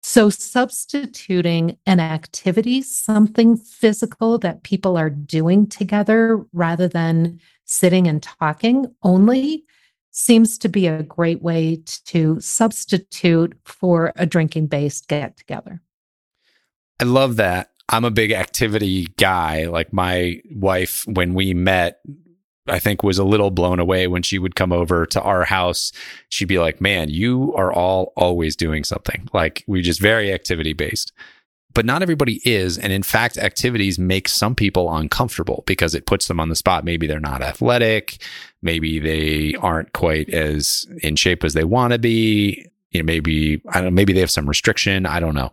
So, 0.03 0.31
substituting 0.31 1.77
an 1.85 2.01
activity, 2.01 2.81
something 2.81 3.57
physical 3.57 4.39
that 4.39 4.63
people 4.63 4.97
are 4.97 5.11
doing 5.11 5.67
together 5.67 6.45
rather 6.53 6.89
than 6.89 7.39
sitting 7.67 8.09
and 8.09 8.23
talking 8.23 8.87
only, 9.03 9.65
seems 10.11 10.59
to 10.59 10.69
be 10.69 10.87
a 10.87 11.03
great 11.03 11.43
way 11.43 11.83
to 12.07 12.41
substitute 12.41 13.57
for 13.65 14.13
a 14.17 14.27
drinking 14.27 14.67
based 14.69 15.07
get 15.07 15.37
together. 15.37 15.81
I 16.99 17.05
love 17.05 17.37
that. 17.37 17.71
I'm 17.89 18.05
a 18.05 18.11
big 18.11 18.33
activity 18.33 19.09
guy. 19.19 19.67
Like 19.67 19.93
my 19.93 20.41
wife, 20.51 21.05
when 21.07 21.35
we 21.35 21.55
met, 21.55 22.01
I 22.71 22.79
think 22.79 23.03
was 23.03 23.19
a 23.19 23.25
little 23.25 23.51
blown 23.51 23.81
away 23.81 24.07
when 24.07 24.23
she 24.23 24.39
would 24.39 24.55
come 24.55 24.73
over 24.73 25.07
to 25.07 25.21
our 25.21 25.45
house. 25.45 25.93
She'd 26.29 26.47
be 26.47 26.59
like, 26.59 26.81
"Man, 26.81 27.09
you 27.09 27.55
are 27.55 27.73
all 27.73 28.13
always 28.17 28.57
doing 28.57 28.85
something." 28.85 29.29
Like 29.33 29.65
we 29.67 29.83
just 29.83 30.01
very 30.01 30.33
activity 30.33 30.73
based. 30.73 31.13
But 31.73 31.87
not 31.87 32.03
everybody 32.03 32.41
is, 32.45 32.79
and 32.79 32.93
in 32.93 33.05
fact, 33.05 33.39
activities 33.39 33.99
make 33.99 34.29
some 34.29 34.57
people 34.57 34.93
uncomfortable 34.93 35.63
because 35.67 35.95
it 35.95 36.05
puts 36.07 36.27
them 36.27 36.41
on 36.41 36.49
the 36.49 36.57
spot. 36.57 36.85
Maybe 36.85 37.07
they're 37.07 37.21
not 37.21 37.43
athletic, 37.43 38.23
maybe 38.61 38.99
they 38.99 39.55
aren't 39.55 39.93
quite 39.93 40.29
as 40.31 40.87
in 41.03 41.15
shape 41.15 41.45
as 41.45 41.55
they 41.55 41.65
want 41.65 41.93
to 41.93 41.99
be. 41.99 42.67
You 42.91 43.03
know, 43.03 43.05
maybe 43.05 43.63
I 43.69 43.81
don't 43.81 43.95
maybe 43.95 44.13
they 44.13 44.21
have 44.21 44.33
some 44.33 44.49
restriction. 44.49 45.07
I 45.07 45.21
don't 45.21 45.35
know. 45.35 45.53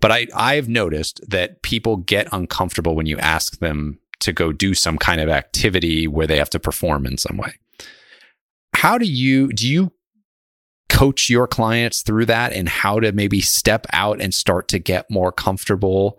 But 0.00 0.12
I 0.12 0.26
I've 0.34 0.68
noticed 0.68 1.22
that 1.30 1.62
people 1.62 1.96
get 1.96 2.28
uncomfortable 2.30 2.94
when 2.94 3.06
you 3.06 3.18
ask 3.18 3.58
them 3.58 3.98
to 4.20 4.32
go 4.32 4.52
do 4.52 4.74
some 4.74 4.98
kind 4.98 5.20
of 5.20 5.28
activity 5.28 6.06
where 6.06 6.26
they 6.26 6.38
have 6.38 6.50
to 6.50 6.60
perform 6.60 7.06
in 7.06 7.18
some 7.18 7.36
way. 7.36 7.54
How 8.74 8.98
do 8.98 9.06
you 9.06 9.52
do 9.52 9.68
you 9.68 9.92
coach 10.88 11.28
your 11.28 11.46
clients 11.46 12.02
through 12.02 12.26
that 12.26 12.52
and 12.52 12.68
how 12.68 13.00
to 13.00 13.12
maybe 13.12 13.40
step 13.40 13.86
out 13.92 14.20
and 14.20 14.32
start 14.32 14.68
to 14.68 14.78
get 14.78 15.10
more 15.10 15.32
comfortable 15.32 16.18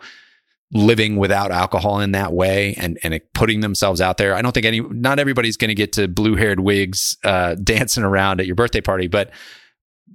living 0.73 1.15
without 1.15 1.51
alcohol 1.51 1.99
in 2.01 2.11
that 2.11 2.33
way 2.33 2.73
and 2.75 2.99
and 3.03 3.19
putting 3.33 3.61
themselves 3.61 4.01
out 4.01 4.17
there. 4.17 4.35
I 4.35 4.41
don't 4.41 4.51
think 4.51 4.65
any 4.65 4.81
not 4.81 5.19
everybody's 5.19 5.57
going 5.57 5.69
to 5.69 5.75
get 5.75 5.93
to 5.93 6.07
blue-haired 6.07 6.59
wigs 6.59 7.17
uh, 7.23 7.55
dancing 7.63 8.03
around 8.03 8.39
at 8.39 8.47
your 8.47 8.55
birthday 8.55 8.81
party, 8.81 9.07
but 9.07 9.31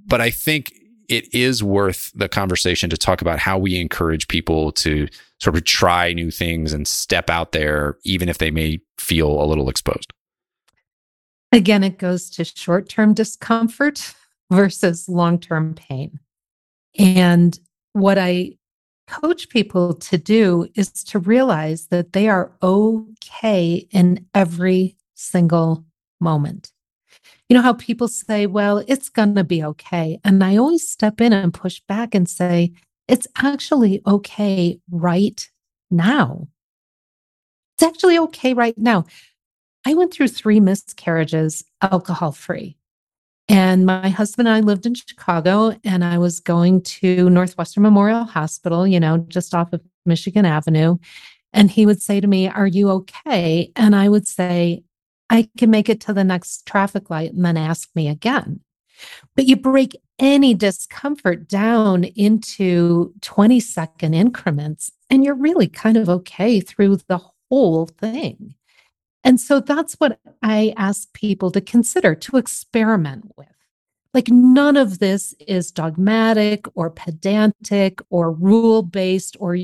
but 0.06 0.20
I 0.20 0.30
think 0.30 0.74
it 1.08 1.32
is 1.34 1.62
worth 1.62 2.12
the 2.14 2.28
conversation 2.28 2.90
to 2.90 2.96
talk 2.96 3.20
about 3.20 3.38
how 3.38 3.58
we 3.58 3.80
encourage 3.80 4.28
people 4.28 4.70
to 4.72 5.08
sort 5.42 5.56
of 5.56 5.64
try 5.64 6.12
new 6.12 6.30
things 6.30 6.72
and 6.72 6.86
step 6.86 7.30
out 7.30 7.52
there, 7.52 7.96
even 8.04 8.28
if 8.28 8.38
they 8.38 8.50
may 8.50 8.80
feel 8.98 9.42
a 9.42 9.46
little 9.46 9.68
exposed. 9.68 10.12
Again, 11.52 11.82
it 11.82 11.98
goes 11.98 12.30
to 12.30 12.44
short 12.44 12.88
term 12.88 13.14
discomfort 13.14 14.14
versus 14.50 15.08
long 15.08 15.38
term 15.38 15.74
pain. 15.74 16.20
And 16.98 17.58
what 17.92 18.18
I 18.18 18.56
coach 19.08 19.48
people 19.48 19.94
to 19.94 20.16
do 20.16 20.68
is 20.76 20.90
to 21.04 21.18
realize 21.18 21.88
that 21.88 22.12
they 22.12 22.28
are 22.28 22.52
okay 22.62 23.88
in 23.90 24.26
every 24.34 24.96
single 25.14 25.84
moment. 26.20 26.70
You 27.48 27.56
know 27.56 27.62
how 27.62 27.72
people 27.72 28.06
say, 28.06 28.46
well, 28.46 28.84
it's 28.86 29.08
going 29.08 29.34
to 29.34 29.42
be 29.42 29.64
okay. 29.64 30.20
And 30.22 30.44
I 30.44 30.56
always 30.56 30.88
step 30.88 31.20
in 31.20 31.32
and 31.32 31.52
push 31.52 31.80
back 31.88 32.14
and 32.14 32.28
say, 32.28 32.72
it's 33.10 33.26
actually 33.36 34.02
okay 34.06 34.78
right 34.90 35.48
now. 35.90 36.46
It's 37.74 37.82
actually 37.82 38.18
okay 38.18 38.54
right 38.54 38.78
now. 38.78 39.04
I 39.84 39.94
went 39.94 40.12
through 40.12 40.28
three 40.28 40.60
miscarriages 40.60 41.64
alcohol 41.82 42.32
free. 42.32 42.76
And 43.48 43.84
my 43.84 44.10
husband 44.10 44.46
and 44.46 44.56
I 44.56 44.60
lived 44.60 44.86
in 44.86 44.94
Chicago, 44.94 45.76
and 45.82 46.04
I 46.04 46.18
was 46.18 46.38
going 46.38 46.82
to 46.82 47.28
Northwestern 47.28 47.82
Memorial 47.82 48.22
Hospital, 48.22 48.86
you 48.86 49.00
know, 49.00 49.18
just 49.26 49.54
off 49.54 49.72
of 49.72 49.80
Michigan 50.06 50.44
Avenue. 50.44 50.98
And 51.52 51.68
he 51.68 51.86
would 51.86 52.00
say 52.00 52.20
to 52.20 52.28
me, 52.28 52.46
Are 52.46 52.66
you 52.66 52.90
okay? 52.90 53.72
And 53.74 53.96
I 53.96 54.08
would 54.08 54.28
say, 54.28 54.84
I 55.30 55.48
can 55.58 55.70
make 55.70 55.88
it 55.88 56.00
to 56.02 56.12
the 56.12 56.22
next 56.22 56.64
traffic 56.66 57.10
light 57.10 57.32
and 57.32 57.44
then 57.44 57.56
ask 57.56 57.88
me 57.96 58.08
again. 58.08 58.60
But 59.36 59.46
you 59.46 59.56
break 59.56 60.00
any 60.18 60.54
discomfort 60.54 61.48
down 61.48 62.04
into 62.04 63.14
20 63.20 63.60
second 63.60 64.14
increments, 64.14 64.92
and 65.08 65.24
you're 65.24 65.34
really 65.34 65.68
kind 65.68 65.96
of 65.96 66.08
okay 66.08 66.60
through 66.60 66.98
the 67.08 67.20
whole 67.50 67.86
thing. 67.86 68.54
And 69.22 69.40
so 69.40 69.60
that's 69.60 69.94
what 69.94 70.18
I 70.42 70.72
ask 70.76 71.12
people 71.12 71.50
to 71.50 71.60
consider, 71.60 72.14
to 72.14 72.36
experiment 72.36 73.32
with. 73.36 73.48
Like, 74.12 74.28
none 74.28 74.76
of 74.76 74.98
this 74.98 75.34
is 75.46 75.70
dogmatic 75.70 76.66
or 76.74 76.90
pedantic 76.90 78.00
or 78.10 78.32
rule 78.32 78.82
based 78.82 79.36
or 79.38 79.56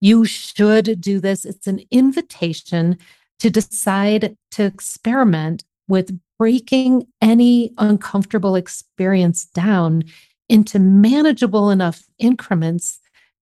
you 0.00 0.24
should 0.24 1.00
do 1.00 1.20
this. 1.20 1.44
It's 1.44 1.66
an 1.66 1.80
invitation 1.90 2.98
to 3.38 3.50
decide 3.50 4.36
to 4.52 4.64
experiment 4.64 5.64
with 5.88 6.18
breaking 6.38 7.06
any 7.20 7.72
uncomfortable 7.78 8.56
experience 8.56 9.44
down 9.44 10.04
into 10.48 10.78
manageable 10.78 11.70
enough 11.70 12.04
increments 12.18 13.00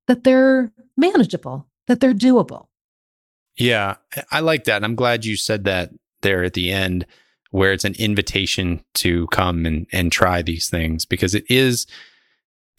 that 0.09 0.25
they're 0.25 0.73
manageable, 0.97 1.67
that 1.87 2.01
they're 2.01 2.15
doable. 2.15 2.67
Yeah, 3.57 3.97
I 4.31 4.41
like 4.41 4.65
that. 4.65 4.77
And 4.77 4.85
I'm 4.85 4.95
glad 4.95 5.25
you 5.25 5.37
said 5.37 5.65
that 5.65 5.91
there 6.23 6.43
at 6.45 6.55
the 6.55 6.71
end 6.71 7.07
where 7.51 7.73
it's 7.73 7.85
an 7.85 7.95
invitation 7.99 8.83
to 8.95 9.27
come 9.29 9.67
and, 9.67 9.87
and 9.93 10.11
try 10.11 10.43
these 10.43 10.69
things 10.69 11.05
because 11.05 11.35
it 11.35 11.45
is 11.49 11.87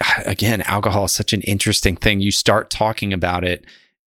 again 0.25 0.61
alcohol 0.63 1.05
is 1.05 1.11
such 1.11 1.33
an 1.33 1.41
interesting 1.41 1.95
thing 1.95 2.19
you 2.19 2.31
start 2.31 2.69
talking 2.69 3.13
about 3.13 3.43
it 3.43 3.65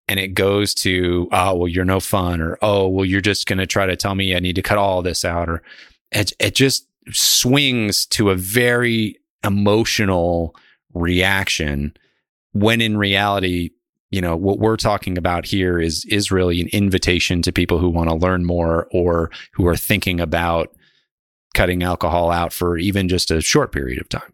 and 0.08 0.20
it 0.20 0.28
goes 0.28 0.74
to 0.74 1.28
oh 1.32 1.54
well 1.56 1.68
you're 1.68 1.84
no 1.84 2.00
fun 2.00 2.40
or 2.40 2.58
oh 2.62 2.88
well 2.88 3.04
you're 3.04 3.20
just 3.20 3.46
going 3.46 3.58
to 3.58 3.66
try 3.66 3.86
to 3.86 3.96
tell 3.96 4.14
me 4.14 4.34
i 4.34 4.40
need 4.40 4.56
to 4.56 4.62
cut 4.62 4.78
all 4.78 5.02
this 5.02 5.24
out 5.24 5.48
or 5.48 5.62
it, 6.12 6.32
it 6.38 6.54
just 6.54 6.86
swings 7.10 8.06
to 8.06 8.30
a 8.30 8.34
very 8.34 9.16
emotional 9.44 10.54
reaction 10.94 11.94
when 12.52 12.80
in 12.80 12.96
reality 12.96 13.70
you 14.10 14.20
know 14.20 14.36
what 14.36 14.58
we're 14.58 14.76
talking 14.76 15.18
about 15.18 15.44
here 15.44 15.78
is 15.78 16.04
is 16.06 16.30
really 16.30 16.60
an 16.60 16.68
invitation 16.72 17.42
to 17.42 17.52
people 17.52 17.78
who 17.78 17.88
want 17.88 18.08
to 18.08 18.14
learn 18.14 18.44
more 18.44 18.88
or 18.92 19.30
who 19.52 19.66
are 19.66 19.76
thinking 19.76 20.20
about 20.20 20.74
cutting 21.56 21.82
alcohol 21.82 22.30
out 22.30 22.52
for 22.52 22.76
even 22.76 23.08
just 23.08 23.30
a 23.30 23.40
short 23.40 23.72
period 23.72 23.98
of 23.98 24.08
time. 24.08 24.32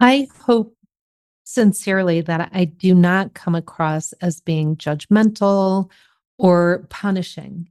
I 0.00 0.28
hope 0.42 0.73
sincerely 1.44 2.20
that 2.20 2.50
i 2.52 2.64
do 2.64 2.94
not 2.94 3.34
come 3.34 3.54
across 3.54 4.12
as 4.14 4.40
being 4.40 4.76
judgmental 4.76 5.90
or 6.38 6.86
punishing 6.90 7.68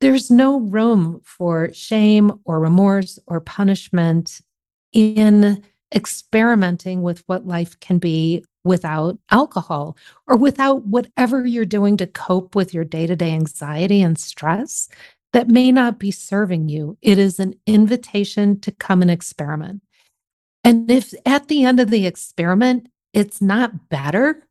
there's 0.00 0.30
no 0.30 0.60
room 0.60 1.20
for 1.24 1.72
shame 1.72 2.32
or 2.44 2.60
remorse 2.60 3.18
or 3.26 3.40
punishment 3.40 4.40
in 4.92 5.62
experimenting 5.94 7.02
with 7.02 7.22
what 7.26 7.46
life 7.46 7.78
can 7.80 7.98
be 7.98 8.44
without 8.64 9.18
alcohol 9.30 9.96
or 10.26 10.36
without 10.36 10.84
whatever 10.86 11.46
you're 11.46 11.64
doing 11.64 11.96
to 11.96 12.06
cope 12.06 12.54
with 12.54 12.74
your 12.74 12.84
day 12.84 13.06
to 13.06 13.14
day 13.14 13.30
anxiety 13.30 14.02
and 14.02 14.18
stress 14.18 14.88
that 15.32 15.48
may 15.48 15.70
not 15.70 15.98
be 15.98 16.10
serving 16.10 16.68
you. 16.68 16.96
It 17.02 17.18
is 17.18 17.38
an 17.38 17.54
invitation 17.66 18.60
to 18.60 18.72
come 18.72 19.02
and 19.02 19.10
experiment. 19.10 19.82
And 20.66 20.90
if 20.90 21.14
at 21.24 21.46
the 21.46 21.62
end 21.62 21.78
of 21.78 21.90
the 21.90 22.06
experiment, 22.06 22.88
it's 23.12 23.40
not 23.40 23.88
better, 23.88 24.42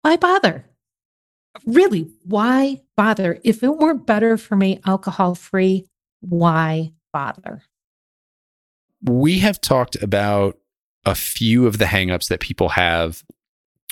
why 0.00 0.16
bother? 0.16 0.64
Really, 1.66 2.08
why 2.24 2.80
bother? 2.96 3.38
If 3.44 3.62
it 3.62 3.76
weren't 3.76 4.06
better 4.06 4.38
for 4.38 4.56
me 4.56 4.80
alcohol 4.86 5.34
free, 5.34 5.84
why 6.20 6.92
bother? 7.12 7.64
We 9.02 9.40
have 9.40 9.60
talked 9.60 10.02
about 10.02 10.56
a 11.04 11.14
few 11.14 11.66
of 11.66 11.76
the 11.76 11.84
hangups 11.84 12.28
that 12.28 12.40
people 12.40 12.70
have 12.70 13.22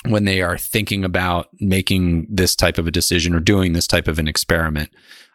when 0.07 0.25
they 0.25 0.41
are 0.41 0.57
thinking 0.57 1.05
about 1.05 1.49
making 1.59 2.25
this 2.27 2.55
type 2.55 2.79
of 2.79 2.87
a 2.87 2.91
decision 2.91 3.35
or 3.35 3.39
doing 3.39 3.73
this 3.73 3.87
type 3.87 4.07
of 4.07 4.17
an 4.17 4.27
experiment. 4.27 4.89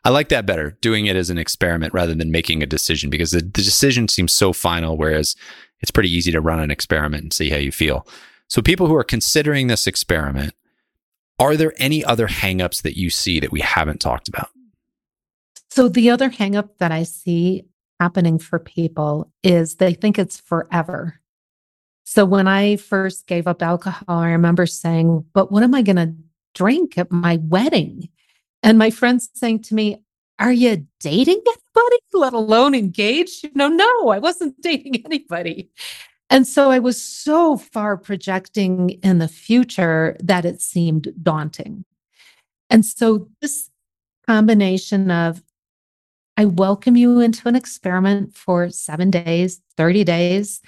I 0.05 0.11
like 0.11 0.29
that 0.31 0.47
better, 0.47 0.77
doing 0.81 1.07
it 1.07 1.15
as 1.15 1.31
an 1.31 1.39
experiment 1.39 1.95
rather 1.95 2.15
than 2.17 2.33
making 2.33 2.65
a 2.65 2.67
decision 2.67 3.11
because 3.11 3.31
the, 3.31 3.43
the 3.43 3.63
decision 3.63 4.09
seems 4.09 4.33
so 4.33 4.53
final, 4.53 4.97
whereas 4.97 5.37
it's 5.83 5.91
pretty 5.91 6.11
easy 6.11 6.33
to 6.33 6.41
run 6.41 6.61
an 6.61 6.71
experiment 6.71 7.23
and 7.25 7.33
see 7.33 7.51
how 7.51 7.59
you 7.59 7.73
feel. 7.73 8.07
So, 8.49 8.63
people 8.63 8.87
who 8.87 8.97
are 8.97 9.05
considering 9.05 9.67
this 9.67 9.87
experiment, 9.87 10.55
are 11.39 11.57
there 11.57 11.75
any 11.77 12.05
other 12.05 12.29
hangups 12.29 12.83
that 12.83 12.97
you 12.97 13.11
see 13.11 13.41
that 13.41 13.53
we 13.53 13.61
haven't 13.61 14.01
talked 14.01 14.29
about? 14.29 14.49
So, 15.71 15.89
the 15.89 16.11
other 16.11 16.31
hangup 16.31 16.71
that 16.79 16.93
I 16.93 17.03
see 17.03 17.65
happening 17.99 18.39
for 18.39 18.59
people 18.59 19.31
is 19.43 19.77
they 19.77 19.95
think 19.95 20.19
it's 20.19 20.41
forever. 20.41 21.21
So 22.05 22.25
when 22.25 22.49
I 22.49 22.77
first 22.77 23.27
gave 23.27 23.47
up 23.47 23.63
alcohol, 23.63 24.19
I 24.19 24.33
remember 24.33 24.67
saying, 24.67 25.25
But 25.33 25.53
what 25.53 25.63
am 25.63 25.75
I 25.75 25.83
going 25.83 25.97
to 25.97 26.15
drink 26.55 26.99
at 26.99 27.13
my 27.13 27.39
wedding? 27.43 28.09
And 28.63 28.77
my 28.77 28.91
friends 28.91 29.31
saying 29.35 29.63
to 29.63 29.75
me, 29.75 30.02
Are 30.43 30.53
you 30.53 30.85
dating 30.99 31.41
anybody, 31.47 31.99
let 32.13 32.33
alone 32.33 32.75
engaged? 32.75 33.45
You 33.45 33.53
know, 33.55 33.69
no, 33.69 34.09
I 34.09 34.19
wasn't 34.19 34.61
dating 34.61 35.05
anybody. 35.05 35.71
And 36.29 36.49
so 36.49 36.73
I 36.73 36.81
was 36.81 37.01
so 37.01 37.57
far 37.57 37.97
projecting 37.97 38.91
in 39.05 39.19
the 39.19 39.29
future 39.29 40.17
that 40.19 40.45
it 40.45 40.61
seemed 40.61 41.15
daunting. 41.23 41.85
And 42.69 42.85
so 42.85 43.29
this 43.41 43.71
combination 44.27 45.13
of 45.13 45.45
I 46.37 46.47
welcome 46.47 46.97
you 46.97 47.21
into 47.21 47.47
an 47.47 47.55
experiment 47.55 48.37
for 48.37 48.69
seven 48.71 49.13
days, 49.13 49.61
30 49.77 50.03
days. 50.03 50.61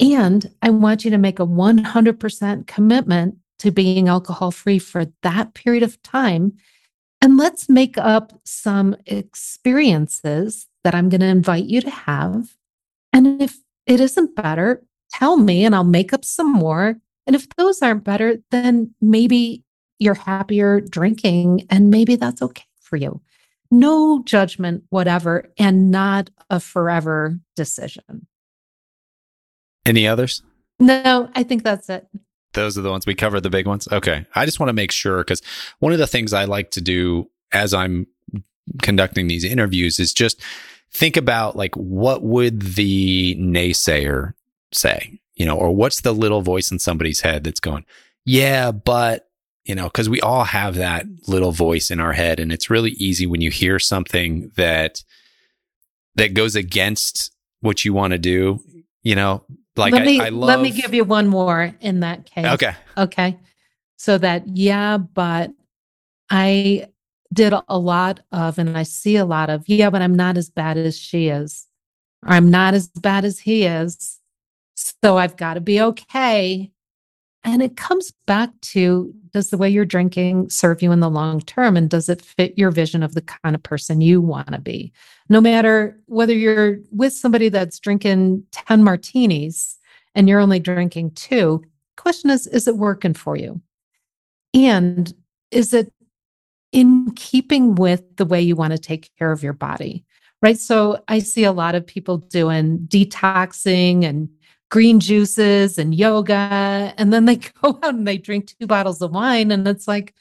And 0.00 0.52
I 0.60 0.70
want 0.70 1.04
you 1.04 1.12
to 1.12 1.18
make 1.18 1.38
a 1.38 1.46
100% 1.46 2.66
commitment 2.66 3.36
to 3.60 3.70
being 3.70 4.08
alcohol 4.08 4.50
free 4.50 4.80
for 4.80 5.06
that 5.22 5.54
period 5.54 5.84
of 5.84 6.02
time. 6.02 6.54
And 7.22 7.36
let's 7.36 7.68
make 7.68 7.96
up 7.96 8.32
some 8.44 8.96
experiences 9.06 10.66
that 10.82 10.94
I'm 10.94 11.08
going 11.08 11.20
to 11.20 11.26
invite 11.26 11.66
you 11.66 11.80
to 11.80 11.90
have. 11.90 12.56
And 13.12 13.40
if 13.40 13.58
it 13.86 14.00
isn't 14.00 14.34
better, 14.34 14.82
tell 15.12 15.36
me 15.36 15.64
and 15.64 15.72
I'll 15.72 15.84
make 15.84 16.12
up 16.12 16.24
some 16.24 16.52
more. 16.52 16.96
And 17.26 17.36
if 17.36 17.48
those 17.50 17.80
aren't 17.80 18.02
better, 18.02 18.38
then 18.50 18.92
maybe 19.00 19.62
you're 20.00 20.14
happier 20.14 20.80
drinking 20.80 21.64
and 21.70 21.90
maybe 21.90 22.16
that's 22.16 22.42
okay 22.42 22.64
for 22.80 22.96
you. 22.96 23.20
No 23.70 24.22
judgment, 24.24 24.82
whatever, 24.90 25.48
and 25.56 25.92
not 25.92 26.28
a 26.50 26.58
forever 26.58 27.38
decision. 27.54 28.26
Any 29.86 30.08
others? 30.08 30.42
No, 30.80 31.30
I 31.36 31.44
think 31.44 31.62
that's 31.62 31.88
it. 31.88 32.08
Those 32.54 32.76
are 32.76 32.82
the 32.82 32.90
ones 32.90 33.06
we 33.06 33.14
covered, 33.14 33.42
the 33.42 33.50
big 33.50 33.66
ones. 33.66 33.88
Okay. 33.90 34.26
I 34.34 34.44
just 34.44 34.60
want 34.60 34.68
to 34.68 34.74
make 34.74 34.92
sure 34.92 35.18
because 35.18 35.42
one 35.78 35.92
of 35.92 35.98
the 35.98 36.06
things 36.06 36.32
I 36.32 36.44
like 36.44 36.70
to 36.72 36.80
do 36.80 37.30
as 37.52 37.74
I'm 37.74 38.06
conducting 38.80 39.26
these 39.26 39.44
interviews 39.44 39.98
is 39.98 40.12
just 40.12 40.40
think 40.92 41.16
about 41.16 41.56
like 41.56 41.74
what 41.74 42.22
would 42.22 42.62
the 42.62 43.36
naysayer 43.36 44.34
say, 44.72 45.20
you 45.34 45.46
know, 45.46 45.56
or 45.56 45.74
what's 45.74 46.02
the 46.02 46.12
little 46.12 46.42
voice 46.42 46.70
in 46.70 46.78
somebody's 46.78 47.20
head 47.20 47.44
that's 47.44 47.60
going, 47.60 47.84
yeah, 48.24 48.70
but, 48.70 49.28
you 49.64 49.74
know, 49.74 49.84
because 49.84 50.08
we 50.08 50.20
all 50.20 50.44
have 50.44 50.74
that 50.76 51.06
little 51.26 51.52
voice 51.52 51.90
in 51.90 52.00
our 52.00 52.12
head. 52.12 52.40
And 52.40 52.52
it's 52.52 52.70
really 52.70 52.92
easy 52.92 53.26
when 53.26 53.40
you 53.40 53.50
hear 53.50 53.78
something 53.78 54.50
that, 54.56 55.02
that 56.14 56.34
goes 56.34 56.56
against 56.56 57.32
what 57.60 57.84
you 57.84 57.94
want 57.94 58.12
to 58.12 58.18
do, 58.18 58.60
you 59.02 59.14
know, 59.14 59.44
like 59.76 59.92
let 59.92 60.04
me, 60.04 60.20
I, 60.20 60.26
I 60.26 60.28
love, 60.28 60.48
let 60.48 60.60
me 60.60 60.70
give 60.70 60.94
you 60.94 61.04
one 61.04 61.26
more 61.28 61.74
in 61.80 62.00
that 62.00 62.26
case. 62.26 62.46
Okay. 62.46 62.74
Okay. 62.96 63.38
So 63.96 64.18
that, 64.18 64.46
yeah, 64.48 64.98
but 64.98 65.50
I 66.28 66.88
did 67.32 67.54
a 67.68 67.78
lot 67.78 68.20
of, 68.32 68.58
and 68.58 68.76
I 68.76 68.82
see 68.82 69.16
a 69.16 69.24
lot 69.24 69.48
of, 69.48 69.64
yeah, 69.66 69.90
but 69.90 70.02
I'm 70.02 70.14
not 70.14 70.36
as 70.36 70.50
bad 70.50 70.76
as 70.76 70.98
she 70.98 71.28
is, 71.28 71.68
or 72.26 72.32
I'm 72.32 72.50
not 72.50 72.74
as 72.74 72.88
bad 72.88 73.24
as 73.24 73.38
he 73.38 73.64
is. 73.64 74.18
So 74.74 75.18
I've 75.18 75.36
got 75.36 75.54
to 75.54 75.60
be 75.60 75.80
okay. 75.80 76.72
And 77.44 77.62
it 77.62 77.76
comes 77.76 78.12
back 78.26 78.50
to 78.60 79.12
does 79.32 79.50
the 79.50 79.56
way 79.56 79.68
you're 79.68 79.84
drinking 79.84 80.50
serve 80.50 80.82
you 80.82 80.92
in 80.92 81.00
the 81.00 81.10
long 81.10 81.40
term? 81.40 81.76
And 81.76 81.88
does 81.90 82.08
it 82.08 82.22
fit 82.22 82.56
your 82.56 82.70
vision 82.70 83.02
of 83.02 83.14
the 83.14 83.22
kind 83.22 83.54
of 83.54 83.62
person 83.62 84.00
you 84.00 84.20
want 84.20 84.52
to 84.52 84.60
be? 84.60 84.92
No 85.28 85.40
matter 85.40 85.98
whether 86.06 86.34
you're 86.34 86.78
with 86.90 87.12
somebody 87.12 87.48
that's 87.48 87.78
drinking 87.78 88.44
10 88.52 88.84
martinis 88.84 89.78
and 90.14 90.28
you're 90.28 90.40
only 90.40 90.60
drinking 90.60 91.12
two, 91.12 91.64
question 91.96 92.30
is, 92.30 92.46
is 92.46 92.68
it 92.68 92.76
working 92.76 93.14
for 93.14 93.36
you? 93.36 93.60
And 94.54 95.12
is 95.50 95.72
it 95.72 95.92
in 96.72 97.10
keeping 97.12 97.74
with 97.74 98.16
the 98.16 98.24
way 98.24 98.40
you 98.40 98.54
want 98.54 98.72
to 98.72 98.78
take 98.78 99.10
care 99.18 99.32
of 99.32 99.42
your 99.42 99.52
body? 99.52 100.04
Right. 100.42 100.58
So 100.58 101.02
I 101.08 101.20
see 101.20 101.44
a 101.44 101.52
lot 101.52 101.74
of 101.74 101.86
people 101.86 102.18
doing 102.18 102.80
detoxing 102.88 104.04
and 104.04 104.28
green 104.72 105.00
juices 105.00 105.76
and 105.76 105.94
yoga. 105.94 106.94
And 106.96 107.12
then 107.12 107.26
they 107.26 107.36
go 107.62 107.78
out 107.82 107.94
and 107.94 108.08
they 108.08 108.16
drink 108.16 108.54
two 108.58 108.66
bottles 108.66 109.02
of 109.02 109.12
wine. 109.12 109.52
And 109.52 109.68
it's 109.68 109.86
like, 109.86 110.14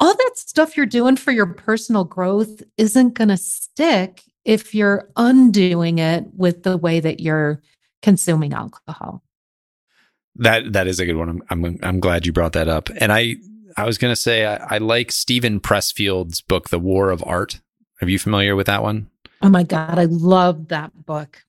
all 0.00 0.14
that 0.14 0.32
stuff 0.34 0.76
you're 0.76 0.86
doing 0.86 1.16
for 1.16 1.30
your 1.30 1.46
personal 1.46 2.04
growth 2.04 2.62
isn't 2.76 3.14
going 3.14 3.28
to 3.28 3.36
stick 3.36 4.22
if 4.44 4.74
you're 4.74 5.08
undoing 5.16 5.98
it 5.98 6.24
with 6.34 6.64
the 6.64 6.76
way 6.76 6.98
that 7.00 7.20
you're 7.20 7.62
consuming 8.02 8.52
alcohol. 8.52 9.22
That 10.36 10.72
that 10.72 10.88
is 10.88 10.98
a 10.98 11.06
good 11.06 11.16
one. 11.16 11.28
I'm 11.48 11.64
I'm, 11.64 11.78
I'm 11.82 12.00
glad 12.00 12.26
you 12.26 12.32
brought 12.32 12.54
that 12.54 12.66
up. 12.66 12.90
And 12.96 13.12
I 13.12 13.36
I 13.76 13.84
was 13.84 13.98
going 13.98 14.10
to 14.10 14.20
say 14.20 14.44
I, 14.44 14.56
I 14.56 14.78
like 14.78 15.12
Steven 15.12 15.60
Pressfield's 15.60 16.40
book, 16.40 16.70
The 16.70 16.80
War 16.80 17.10
of 17.10 17.22
Art. 17.24 17.60
Are 18.02 18.08
you 18.08 18.18
familiar 18.18 18.56
with 18.56 18.66
that 18.66 18.82
one? 18.82 19.10
Oh 19.42 19.48
my 19.48 19.62
god, 19.62 19.98
I 19.98 20.06
love 20.06 20.68
that 20.68 21.06
book. 21.06 21.44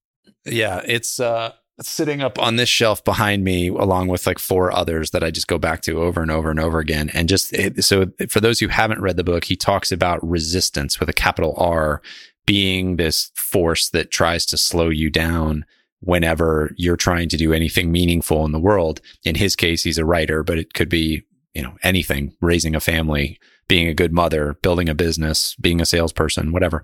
Yeah, 0.46 0.82
it's 0.86 1.20
uh 1.20 1.54
sitting 1.82 2.22
up 2.22 2.40
on 2.40 2.56
this 2.56 2.70
shelf 2.70 3.04
behind 3.04 3.44
me 3.44 3.68
along 3.68 4.08
with 4.08 4.26
like 4.26 4.40
four 4.40 4.72
others 4.72 5.12
that 5.12 5.24
I 5.24 5.32
just 5.32 5.48
go 5.48 5.58
back 5.58 5.82
to 5.82 6.02
over 6.02 6.22
and 6.22 6.32
over 6.32 6.50
and 6.50 6.60
over 6.60 6.80
again. 6.80 7.10
And 7.14 7.28
just 7.28 7.54
so 7.84 8.12
for 8.30 8.40
those 8.40 8.60
who 8.60 8.70
haven't 8.70 9.02
read 9.02 9.18
the 9.18 9.24
book, 9.24 9.46
he 9.46 9.56
talks 9.56 9.92
about 9.92 10.26
resistance 10.28 11.00
with 11.00 11.10
a 11.10 11.14
capital 11.14 11.54
R 11.58 12.02
being 12.46 12.96
this 12.96 13.32
force 13.36 13.90
that 13.90 14.12
tries 14.12 14.46
to 14.48 14.58
slow 14.58 14.90
you 14.90 15.10
down 15.10 15.66
whenever 16.00 16.72
you're 16.78 16.96
trying 16.96 17.28
to 17.30 17.38
do 17.38 17.52
anything 17.52 17.92
meaningful 17.92 18.46
in 18.46 18.52
the 18.52 18.60
world. 18.60 19.02
In 19.24 19.36
his 19.36 19.56
case, 19.56 19.84
he's 19.84 19.98
a 19.98 20.06
writer, 20.06 20.44
but 20.44 20.58
it 20.58 20.74
could 20.74 20.90
be, 20.90 21.24
you 21.54 21.64
know, 21.64 21.76
anything, 21.84 22.34
raising 22.42 22.76
a 22.76 22.80
family, 22.80 23.40
being 23.68 23.88
a 23.88 23.94
good 23.94 24.14
mother, 24.14 24.54
building 24.62 24.88
a 24.88 24.96
business, 24.96 25.56
being 25.56 25.82
a 25.82 25.86
salesperson, 25.86 26.52
whatever. 26.52 26.84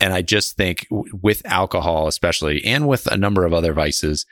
And 0.00 0.12
I 0.12 0.22
just 0.22 0.56
think 0.56 0.86
with 0.90 1.44
alcohol, 1.44 2.06
especially, 2.06 2.64
and 2.64 2.86
with 2.86 3.06
a 3.06 3.16
number 3.16 3.44
of 3.44 3.52
other 3.52 3.72
vices, 3.72 4.26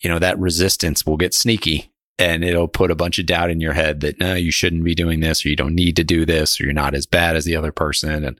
you 0.00 0.08
know, 0.08 0.18
that 0.18 0.38
resistance 0.38 1.04
will 1.04 1.18
get 1.18 1.34
sneaky 1.34 1.92
and 2.18 2.44
it'll 2.44 2.68
put 2.68 2.90
a 2.90 2.96
bunch 2.96 3.18
of 3.18 3.26
doubt 3.26 3.50
in 3.50 3.60
your 3.60 3.72
head 3.72 4.00
that 4.00 4.18
no, 4.18 4.34
you 4.34 4.50
shouldn't 4.50 4.84
be 4.84 4.94
doing 4.94 5.20
this 5.20 5.44
or 5.44 5.48
you 5.48 5.56
don't 5.56 5.74
need 5.74 5.96
to 5.96 6.04
do 6.04 6.24
this 6.24 6.60
or 6.60 6.64
you're 6.64 6.72
not 6.72 6.94
as 6.94 7.06
bad 7.06 7.36
as 7.36 7.44
the 7.44 7.56
other 7.56 7.72
person. 7.72 8.24
And, 8.24 8.38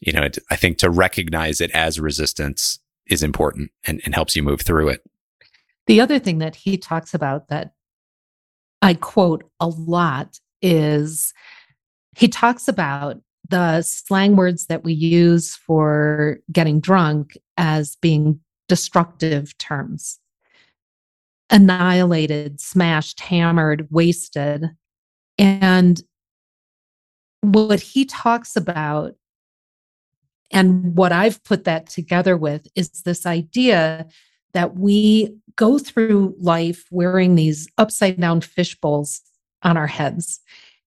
you 0.00 0.12
know, 0.12 0.28
I 0.50 0.56
think 0.56 0.78
to 0.78 0.90
recognize 0.90 1.60
it 1.60 1.70
as 1.72 2.00
resistance 2.00 2.78
is 3.06 3.22
important 3.22 3.70
and, 3.84 4.00
and 4.04 4.14
helps 4.14 4.34
you 4.34 4.42
move 4.42 4.62
through 4.62 4.88
it. 4.88 5.02
The 5.86 6.00
other 6.00 6.18
thing 6.18 6.38
that 6.38 6.56
he 6.56 6.78
talks 6.78 7.12
about 7.12 7.48
that 7.48 7.74
I 8.80 8.94
quote 8.94 9.44
a 9.60 9.68
lot 9.68 10.38
is 10.62 11.32
he 12.16 12.28
talks 12.28 12.68
about 12.68 13.20
the 13.48 13.82
slang 13.82 14.36
words 14.36 14.66
that 14.66 14.84
we 14.84 14.92
use 14.92 15.54
for 15.54 16.38
getting 16.50 16.80
drunk 16.80 17.36
as 17.56 17.96
being 17.96 18.40
destructive 18.68 19.56
terms 19.58 20.18
annihilated, 21.50 22.60
smashed, 22.60 23.20
hammered, 23.20 23.86
wasted. 23.90 24.70
And 25.38 26.02
what 27.42 27.80
he 27.80 28.04
talks 28.04 28.56
about, 28.56 29.14
and 30.50 30.96
what 30.96 31.12
I've 31.12 31.42
put 31.44 31.64
that 31.64 31.88
together 31.88 32.36
with, 32.36 32.66
is 32.74 32.88
this 33.02 33.26
idea 33.26 34.06
that 34.52 34.76
we 34.76 35.36
go 35.56 35.78
through 35.78 36.34
life 36.38 36.86
wearing 36.90 37.34
these 37.34 37.68
upside 37.78 38.20
down 38.20 38.40
fish 38.40 38.78
bowls 38.80 39.20
on 39.62 39.76
our 39.76 39.86
heads. 39.86 40.40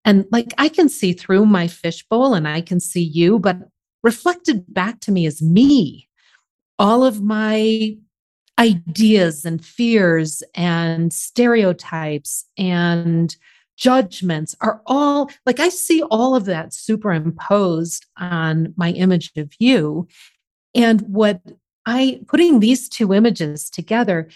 And 0.08 0.26
like 0.32 0.53
I 0.58 0.70
can 0.70 0.88
see 0.88 1.12
through 1.12 1.45
my 1.45 1.68
fishbowl 1.68 2.34
and 2.34 2.47
I 2.47 2.62
can 2.62 2.80
see 2.80 3.03
you, 3.03 3.39
but 3.39 3.58
reflected 4.03 4.64
back 4.74 5.01
to 5.01 5.12
me 5.12 5.26
is 5.26 5.41
me. 5.41 6.08
All 6.80 7.03
of 7.03 7.22
my 7.22 7.97
ideas 8.58 9.43
and 9.43 9.64
fears 9.64 10.41
and 10.55 11.12
stereotypes 11.12 12.45
and 12.58 13.36
judgments 13.76 14.55
are 14.62 14.82
all 14.86 15.30
like 15.45 15.60
I 15.60 15.68
see 15.68 16.01
all 16.03 16.36
of 16.36 16.45
that 16.45 16.74
superimposed 16.74 18.05
on 18.18 18.74
my 18.78 18.91
image 18.91 19.34
of 19.36 19.51
you. 19.60 20.08
And 20.74 21.01
what 21.01 21.41
I 21.86 22.22
putting 22.30 22.62
these 22.62 22.88
two 22.88 23.14
images 23.14 23.70
together, 23.70 24.30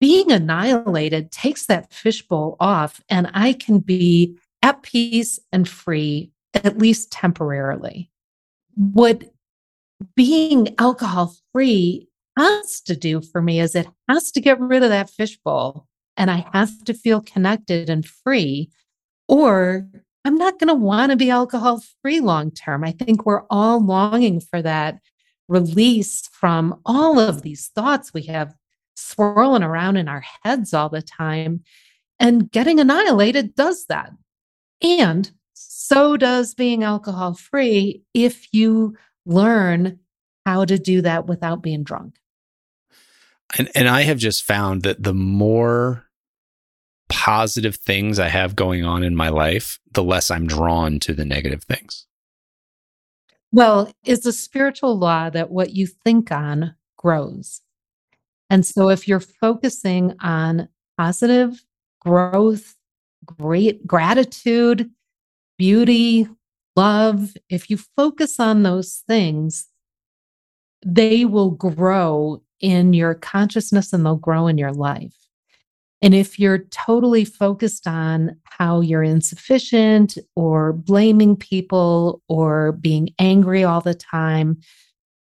being 0.00 0.32
annihilated 0.32 1.32
takes 1.32 1.66
that 1.66 1.92
fishbowl 1.92 2.56
off, 2.60 3.02
and 3.10 3.30
I 3.34 3.52
can 3.52 3.80
be 3.80 4.38
at 4.62 4.82
peace 4.82 5.38
and 5.52 5.68
free, 5.68 6.30
at 6.54 6.78
least 6.78 7.12
temporarily. 7.12 8.10
What 8.74 9.24
being 10.14 10.74
alcohol 10.78 11.34
free 11.52 12.08
has 12.36 12.80
to 12.82 12.96
do 12.96 13.20
for 13.20 13.42
me 13.42 13.60
is 13.60 13.74
it 13.74 13.88
has 14.08 14.30
to 14.32 14.40
get 14.40 14.60
rid 14.60 14.82
of 14.82 14.90
that 14.90 15.10
fishbowl 15.10 15.86
and 16.16 16.30
I 16.30 16.46
have 16.52 16.84
to 16.84 16.94
feel 16.94 17.20
connected 17.20 17.88
and 17.88 18.04
free, 18.04 18.70
or 19.28 19.88
I'm 20.24 20.36
not 20.36 20.58
going 20.58 20.68
to 20.68 20.74
want 20.74 21.10
to 21.10 21.16
be 21.16 21.30
alcohol 21.30 21.82
free 22.02 22.20
long 22.20 22.50
term. 22.50 22.84
I 22.84 22.90
think 22.92 23.24
we're 23.24 23.44
all 23.48 23.82
longing 23.82 24.40
for 24.40 24.60
that 24.62 24.98
release 25.46 26.28
from 26.32 26.80
all 26.84 27.18
of 27.18 27.42
these 27.42 27.68
thoughts 27.68 28.12
we 28.12 28.22
have 28.24 28.54
swirling 28.96 29.62
around 29.62 29.96
in 29.96 30.08
our 30.08 30.24
heads 30.42 30.74
all 30.74 30.88
the 30.88 31.02
time. 31.02 31.62
And 32.20 32.50
getting 32.50 32.80
annihilated 32.80 33.54
does 33.54 33.86
that. 33.86 34.10
And 34.82 35.30
so 35.54 36.16
does 36.16 36.54
being 36.54 36.82
alcohol 36.82 37.34
free 37.34 38.02
if 38.14 38.52
you 38.52 38.96
learn 39.26 39.98
how 40.46 40.64
to 40.64 40.78
do 40.78 41.02
that 41.02 41.26
without 41.26 41.62
being 41.62 41.82
drunk. 41.82 42.16
And 43.58 43.70
and 43.74 43.88
I 43.88 44.02
have 44.02 44.18
just 44.18 44.44
found 44.44 44.82
that 44.82 45.02
the 45.02 45.14
more 45.14 46.04
positive 47.08 47.76
things 47.76 48.18
I 48.18 48.28
have 48.28 48.54
going 48.54 48.84
on 48.84 49.02
in 49.02 49.16
my 49.16 49.30
life, 49.30 49.80
the 49.92 50.02
less 50.02 50.30
I'm 50.30 50.46
drawn 50.46 51.00
to 51.00 51.14
the 51.14 51.24
negative 51.24 51.64
things. 51.64 52.06
Well, 53.50 53.90
it's 54.04 54.26
a 54.26 54.32
spiritual 54.32 54.98
law 54.98 55.30
that 55.30 55.50
what 55.50 55.70
you 55.70 55.86
think 55.86 56.30
on 56.30 56.74
grows. 56.96 57.62
And 58.50 58.64
so 58.64 58.90
if 58.90 59.08
you're 59.08 59.20
focusing 59.20 60.14
on 60.20 60.68
positive 60.98 61.64
growth, 62.00 62.77
great 63.24 63.86
gratitude, 63.86 64.90
beauty, 65.58 66.28
love, 66.76 67.34
if 67.50 67.68
you 67.68 67.76
focus 67.96 68.38
on 68.38 68.62
those 68.62 69.02
things, 69.08 69.66
they 70.84 71.24
will 71.24 71.50
grow 71.50 72.42
in 72.60 72.94
your 72.94 73.14
consciousness 73.14 73.92
and 73.92 74.04
they'll 74.04 74.16
grow 74.16 74.46
in 74.46 74.58
your 74.58 74.72
life. 74.72 75.14
And 76.00 76.14
if 76.14 76.38
you're 76.38 76.58
totally 76.70 77.24
focused 77.24 77.88
on 77.88 78.36
how 78.44 78.80
you're 78.80 79.02
insufficient 79.02 80.16
or 80.36 80.72
blaming 80.72 81.36
people 81.36 82.22
or 82.28 82.72
being 82.72 83.10
angry 83.18 83.64
all 83.64 83.80
the 83.80 83.94
time, 83.94 84.58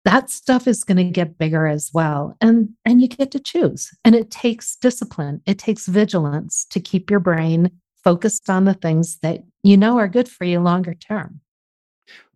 that 0.05 0.31
stuff 0.31 0.67
is 0.67 0.85
going 0.85 0.97
to 0.97 1.05
get 1.05 1.39
bigger 1.39 1.67
as 1.67 1.91
well. 1.95 2.37
And 2.41 2.71
and 2.85 3.01
you 3.01 3.09
get 3.09 3.31
to 3.33 3.41
choose. 3.41 3.91
And 4.05 4.15
it 4.15 4.31
takes 4.31 4.77
discipline. 4.77 5.41
It 5.47 5.59
takes 5.59 5.87
vigilance 5.87 6.67
to 6.71 6.81
keep 6.81 7.11
your 7.11 7.21
brain 7.21 7.71
focused 8.03 8.51
on 8.51 8.65
the 8.65 8.75
things 8.75 9.19
that 9.19 9.45
you 9.63 9.77
know 9.77 9.99
are 9.99 10.09
good 10.09 10.29
for 10.29 10.45
you 10.45 10.61
longer 10.61 10.95
term. 10.95 11.41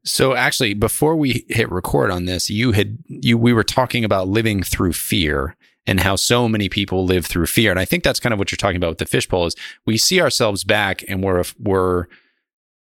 So 0.04 0.34
actually 0.34 0.74
before 0.74 1.16
we 1.16 1.44
hit 1.48 1.70
record 1.70 2.10
on 2.10 2.26
this, 2.26 2.48
you 2.48 2.72
had 2.72 2.98
you 3.06 3.36
we 3.36 3.52
were 3.52 3.64
talking 3.64 4.04
about 4.04 4.28
living 4.28 4.62
through 4.62 4.92
fear 4.92 5.56
and 5.86 6.00
how 6.00 6.16
so 6.16 6.48
many 6.48 6.68
people 6.68 7.04
live 7.04 7.26
through 7.26 7.46
fear. 7.46 7.70
And 7.70 7.80
I 7.80 7.84
think 7.84 8.02
that's 8.02 8.20
kind 8.20 8.32
of 8.32 8.38
what 8.38 8.50
you're 8.50 8.56
talking 8.56 8.76
about 8.76 8.90
with 8.90 8.98
the 8.98 9.06
fishbowl 9.06 9.46
is 9.46 9.56
we 9.84 9.96
see 9.96 10.20
ourselves 10.20 10.64
back 10.64 11.04
and 11.08 11.22
we're 11.22 11.44
we're 11.58 12.06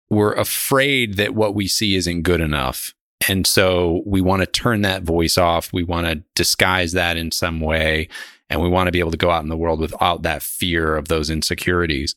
we're 0.09 0.33
afraid 0.33 1.15
that 1.15 1.33
what 1.33 1.55
we 1.55 1.67
see 1.67 1.95
isn't 1.95 2.21
good 2.23 2.41
enough. 2.41 2.93
And 3.27 3.47
so 3.47 4.03
we 4.05 4.21
want 4.21 4.41
to 4.41 4.45
turn 4.45 4.81
that 4.81 5.03
voice 5.03 5.37
off. 5.37 5.73
We 5.73 5.83
want 5.83 6.07
to 6.07 6.23
disguise 6.35 6.91
that 6.91 7.17
in 7.17 7.31
some 7.31 7.59
way. 7.59 8.09
And 8.49 8.61
we 8.61 8.69
want 8.69 8.87
to 8.87 8.91
be 8.91 8.99
able 8.99 9.11
to 9.11 9.17
go 9.17 9.31
out 9.31 9.43
in 9.43 9.49
the 9.49 9.57
world 9.57 9.79
without 9.79 10.21
that 10.23 10.43
fear 10.43 10.95
of 10.95 11.07
those 11.07 11.29
insecurities. 11.29 12.15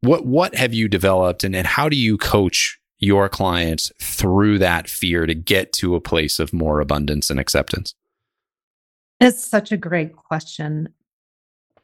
What 0.00 0.24
what 0.24 0.54
have 0.54 0.74
you 0.74 0.88
developed 0.88 1.44
and, 1.44 1.54
and 1.54 1.66
how 1.66 1.88
do 1.88 1.96
you 1.96 2.16
coach 2.16 2.80
your 2.98 3.28
clients 3.28 3.92
through 4.00 4.58
that 4.58 4.88
fear 4.88 5.26
to 5.26 5.34
get 5.34 5.72
to 5.74 5.94
a 5.94 6.00
place 6.00 6.38
of 6.38 6.52
more 6.52 6.80
abundance 6.80 7.28
and 7.30 7.38
acceptance? 7.38 7.94
It's 9.20 9.44
such 9.44 9.70
a 9.70 9.76
great 9.76 10.16
question. 10.16 10.88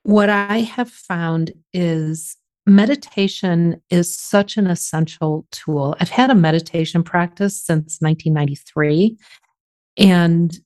What 0.02 0.30
I 0.30 0.60
have 0.60 0.90
found 0.90 1.52
is 1.74 2.37
meditation 2.68 3.80
is 3.90 4.16
such 4.16 4.56
an 4.56 4.66
essential 4.66 5.46
tool. 5.50 5.96
I've 6.00 6.10
had 6.10 6.30
a 6.30 6.34
meditation 6.34 7.02
practice 7.02 7.60
since 7.60 7.98
1993. 8.00 9.16
And 9.96 10.56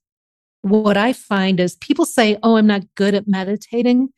what 0.62 0.96
I 0.96 1.12
find 1.12 1.60
is 1.60 1.76
people 1.76 2.04
say, 2.04 2.38
Oh, 2.42 2.56
I'm 2.56 2.66
not 2.66 2.82
good 2.94 3.14
at 3.14 3.28
meditating. 3.28 4.08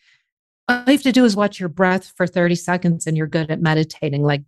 All 0.68 0.82
you 0.86 0.92
have 0.92 1.02
to 1.02 1.12
do 1.12 1.24
is 1.24 1.36
watch 1.36 1.60
your 1.60 1.68
breath 1.68 2.12
for 2.16 2.26
30 2.26 2.54
seconds 2.54 3.06
and 3.06 3.16
you're 3.16 3.26
good 3.26 3.50
at 3.50 3.60
meditating. 3.60 4.22
Like 4.22 4.42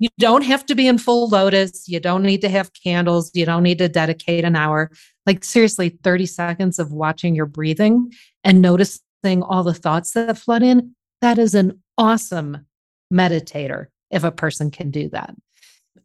you 0.00 0.08
don't 0.18 0.44
have 0.44 0.64
to 0.66 0.74
be 0.74 0.88
in 0.88 0.96
full 0.96 1.28
lotus. 1.28 1.86
You 1.86 2.00
don't 2.00 2.22
need 2.22 2.40
to 2.40 2.48
have 2.48 2.72
candles. 2.72 3.30
You 3.34 3.44
don't 3.44 3.62
need 3.62 3.78
to 3.78 3.88
dedicate 3.88 4.44
an 4.44 4.56
hour. 4.56 4.90
Like, 5.26 5.44
seriously, 5.44 5.90
30 6.02 6.24
seconds 6.24 6.78
of 6.78 6.90
watching 6.90 7.34
your 7.34 7.44
breathing 7.44 8.10
and 8.42 8.62
noticing 8.62 9.42
all 9.42 9.62
the 9.62 9.74
thoughts 9.74 10.12
that 10.12 10.38
flood 10.38 10.62
in. 10.62 10.96
That 11.20 11.38
is 11.38 11.54
an 11.54 11.82
awesome 12.00 12.66
meditator 13.12 13.86
if 14.10 14.24
a 14.24 14.32
person 14.32 14.70
can 14.70 14.90
do 14.90 15.08
that. 15.10 15.34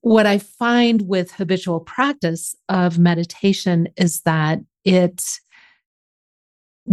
What 0.02 0.28
I 0.28 0.38
find 0.38 1.08
with 1.08 1.32
habitual 1.32 1.80
practice 1.80 2.54
of 2.70 3.00
meditation 3.00 3.88
is 3.98 4.22
that 4.22 4.60
it 4.84 5.24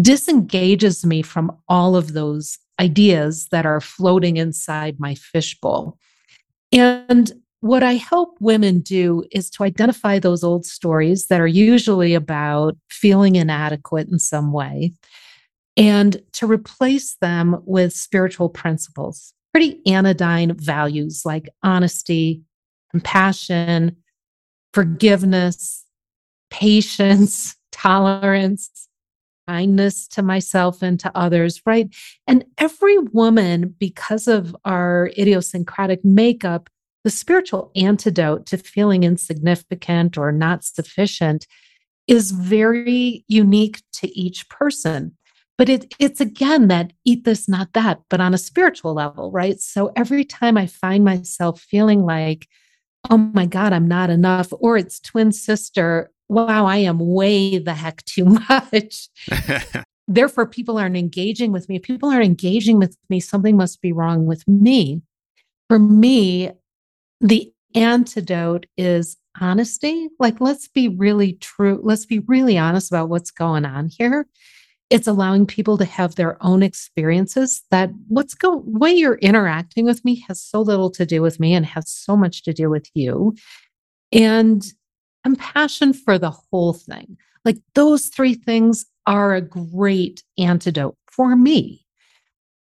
disengages 0.01 1.05
me 1.05 1.21
from 1.21 1.55
all 1.69 1.97
of 1.97 2.15
those 2.15 2.59
ideas 2.81 3.49
that 3.51 3.67
are 3.67 3.81
floating 3.81 4.39
inside 4.39 4.99
my 4.99 5.15
fishbowl. 5.17 5.99
And 6.71 7.33
what 7.61 7.83
I 7.83 7.95
help 7.95 8.37
women 8.41 8.81
do 8.81 9.25
is 9.33 9.51
to 9.51 9.65
identify 9.65 10.19
those 10.19 10.43
old 10.43 10.65
stories 10.65 11.27
that 11.27 11.41
are 11.41 11.47
usually 11.47 12.15
about 12.15 12.77
feeling 12.89 13.37
inadequate 13.37 14.09
in 14.09 14.19
some 14.19 14.53
way 14.53 14.93
and 15.77 16.21
to 16.33 16.47
replace 16.47 17.17
them 17.17 17.63
with 17.65 17.93
spiritual 17.93 18.49
principles, 18.49 19.33
pretty 19.53 19.81
anodyne 19.87 20.55
values 20.55 21.23
like 21.25 21.49
honesty, 21.63 22.43
compassion, 22.91 23.97
forgiveness, 24.73 25.85
patience, 26.51 27.57
tolerance, 27.73 28.89
kindness 29.49 30.07
to 30.09 30.23
myself 30.23 30.83
and 30.83 31.01
to 31.01 31.11
others, 31.17 31.61
right? 31.67 31.89
And 32.27 32.45
every 32.59 32.99
woman, 32.99 33.75
because 33.79 34.29
of 34.29 34.55
our 34.65 35.11
idiosyncratic 35.19 36.05
makeup, 36.05 36.69
the 37.05 37.11
spiritual 37.11 37.73
antidote 37.75 38.47
to 38.47 38.57
feeling 38.57 39.03
insignificant 39.03 40.17
or 40.17 40.31
not 40.31 40.65
sufficient 40.65 41.47
is 42.07 42.31
very 42.31 43.25
unique 43.27 43.83
to 43.95 44.19
each 44.19 44.49
person. 44.49 45.17
But 45.59 45.69
it, 45.69 45.95
it's 45.99 46.21
again 46.21 46.69
that 46.69 46.93
eat 47.05 47.25
this, 47.25 47.49
not 47.49 47.73
that, 47.75 48.01
but 48.09 48.21
on 48.21 48.35
a 48.35 48.39
spiritual 48.39 48.95
level, 48.95 49.31
right? 49.31 49.61
So 49.61 49.93
every 49.95 50.25
time 50.25 50.57
I 50.57 50.67
find 50.67 51.05
myself 51.05 51.61
feeling 51.61 52.03
like, 52.03 52.49
oh 53.11 53.19
my 53.19 53.47
God, 53.47 53.73
I'm 53.73 53.87
not 53.87 54.11
enough, 54.11 54.53
or 54.53 54.77
it's 54.77 54.99
twin 54.99 55.33
sister, 55.33 56.11
wow, 56.29 56.67
I 56.67 56.79
am 56.79 56.99
way 56.99 57.59
the 57.59 57.75
heck 57.75 58.05
too 58.05 58.25
much. 58.49 59.09
therefore 60.09 60.47
people 60.47 60.79
aren't 60.79 60.97
engaging 60.97 61.53
with 61.53 61.69
me. 61.69 61.77
If 61.77 61.83
people 61.83 62.09
aren't 62.09 62.25
engaging 62.25 62.79
with 62.79 62.97
me, 63.09 63.21
something 63.21 63.57
must 63.57 63.81
be 63.81 63.93
wrong 63.93 64.27
with 64.27 64.47
me. 64.49 65.03
For 65.69 65.79
me, 65.79 66.51
the 67.21 67.53
antidote 67.75 68.67
is 68.77 69.17
honesty. 69.41 70.09
Like, 70.19 70.41
let's 70.41 70.69
be 70.69 70.89
really 70.89 71.35
true. 71.35 71.81
Let's 71.83 72.05
be 72.05 72.19
really 72.21 72.59
honest 72.59 72.91
about 72.91 73.09
what's 73.09 73.31
going 73.31 73.65
on 73.65 73.89
here. 73.89 74.27
It's 74.93 75.07
allowing 75.09 75.47
people 75.47 75.79
to 75.79 75.85
have 75.85 76.15
their 76.15 76.37
own 76.45 76.63
experiences 76.63 77.63
that 77.71 77.91
what's 78.09 78.35
going, 78.35 78.63
way 78.65 78.93
you're 78.93 79.17
interacting 79.17 79.87
with 79.87 80.05
me 80.05 80.23
has 80.29 80.41
so 80.41 80.61
little 80.61 80.91
to 80.91 81.07
do 81.07 81.23
with 81.23 81.41
me 81.41 81.55
and 81.55 81.65
has 81.65 81.89
so 81.89 82.17
much 82.17 82.43
to 82.43 82.53
do 82.53 82.69
with 82.69 82.89
you. 82.95 83.35
And 84.13 84.63
compassion 85.25 85.95
for 85.95 86.19
the 86.19 86.31
whole 86.31 86.75
thing. 86.75 87.17
Like 87.45 87.57
those 87.75 88.09
three 88.09 88.35
things 88.35 88.85
are 89.07 89.35
a 89.35 89.41
great 89.41 90.23
antidote 90.39 90.97
for 91.11 91.37
me. 91.37 91.87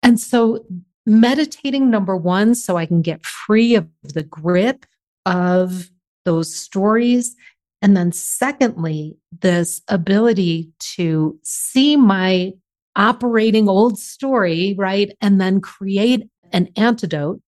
And 0.04 0.20
so 0.20 0.64
meditating 1.06 1.90
number 1.90 2.16
one, 2.16 2.56
so 2.56 2.78
I 2.78 2.86
can 2.86 3.02
get 3.02 3.26
free 3.26 3.76
of 3.76 3.88
the 4.04 4.24
grip 4.24 4.86
of 5.26 5.90
those 6.26 6.54
stories. 6.54 7.36
And 7.82 7.98
then, 7.98 8.12
secondly, 8.12 9.18
this 9.40 9.82
ability 9.88 10.72
to 10.96 11.40
see 11.44 11.96
my 11.96 12.54
operating 12.96 13.68
old 13.68 13.98
story, 13.98 14.76
right? 14.78 15.12
And 15.22 15.42
then 15.42 15.62
create 15.62 16.30
an 16.52 16.70
antidote 16.76 17.42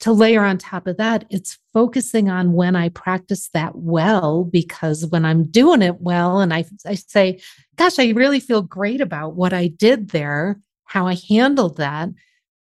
to 0.00 0.12
layer 0.12 0.44
on 0.44 0.58
top 0.58 0.86
of 0.86 0.98
that, 0.98 1.24
it's 1.30 1.58
focusing 1.72 2.28
on 2.28 2.52
when 2.52 2.76
I 2.76 2.90
practice 2.90 3.48
that 3.54 3.76
well, 3.76 4.44
because 4.44 5.06
when 5.06 5.24
I'm 5.24 5.44
doing 5.44 5.82
it 5.82 6.00
well 6.00 6.40
and 6.40 6.52
I, 6.52 6.64
I 6.84 6.94
say, 6.94 7.40
gosh, 7.76 7.98
I 7.98 8.10
really 8.10 8.40
feel 8.40 8.62
great 8.62 9.00
about 9.00 9.36
what 9.36 9.52
I 9.52 9.68
did 9.68 10.10
there, 10.10 10.60
how 10.84 11.06
I 11.06 11.16
handled 11.28 11.78
that, 11.78 12.10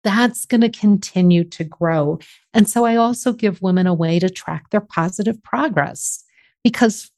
that's 0.03 0.45
going 0.45 0.61
to 0.61 0.69
continue 0.69 1.45
to 1.45 1.65
grow. 1.65 2.19
And 2.53 2.69
so 2.69 2.85
I 2.85 2.97
also 2.97 3.33
give 3.33 3.63
women 3.63 3.87
a 3.87 3.95
way 3.95 4.19
to 4.19 4.29
track 4.29 4.69
their 4.71 4.83
positive 4.83 5.43
progress 5.43 6.23
because 6.65 7.11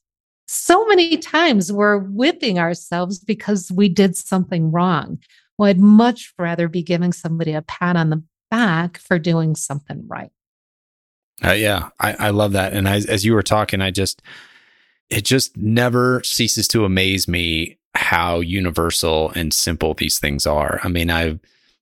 so 0.47 0.85
many 0.85 1.17
times 1.17 1.71
we're 1.73 1.97
whipping 1.97 2.59
ourselves 2.59 3.19
because 3.19 3.71
we 3.71 3.89
did 3.89 4.15
something 4.15 4.71
wrong. 4.71 5.19
Well, 5.57 5.69
I'd 5.69 5.79
much 5.79 6.33
rather 6.37 6.67
be 6.67 6.83
giving 6.83 7.11
somebody 7.11 7.53
a 7.53 7.63
pat 7.63 7.95
on 7.95 8.11
the 8.11 8.23
back 8.51 8.97
for 8.97 9.17
doing 9.17 9.55
something 9.55 10.05
right. 10.07 10.29
Uh, 11.43 11.53
yeah, 11.53 11.89
I, 11.99 12.13
I 12.13 12.29
love 12.29 12.53
that. 12.53 12.73
And 12.73 12.87
I, 12.87 12.97
as 12.97 13.25
you 13.25 13.33
were 13.33 13.43
talking, 13.43 13.81
I 13.81 13.91
just, 13.91 14.21
it 15.09 15.23
just 15.23 15.55
never 15.57 16.21
ceases 16.23 16.67
to 16.69 16.85
amaze 16.85 17.27
me 17.27 17.77
how 17.95 18.39
universal 18.39 19.31
and 19.31 19.53
simple 19.53 19.93
these 19.93 20.19
things 20.19 20.45
are. 20.45 20.79
I 20.83 20.87
mean, 20.87 21.09
I've, 21.09 21.39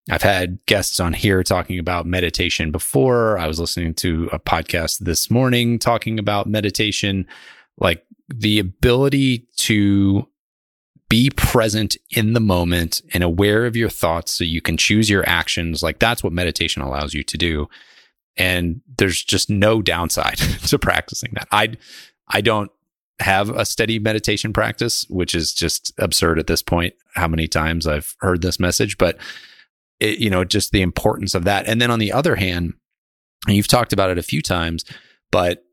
I've 0.10 0.22
had 0.22 0.64
guests 0.68 1.00
on 1.00 1.14
here 1.14 1.42
talking 1.44 1.80
about 1.80 2.06
meditation 2.06 2.72
before. 2.72 3.40
I 3.40 3.48
was 3.48 3.60
listening 3.60 3.96
to 3.96 4.30
a 4.32 4.40
podcast 4.40 5.00
this 5.00 5.32
morning 5.32 5.80
talking 5.80 6.20
about 6.20 6.48
meditation, 6.48 7.26
like 7.80 8.06
the 8.28 8.60
ability 8.60 9.48
to 9.58 10.28
be 11.10 11.30
present 11.32 11.98
in 12.12 12.34
the 12.34 12.40
moment 12.40 13.02
and 13.14 13.24
aware 13.24 13.66
of 13.66 13.76
your 13.76 13.90
thoughts 13.90 14.34
so 14.34 14.44
you 14.44 14.62
can 14.62 14.78
choose 14.78 15.10
your 15.10 15.28
actions. 15.28 15.82
Like 15.82 16.00
that's 16.00 16.24
what 16.24 16.34
meditation 16.34 16.82
allows 16.82 17.14
you 17.14 17.24
to 17.24 17.38
do. 17.38 17.68
And 18.38 18.82
there's 18.98 19.24
just 19.24 19.50
no 19.50 19.82
downside 19.82 20.38
to 20.68 20.78
practicing 20.78 21.32
that. 21.34 21.48
I 21.52 21.74
I 22.28 22.42
don't 22.42 22.72
have 23.20 23.50
a 23.50 23.66
steady 23.66 23.98
meditation 23.98 24.52
practice, 24.52 25.06
which 25.10 25.34
is 25.34 25.54
just 25.54 25.94
absurd 25.98 26.38
at 26.38 26.48
this 26.48 26.62
point 26.62 26.94
how 27.16 27.28
many 27.28 27.48
times 27.48 27.88
I've 27.88 28.16
heard 28.20 28.42
this 28.42 28.60
message, 28.60 28.98
but 28.98 29.18
it, 30.00 30.20
you 30.20 30.30
know, 30.30 30.44
just 30.44 30.72
the 30.72 30.82
importance 30.82 31.34
of 31.34 31.44
that. 31.46 31.68
And 31.68 31.82
then 31.82 31.92
on 31.92 32.00
the 32.00 32.12
other 32.12 32.36
hand, 32.36 32.74
and 33.48 33.56
you've 33.56 33.68
talked 33.68 33.94
about 33.94 34.10
it 34.10 34.18
a 34.18 34.24
few 34.24 34.42
times, 34.42 34.86
but 35.32 35.64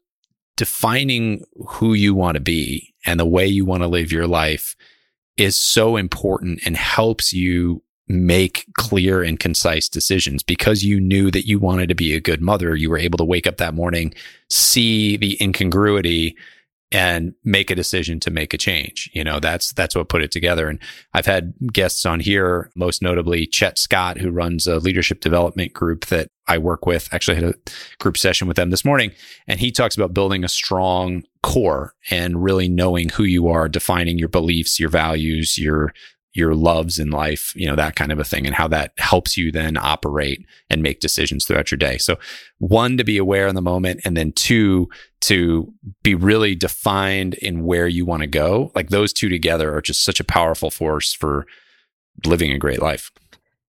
defining 0.57 1.45
who 1.67 1.95
you 1.95 2.15
want 2.15 2.35
to 2.35 2.41
be 2.41 2.95
and 3.07 3.19
the 3.19 3.27
way 3.27 3.47
you 3.47 3.65
want 3.65 3.83
to 3.83 3.89
live 3.89 4.13
your 4.13 4.27
life 4.27 4.77
is 5.37 5.57
so 5.57 5.97
important 5.97 6.61
and 6.67 6.77
helps 6.77 7.33
you 7.33 7.83
make 8.09 8.67
clear 8.75 9.23
and 9.23 9.41
concise 9.41 9.89
decisions 9.89 10.43
because 10.43 10.85
you 10.85 11.01
knew 11.01 11.31
that 11.31 11.47
you 11.47 11.59
wanted 11.59 11.89
to 11.89 11.95
be 11.95 12.15
a 12.15 12.21
good 12.21 12.43
mother. 12.43 12.77
You 12.77 12.91
were 12.91 12.99
able 12.99 13.17
to 13.19 13.25
wake 13.25 13.47
up 13.47 13.57
that 13.57 13.75
morning, 13.75 14.13
see 14.51 15.17
the 15.17 15.39
incongruity 15.41 16.37
and 16.93 17.35
make 17.43 17.71
a 17.71 17.75
decision 17.75 18.21
to 18.21 18.31
make 18.31 18.53
a 18.53 18.59
change. 18.59 19.11
You 19.15 19.25
know, 19.25 19.41
that's 19.41 19.73
that's 19.73 19.97
what 19.97 20.11
put 20.11 20.23
it 20.23 20.31
together. 20.31 20.69
And 20.69 20.79
I've 21.15 21.27
had 21.27 21.55
guests 21.73 22.05
on 22.05 22.21
here, 22.21 22.71
most 22.77 23.01
notably 23.03 23.47
Chet 23.47 23.79
Scott, 23.79 24.19
who 24.19 24.31
runs 24.31 24.67
a 24.67 24.77
leadership 24.77 25.21
development 25.21 25.73
group 25.73 26.07
that 26.07 26.29
I 26.47 26.59
work 26.59 26.85
with. 26.85 27.09
Actually, 27.13 27.39
I 27.39 27.41
had 27.41 27.55
a 27.55 27.71
group 27.99 28.19
session 28.19 28.47
with 28.47 28.59
them 28.59 28.71
this 28.71 28.85
morning, 28.85 29.13
and 29.49 29.59
he 29.59 29.73
talks 29.73 29.97
about 29.97 30.13
building 30.13 30.45
a 30.45 30.49
strong 30.49 31.25
core 31.43 31.95
and 32.11 32.45
really 32.45 32.69
knowing 32.69 33.09
who 33.09 33.25
you 33.25 33.49
are, 33.49 33.69
defining 33.69 34.19
your 34.19 34.29
beliefs, 34.29 34.79
your 34.79 34.91
values, 34.91 35.59
your 35.59 35.95
your 36.35 36.55
loves 36.55 36.99
in 36.99 37.11
life, 37.11 37.53
you 37.55 37.67
know, 37.67 37.77
that 37.77 37.95
kind 37.95 38.11
of 38.11 38.19
a 38.19 38.25
thing, 38.25 38.47
and 38.47 38.55
how 38.55 38.67
that 38.69 38.93
helps 38.99 39.37
you 39.37 39.53
then 39.53 39.77
operate 39.77 40.45
and 40.71 40.83
make 40.83 41.01
decisions 41.01 41.45
throughout 41.45 41.71
your 41.71 41.79
day. 41.79 41.99
So, 41.99 42.19
one, 42.59 42.97
to 42.97 43.05
be 43.05 43.19
aware 43.19 43.47
in 43.49 43.55
the 43.55 43.63
moment, 43.63 44.01
and 44.05 44.17
then 44.17 44.33
two, 44.33 44.89
to 45.23 45.73
be 46.03 46.15
really 46.15 46.55
defined 46.55 47.35
in 47.35 47.65
where 47.65 47.87
you 47.87 48.05
want 48.05 48.23
to 48.23 48.27
go. 48.27 48.73
Like 48.75 48.91
those 48.91 49.13
two 49.13 49.29
together 49.29 49.75
are 49.75 49.81
just 49.81 50.05
such 50.05 50.21
a 50.21 50.25
powerful 50.25 50.71
force 50.71 51.13
for 51.13 51.47
living 52.27 52.53
a 52.53 52.59
great 52.59 52.83
life. 52.83 53.11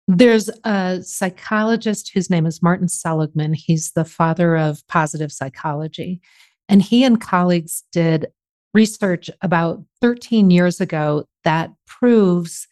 There's 0.07 0.49
a 0.65 1.03
psychologist 1.03 2.11
whose 2.15 2.31
name 2.31 2.47
is 2.47 2.63
Martin 2.63 2.89
Seligman. 2.89 3.55
He's 3.55 3.93
the 3.93 4.05
father 4.05 4.57
of 4.57 4.87
positive 4.89 5.33
psychology. 5.33 6.21
And 6.69 6.83
he 6.83 7.05
and 7.05 7.21
colleagues 7.21 7.85
did 7.93 8.27
research 8.73 9.29
about 9.43 9.83
13 10.01 10.51
years 10.51 10.81
ago 10.81 11.25
that 11.45 11.73
proves 11.87 12.69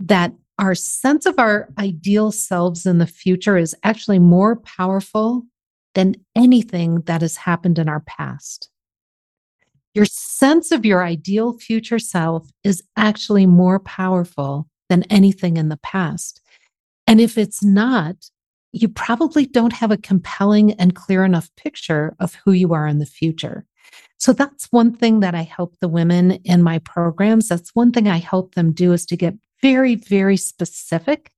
that 0.00 0.32
our 0.58 0.74
sense 0.74 1.26
of 1.26 1.38
our 1.38 1.68
ideal 1.78 2.32
selves 2.32 2.86
in 2.86 2.98
the 2.98 3.06
future 3.06 3.56
is 3.56 3.74
actually 3.84 4.18
more 4.18 4.56
powerful 4.56 5.44
than 5.94 6.14
anything 6.34 7.02
that 7.02 7.22
has 7.22 7.36
happened 7.36 7.78
in 7.78 7.88
our 7.88 8.00
past. 8.00 8.70
Your 9.94 10.04
sense 10.04 10.70
of 10.70 10.84
your 10.84 11.02
ideal 11.02 11.58
future 11.58 11.98
self 11.98 12.48
is 12.62 12.82
actually 12.96 13.46
more 13.46 13.80
powerful 13.80 14.68
than 14.88 15.02
anything 15.04 15.56
in 15.56 15.68
the 15.68 15.78
past. 15.78 16.40
And 17.06 17.20
if 17.20 17.36
it's 17.36 17.62
not, 17.62 18.16
you 18.72 18.88
probably 18.88 19.46
don't 19.46 19.72
have 19.72 19.90
a 19.90 19.96
compelling 19.96 20.72
and 20.74 20.94
clear 20.94 21.24
enough 21.24 21.50
picture 21.56 22.14
of 22.20 22.36
who 22.36 22.52
you 22.52 22.72
are 22.72 22.86
in 22.86 22.98
the 22.98 23.06
future. 23.06 23.64
So 24.18 24.32
that's 24.32 24.66
one 24.70 24.92
thing 24.94 25.20
that 25.20 25.34
I 25.34 25.42
help 25.42 25.76
the 25.80 25.88
women 25.88 26.32
in 26.44 26.62
my 26.62 26.78
programs. 26.78 27.48
That's 27.48 27.70
one 27.74 27.90
thing 27.90 28.06
I 28.06 28.18
help 28.18 28.54
them 28.54 28.72
do 28.72 28.92
is 28.92 29.06
to 29.06 29.16
get 29.16 29.34
very, 29.60 29.96
very 29.96 30.36
specific 30.36 31.32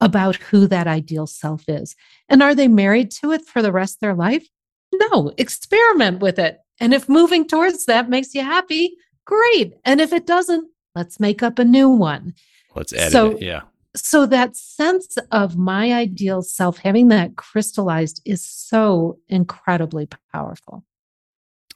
about 0.00 0.36
who 0.36 0.66
that 0.66 0.86
ideal 0.86 1.26
self 1.26 1.64
is. 1.68 1.94
And 2.28 2.42
are 2.42 2.54
they 2.54 2.68
married 2.68 3.10
to 3.12 3.32
it 3.32 3.44
for 3.46 3.62
the 3.62 3.72
rest 3.72 3.96
of 3.96 4.00
their 4.00 4.14
life? 4.14 4.46
No, 4.92 5.32
experiment 5.38 6.20
with 6.20 6.38
it. 6.38 6.58
And 6.80 6.94
if 6.94 7.08
moving 7.08 7.46
towards 7.46 7.84
that 7.86 8.08
makes 8.08 8.34
you 8.34 8.42
happy, 8.42 8.96
great. 9.26 9.74
And 9.84 10.00
if 10.00 10.12
it 10.12 10.26
doesn't, 10.26 10.70
let's 10.94 11.20
make 11.20 11.42
up 11.42 11.58
a 11.58 11.64
new 11.64 11.88
one. 11.88 12.34
Let's 12.74 12.92
edit 12.92 13.12
so, 13.12 13.30
it. 13.32 13.42
Yeah. 13.42 13.62
So 13.94 14.24
that 14.26 14.56
sense 14.56 15.18
of 15.32 15.56
my 15.56 15.92
ideal 15.92 16.42
self, 16.42 16.78
having 16.78 17.08
that 17.08 17.36
crystallized 17.36 18.22
is 18.24 18.42
so 18.42 19.18
incredibly 19.28 20.08
powerful. 20.32 20.84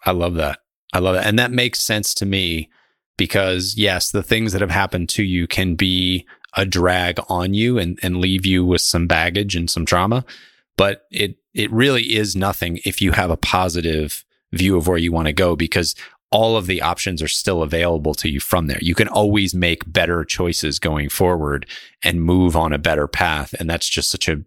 I 0.05 0.13
love 0.13 0.35
that. 0.35 0.61
I 0.93 1.01
love 1.01 1.17
that. 1.17 1.27
And 1.27 1.39
that 1.39 1.51
makes 1.51 1.81
sense 1.81 2.15
to 2.15 2.27
me 2.27 2.71
because 3.17 3.77
yes, 3.77 4.11
the 4.11 4.23
things 4.23 4.53
that 4.53 4.61
have 4.61 4.71
happened 4.71 5.09
to 5.11 5.23
you 5.23 5.47
can 5.47 5.75
be 5.75 6.27
a 6.57 6.65
drag 6.65 7.19
on 7.29 7.55
you 7.55 7.79
and, 7.79 7.99
and 8.03 8.19
leave 8.19 8.47
you 8.47 8.65
with 8.65 8.81
some 8.81 9.07
baggage 9.07 9.57
and 9.57 9.69
some 9.69 9.85
trauma. 9.85 10.25
But 10.77 11.05
it 11.11 11.37
it 11.53 11.71
really 11.73 12.17
is 12.17 12.35
nothing 12.35 12.81
if 12.85 13.01
you 13.01 13.13
have 13.13 13.31
a 13.31 13.37
positive 13.37 14.25
view 14.53 14.77
of 14.77 14.89
where 14.89 14.99
you 14.99 15.13
want 15.13 15.27
to 15.27 15.33
go 15.33 15.57
because 15.57 15.95
all 16.35 16.57
of 16.57 16.67
the 16.67 16.83
options 16.83 17.23
are 17.23 17.29
still 17.29 17.63
available 17.63 18.13
to 18.13 18.29
you 18.29 18.41
from 18.41 18.67
there. 18.67 18.81
You 18.81 18.97
can 18.97 19.07
always 19.07 19.55
make 19.55 19.91
better 19.91 20.25
choices 20.25 20.81
going 20.81 21.09
forward 21.09 21.65
and 22.03 22.25
move 22.25 22.57
on 22.57 22.73
a 22.73 22.79
better 22.79 23.07
path. 23.07 23.55
And 23.61 23.71
that's 23.71 23.89
just 23.89 24.11
such 24.11 24.29
a, 24.29 24.43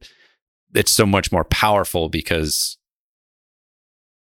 it's 0.74 0.92
so 0.92 1.06
much 1.06 1.32
more 1.32 1.46
powerful 1.46 2.10
because 2.10 2.78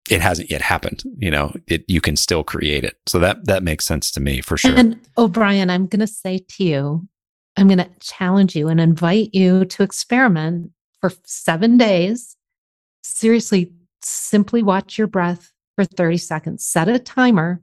it 0.08 0.22
hasn't 0.22 0.52
yet 0.52 0.62
happened. 0.62 1.04
You 1.18 1.32
know, 1.32 1.52
it, 1.66 1.84
you 1.88 2.00
can 2.00 2.16
still 2.16 2.44
create 2.44 2.84
it. 2.84 2.98
So 3.08 3.18
that, 3.20 3.46
that 3.46 3.64
makes 3.64 3.86
sense 3.86 4.12
to 4.12 4.20
me 4.20 4.42
for 4.42 4.56
sure. 4.56 4.76
And 4.76 5.00
oh, 5.18 5.24
O'Brien, 5.24 5.72
I'm 5.72 5.88
going 5.88 6.02
to 6.02 6.08
say 6.08 6.38
to 6.38 6.64
you, 6.64 7.08
I'm 7.58 7.68
going 7.68 7.80
to 7.80 7.90
challenge 8.00 8.56
you 8.56 8.68
and 8.68 8.80
invite 8.80 9.34
you 9.34 9.66
to 9.66 9.84
experiment 9.84 10.72
for 11.02 11.12
seven 11.26 11.78
days. 11.78 12.38
Seriously, 13.02 13.74
simply 14.04 14.62
watch 14.62 14.98
your 14.98 15.08
breath 15.08 15.52
for 15.76 15.84
30 15.84 16.18
seconds. 16.18 16.66
Set 16.66 16.88
a 16.88 17.00
timer 17.00 17.62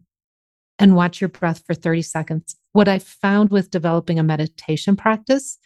and 0.80 0.96
watch 0.96 1.20
your 1.20 1.28
breath 1.28 1.62
for 1.64 1.74
30 1.74 2.02
seconds. 2.02 2.56
What 2.72 2.88
I 2.88 2.98
found 2.98 3.50
with 3.50 3.70
developing 3.70 4.18
a 4.18 4.24
meditation 4.24 4.96
practice 4.96 5.58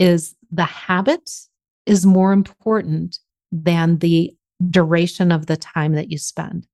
is 0.00 0.34
the 0.50 0.64
habit 0.64 1.30
is 1.86 2.04
more 2.04 2.32
important 2.32 3.18
than 3.52 3.98
the 3.98 4.34
duration 4.70 5.30
of 5.30 5.46
the 5.46 5.56
time 5.56 5.92
that 5.92 6.10
you 6.10 6.18
spend. 6.18 6.66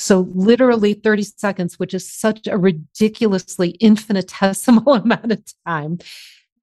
So, 0.00 0.28
literally 0.32 0.94
30 0.94 1.24
seconds, 1.24 1.80
which 1.80 1.92
is 1.92 2.08
such 2.08 2.46
a 2.46 2.56
ridiculously 2.56 3.70
infinitesimal 3.80 4.94
amount 4.94 5.32
of 5.32 5.42
time 5.66 5.98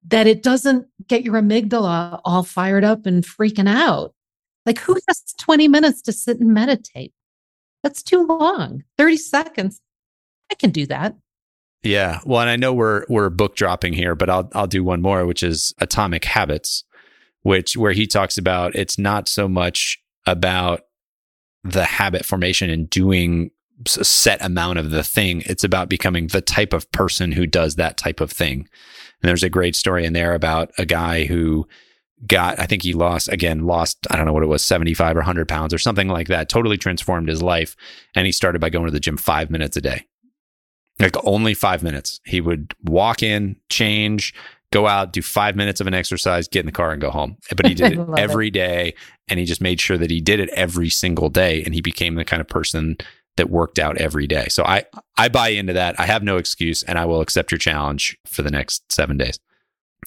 that 0.08 0.26
it 0.26 0.42
doesn't 0.42 0.86
get 1.06 1.22
your 1.22 1.34
amygdala 1.34 2.18
all 2.24 2.44
fired 2.44 2.82
up 2.82 3.04
and 3.04 3.22
freaking 3.22 3.68
out. 3.68 4.14
Like, 4.64 4.78
who 4.78 4.96
has 5.06 5.34
20 5.38 5.68
minutes 5.68 6.00
to 6.02 6.12
sit 6.12 6.40
and 6.40 6.54
meditate? 6.54 7.12
That's 7.82 8.02
too 8.02 8.26
long. 8.26 8.84
30 8.96 9.18
seconds. 9.18 9.82
I 10.50 10.54
can 10.54 10.70
do 10.70 10.86
that. 10.86 11.14
Yeah. 11.82 12.20
Well, 12.24 12.40
and 12.40 12.48
I 12.48 12.56
know 12.56 12.72
we're 12.72 13.04
we're 13.10 13.28
book 13.28 13.54
dropping 13.54 13.92
here, 13.92 14.14
but 14.14 14.30
I'll 14.30 14.48
I'll 14.54 14.66
do 14.66 14.82
one 14.82 15.02
more, 15.02 15.26
which 15.26 15.42
is 15.42 15.74
Atomic 15.78 16.24
Habits, 16.24 16.84
which 17.42 17.76
where 17.76 17.92
he 17.92 18.06
talks 18.06 18.38
about 18.38 18.74
it's 18.74 18.98
not 18.98 19.28
so 19.28 19.46
much 19.46 19.98
about 20.24 20.85
the 21.72 21.84
habit 21.84 22.24
formation 22.24 22.70
and 22.70 22.88
doing 22.88 23.50
a 23.98 24.04
set 24.04 24.42
amount 24.44 24.78
of 24.78 24.90
the 24.90 25.02
thing. 25.02 25.42
It's 25.46 25.64
about 25.64 25.88
becoming 25.88 26.28
the 26.28 26.40
type 26.40 26.72
of 26.72 26.90
person 26.92 27.32
who 27.32 27.46
does 27.46 27.76
that 27.76 27.96
type 27.96 28.20
of 28.20 28.32
thing. 28.32 28.68
And 29.22 29.28
there's 29.28 29.42
a 29.42 29.50
great 29.50 29.76
story 29.76 30.04
in 30.04 30.12
there 30.12 30.34
about 30.34 30.70
a 30.78 30.86
guy 30.86 31.24
who 31.24 31.66
got, 32.26 32.58
I 32.58 32.66
think 32.66 32.82
he 32.82 32.92
lost, 32.92 33.28
again, 33.28 33.66
lost, 33.66 34.06
I 34.10 34.16
don't 34.16 34.24
know 34.24 34.32
what 34.32 34.42
it 34.42 34.46
was, 34.46 34.62
75 34.62 35.16
or 35.16 35.20
100 35.20 35.48
pounds 35.48 35.74
or 35.74 35.78
something 35.78 36.08
like 36.08 36.28
that, 36.28 36.48
totally 36.48 36.78
transformed 36.78 37.28
his 37.28 37.42
life. 37.42 37.76
And 38.14 38.26
he 38.26 38.32
started 38.32 38.60
by 38.60 38.70
going 38.70 38.86
to 38.86 38.90
the 38.90 39.00
gym 39.00 39.16
five 39.16 39.50
minutes 39.50 39.76
a 39.76 39.80
day. 39.80 40.06
Like 40.98 41.16
only 41.24 41.52
five 41.52 41.82
minutes. 41.82 42.20
He 42.24 42.40
would 42.40 42.74
walk 42.82 43.22
in, 43.22 43.56
change, 43.68 44.32
go 44.72 44.86
out, 44.86 45.12
do 45.12 45.22
five 45.22 45.56
minutes 45.56 45.80
of 45.80 45.86
an 45.86 45.94
exercise, 45.94 46.48
get 46.48 46.60
in 46.60 46.66
the 46.66 46.72
car 46.72 46.92
and 46.92 47.00
go 47.00 47.10
home. 47.10 47.36
But 47.54 47.66
he 47.66 47.74
did 47.74 47.92
it 47.98 48.08
every 48.18 48.48
it. 48.48 48.52
day, 48.54 48.94
and 49.28 49.38
he 49.38 49.46
just 49.46 49.60
made 49.60 49.80
sure 49.80 49.98
that 49.98 50.10
he 50.10 50.20
did 50.20 50.40
it 50.40 50.50
every 50.50 50.90
single 50.90 51.28
day. 51.28 51.62
And 51.64 51.74
he 51.74 51.80
became 51.80 52.14
the 52.14 52.24
kind 52.24 52.40
of 52.40 52.48
person 52.48 52.96
that 53.36 53.50
worked 53.50 53.78
out 53.78 53.98
every 53.98 54.26
day. 54.26 54.46
So 54.48 54.64
I, 54.64 54.84
I 55.16 55.28
buy 55.28 55.48
into 55.48 55.72
that. 55.74 55.98
I 56.00 56.06
have 56.06 56.22
no 56.22 56.36
excuse 56.36 56.82
and 56.82 56.98
I 56.98 57.04
will 57.04 57.20
accept 57.20 57.52
your 57.52 57.58
challenge 57.58 58.16
for 58.26 58.42
the 58.42 58.50
next 58.50 58.90
seven 58.90 59.16
days. 59.16 59.38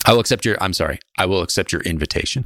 I 0.06 0.14
will 0.14 0.20
accept 0.20 0.46
your, 0.46 0.58
I'm 0.62 0.74
sorry, 0.74 1.00
I 1.18 1.26
will 1.26 1.42
accept 1.42 1.72
your 1.72 1.82
invitation. 1.82 2.46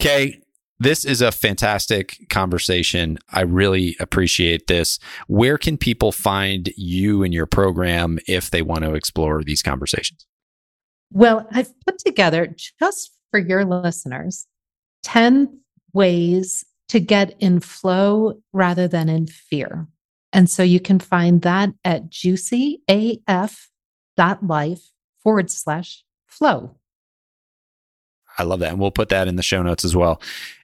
Okay. 0.00 0.40
This 0.80 1.04
is 1.04 1.20
a 1.20 1.32
fantastic 1.32 2.28
conversation. 2.28 3.18
I 3.32 3.40
really 3.40 3.96
appreciate 3.98 4.68
this. 4.68 5.00
Where 5.26 5.58
can 5.58 5.76
people 5.76 6.12
find 6.12 6.70
you 6.76 7.24
and 7.24 7.34
your 7.34 7.46
program 7.46 8.20
if 8.28 8.50
they 8.50 8.62
want 8.62 8.84
to 8.84 8.94
explore 8.94 9.42
these 9.42 9.60
conversations? 9.60 10.27
Well, 11.10 11.46
I've 11.50 11.72
put 11.80 11.98
together 11.98 12.54
just 12.78 13.12
for 13.30 13.40
your 13.40 13.64
listeners 13.64 14.46
10 15.04 15.60
ways 15.92 16.64
to 16.88 17.00
get 17.00 17.34
in 17.40 17.60
flow 17.60 18.40
rather 18.52 18.88
than 18.88 19.08
in 19.08 19.26
fear. 19.26 19.86
And 20.32 20.50
so 20.50 20.62
you 20.62 20.80
can 20.80 20.98
find 20.98 21.42
that 21.42 21.70
at 21.84 22.10
juicyaf.life 22.10 23.22
forward 25.22 25.50
slash 25.50 26.04
flow. 26.26 26.76
I 28.36 28.42
love 28.44 28.60
that. 28.60 28.70
And 28.70 28.80
we'll 28.80 28.90
put 28.90 29.08
that 29.08 29.28
in 29.28 29.36
the 29.36 29.42
show 29.42 29.62
notes 29.62 29.84
as 29.84 29.96
well. 29.96 30.20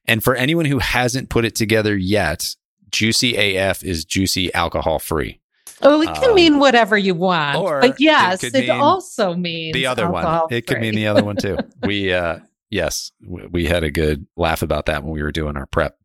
And 0.06 0.22
for 0.22 0.34
anyone 0.34 0.66
who 0.66 0.78
hasn't 0.78 1.30
put 1.30 1.44
it 1.44 1.54
together 1.54 1.96
yet, 1.96 2.54
Juicy 2.90 3.56
AF 3.56 3.82
is 3.82 4.04
juicy 4.04 4.54
alcohol 4.54 5.00
free. 5.00 5.40
Oh, 5.84 6.00
it 6.00 6.06
can 6.14 6.30
um, 6.30 6.34
mean 6.34 6.58
whatever 6.58 6.96
you 6.96 7.14
want. 7.14 7.58
Or 7.58 7.80
but 7.80 8.00
yes, 8.00 8.42
it, 8.42 8.54
it 8.54 8.70
also 8.70 9.34
means 9.34 9.74
the 9.74 9.86
other 9.86 10.10
one. 10.10 10.46
It 10.50 10.66
could 10.66 10.80
mean 10.80 10.94
the 10.94 11.06
other 11.06 11.22
one 11.22 11.36
too. 11.36 11.58
we 11.82 12.12
uh 12.12 12.38
yes, 12.70 13.12
we 13.22 13.66
had 13.66 13.84
a 13.84 13.90
good 13.90 14.26
laugh 14.36 14.62
about 14.62 14.86
that 14.86 15.04
when 15.04 15.12
we 15.12 15.22
were 15.22 15.32
doing 15.32 15.56
our 15.56 15.66
prep. 15.66 15.96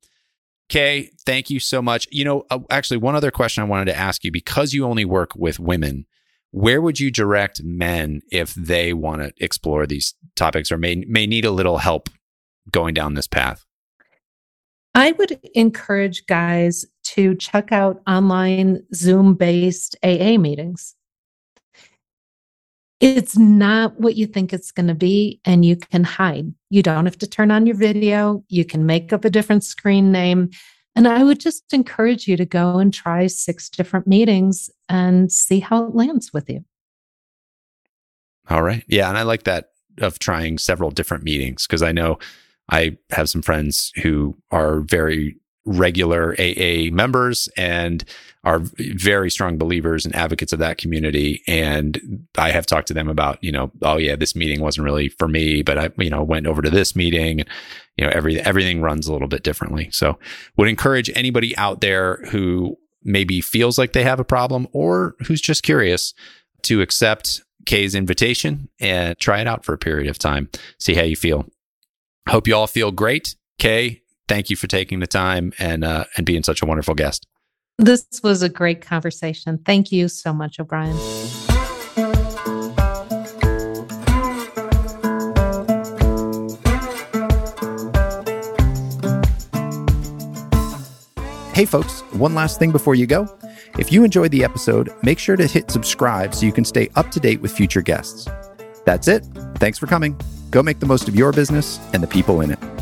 Kay, 0.68 1.10
thank 1.26 1.50
you 1.50 1.60
so 1.60 1.82
much. 1.82 2.08
You 2.12 2.26
know, 2.26 2.46
uh, 2.52 2.60
actually, 2.70 2.98
one 2.98 3.16
other 3.16 3.32
question 3.32 3.64
I 3.64 3.68
wanted 3.68 3.86
to 3.86 3.98
ask 3.98 4.24
you 4.24 4.32
because 4.32 4.72
you 4.74 4.86
only 4.86 5.06
work 5.06 5.32
with 5.36 5.60
women, 5.60 6.06
where 6.52 6.82
would 6.82 7.00
you 7.00 7.10
direct 7.10 7.64
men 7.64 8.22
if 8.32 8.54
they 8.54 8.94
want 8.94 9.22
to 9.22 9.34
explore 9.44 9.88
these 9.88 10.14
topics 10.36 10.72
or 10.72 10.78
may 10.78 11.04
may 11.08 11.26
need 11.26 11.46
a 11.46 11.52
little 11.52 11.80
help 11.80 12.10
going 12.70 12.94
down 12.94 13.16
this 13.16 13.28
path? 13.28 13.66
I 14.94 15.14
would 15.14 15.40
encourage 15.56 16.26
guys 16.26 16.86
to 17.16 17.36
check 17.36 17.72
out 17.72 18.02
online 18.08 18.84
Zoom 18.94 19.34
based 19.34 19.96
AA 20.04 20.38
meetings. 20.38 20.96
It's 23.00 23.38
not 23.38 24.00
what 24.00 24.16
you 24.16 24.28
think 24.28 24.52
it's 24.52 24.72
going 24.72 24.88
to 24.88 24.96
be, 24.96 25.40
and 25.46 25.64
you 25.64 25.78
can 25.78 26.04
hide. 26.04 26.54
You 26.70 26.84
don't 26.84 27.06
have 27.06 27.18
to 27.20 27.28
turn 27.28 27.50
on 27.50 27.66
your 27.66 27.78
video. 27.78 28.44
You 28.50 28.66
can 28.66 28.86
make 28.86 29.14
up 29.14 29.24
a 29.24 29.30
different 29.30 29.64
screen 29.64 30.12
name. 30.12 30.50
And 30.96 31.08
I 31.08 31.24
would 31.24 31.40
just 31.40 31.72
encourage 31.72 32.28
you 32.28 32.36
to 32.36 32.46
go 32.46 32.78
and 32.78 32.94
try 32.94 33.28
six 33.28 33.70
different 33.70 34.06
meetings 34.06 34.70
and 34.90 35.32
see 35.32 35.62
how 35.62 35.86
it 35.86 35.96
lands 35.96 36.34
with 36.34 36.50
you. 36.50 36.66
All 38.50 38.64
right. 38.64 38.84
Yeah. 38.88 39.08
And 39.08 39.18
I 39.18 39.22
like 39.22 39.44
that 39.44 39.70
of 40.00 40.20
trying 40.20 40.58
several 40.58 40.92
different 40.92 41.24
meetings 41.24 41.68
because 41.68 41.84
I 41.84 41.92
know 41.92 42.20
I 42.70 42.98
have 43.12 43.30
some 43.30 43.42
friends 43.42 43.94
who 44.02 44.36
are 44.52 44.82
very 44.82 45.38
regular 45.70 46.36
AA 46.40 46.90
members 46.92 47.48
and 47.56 48.04
are 48.44 48.62
very 48.78 49.30
strong 49.30 49.58
believers 49.58 50.06
and 50.06 50.16
advocates 50.16 50.52
of 50.52 50.60
that 50.60 50.78
community. 50.78 51.44
And 51.48 52.28
I 52.38 52.52
have 52.52 52.66
talked 52.66 52.88
to 52.88 52.94
them 52.94 53.08
about, 53.08 53.38
you 53.44 53.52
know, 53.52 53.72
oh 53.82 53.98
yeah, 53.98 54.16
this 54.16 54.36
meeting 54.36 54.62
wasn't 54.62 54.86
really 54.86 55.10
for 55.10 55.28
me, 55.28 55.62
but 55.62 55.78
I, 55.78 55.90
you 55.98 56.10
know, 56.10 56.24
went 56.24 56.48
over 56.48 56.62
to 56.62 56.70
this 56.70 56.96
meeting. 56.96 57.42
And, 57.42 57.50
you 57.98 58.06
know, 58.06 58.12
every 58.14 58.40
everything 58.40 58.82
runs 58.82 59.08
a 59.08 59.14
little 59.14 59.28
bit 59.28 59.44
differently. 59.44 59.90
So, 59.92 60.18
would 60.58 60.70
encourage 60.70 61.12
anybody 61.16 61.56
out 61.58 61.82
there 61.82 62.18
who 62.32 62.78
maybe 63.04 63.42
feels 63.42 63.78
like 63.78 63.94
they 63.94 64.04
have 64.04 64.20
a 64.20 64.26
problem 64.26 64.68
or 64.72 65.16
who's 65.28 65.42
just 65.42 65.64
curious 65.64 66.14
to 66.64 66.82
accept 66.82 67.42
Kay's 67.66 67.94
invitation 67.94 68.70
and 68.80 69.18
try 69.20 69.42
it 69.42 69.48
out 69.48 69.64
for 69.66 69.74
a 69.74 69.78
period 69.78 70.10
of 70.10 70.18
time. 70.18 70.50
See 70.80 70.96
how 70.96 71.04
you 71.04 71.16
feel. 71.16 71.46
Hope 72.28 72.48
you 72.48 72.56
all 72.56 72.68
feel 72.68 72.92
great. 72.92 73.36
Kay, 73.60 74.02
thank 74.30 74.50
you 74.50 74.56
for 74.56 74.68
taking 74.68 75.00
the 75.00 75.08
time 75.08 75.52
and 75.60 75.84
uh, 75.84 76.06
and 76.16 76.26
being 76.26 76.44
such 76.44 76.62
a 76.62 76.66
wonderful 76.66 76.96
guest. 76.96 77.26
This 77.78 78.06
was 78.24 78.42
a 78.42 78.50
great 78.50 78.82
conversation. 78.82 79.60
Thank 79.66 79.92
you 79.92 80.08
so 80.08 80.32
much, 80.32 80.60
O'Brien. 80.60 80.96
Hey, 91.54 91.66
folks, 91.66 92.02
one 92.14 92.36
last 92.36 92.58
thing 92.58 92.72
before 92.72 92.96
you 92.96 93.06
go. 93.06 93.28
If 93.78 93.92
you 93.92 94.06
enjoyed 94.06 94.32
the 94.32 94.46
episode, 94.46 94.94
make 95.04 95.20
sure 95.20 95.36
to 95.36 95.46
hit 95.46 95.70
subscribe 95.70 96.34
so 96.34 96.46
you 96.46 96.54
can 96.54 96.64
stay 96.64 96.90
up 96.96 97.12
to 97.12 97.20
date 97.20 97.42
with 97.42 97.52
future 97.52 97.82
guests. 97.82 98.30
That's 98.86 99.10
it. 99.10 99.26
Thanks 99.56 99.78
for 99.78 99.86
coming. 99.86 100.18
Go 100.52 100.64
make 100.64 100.80
the 100.80 100.86
most 100.86 101.10
of 101.10 101.16
your 101.16 101.34
business 101.34 101.80
and 101.94 102.02
the 102.02 102.08
people 102.08 102.40
in 102.42 102.52
it. 102.52 102.79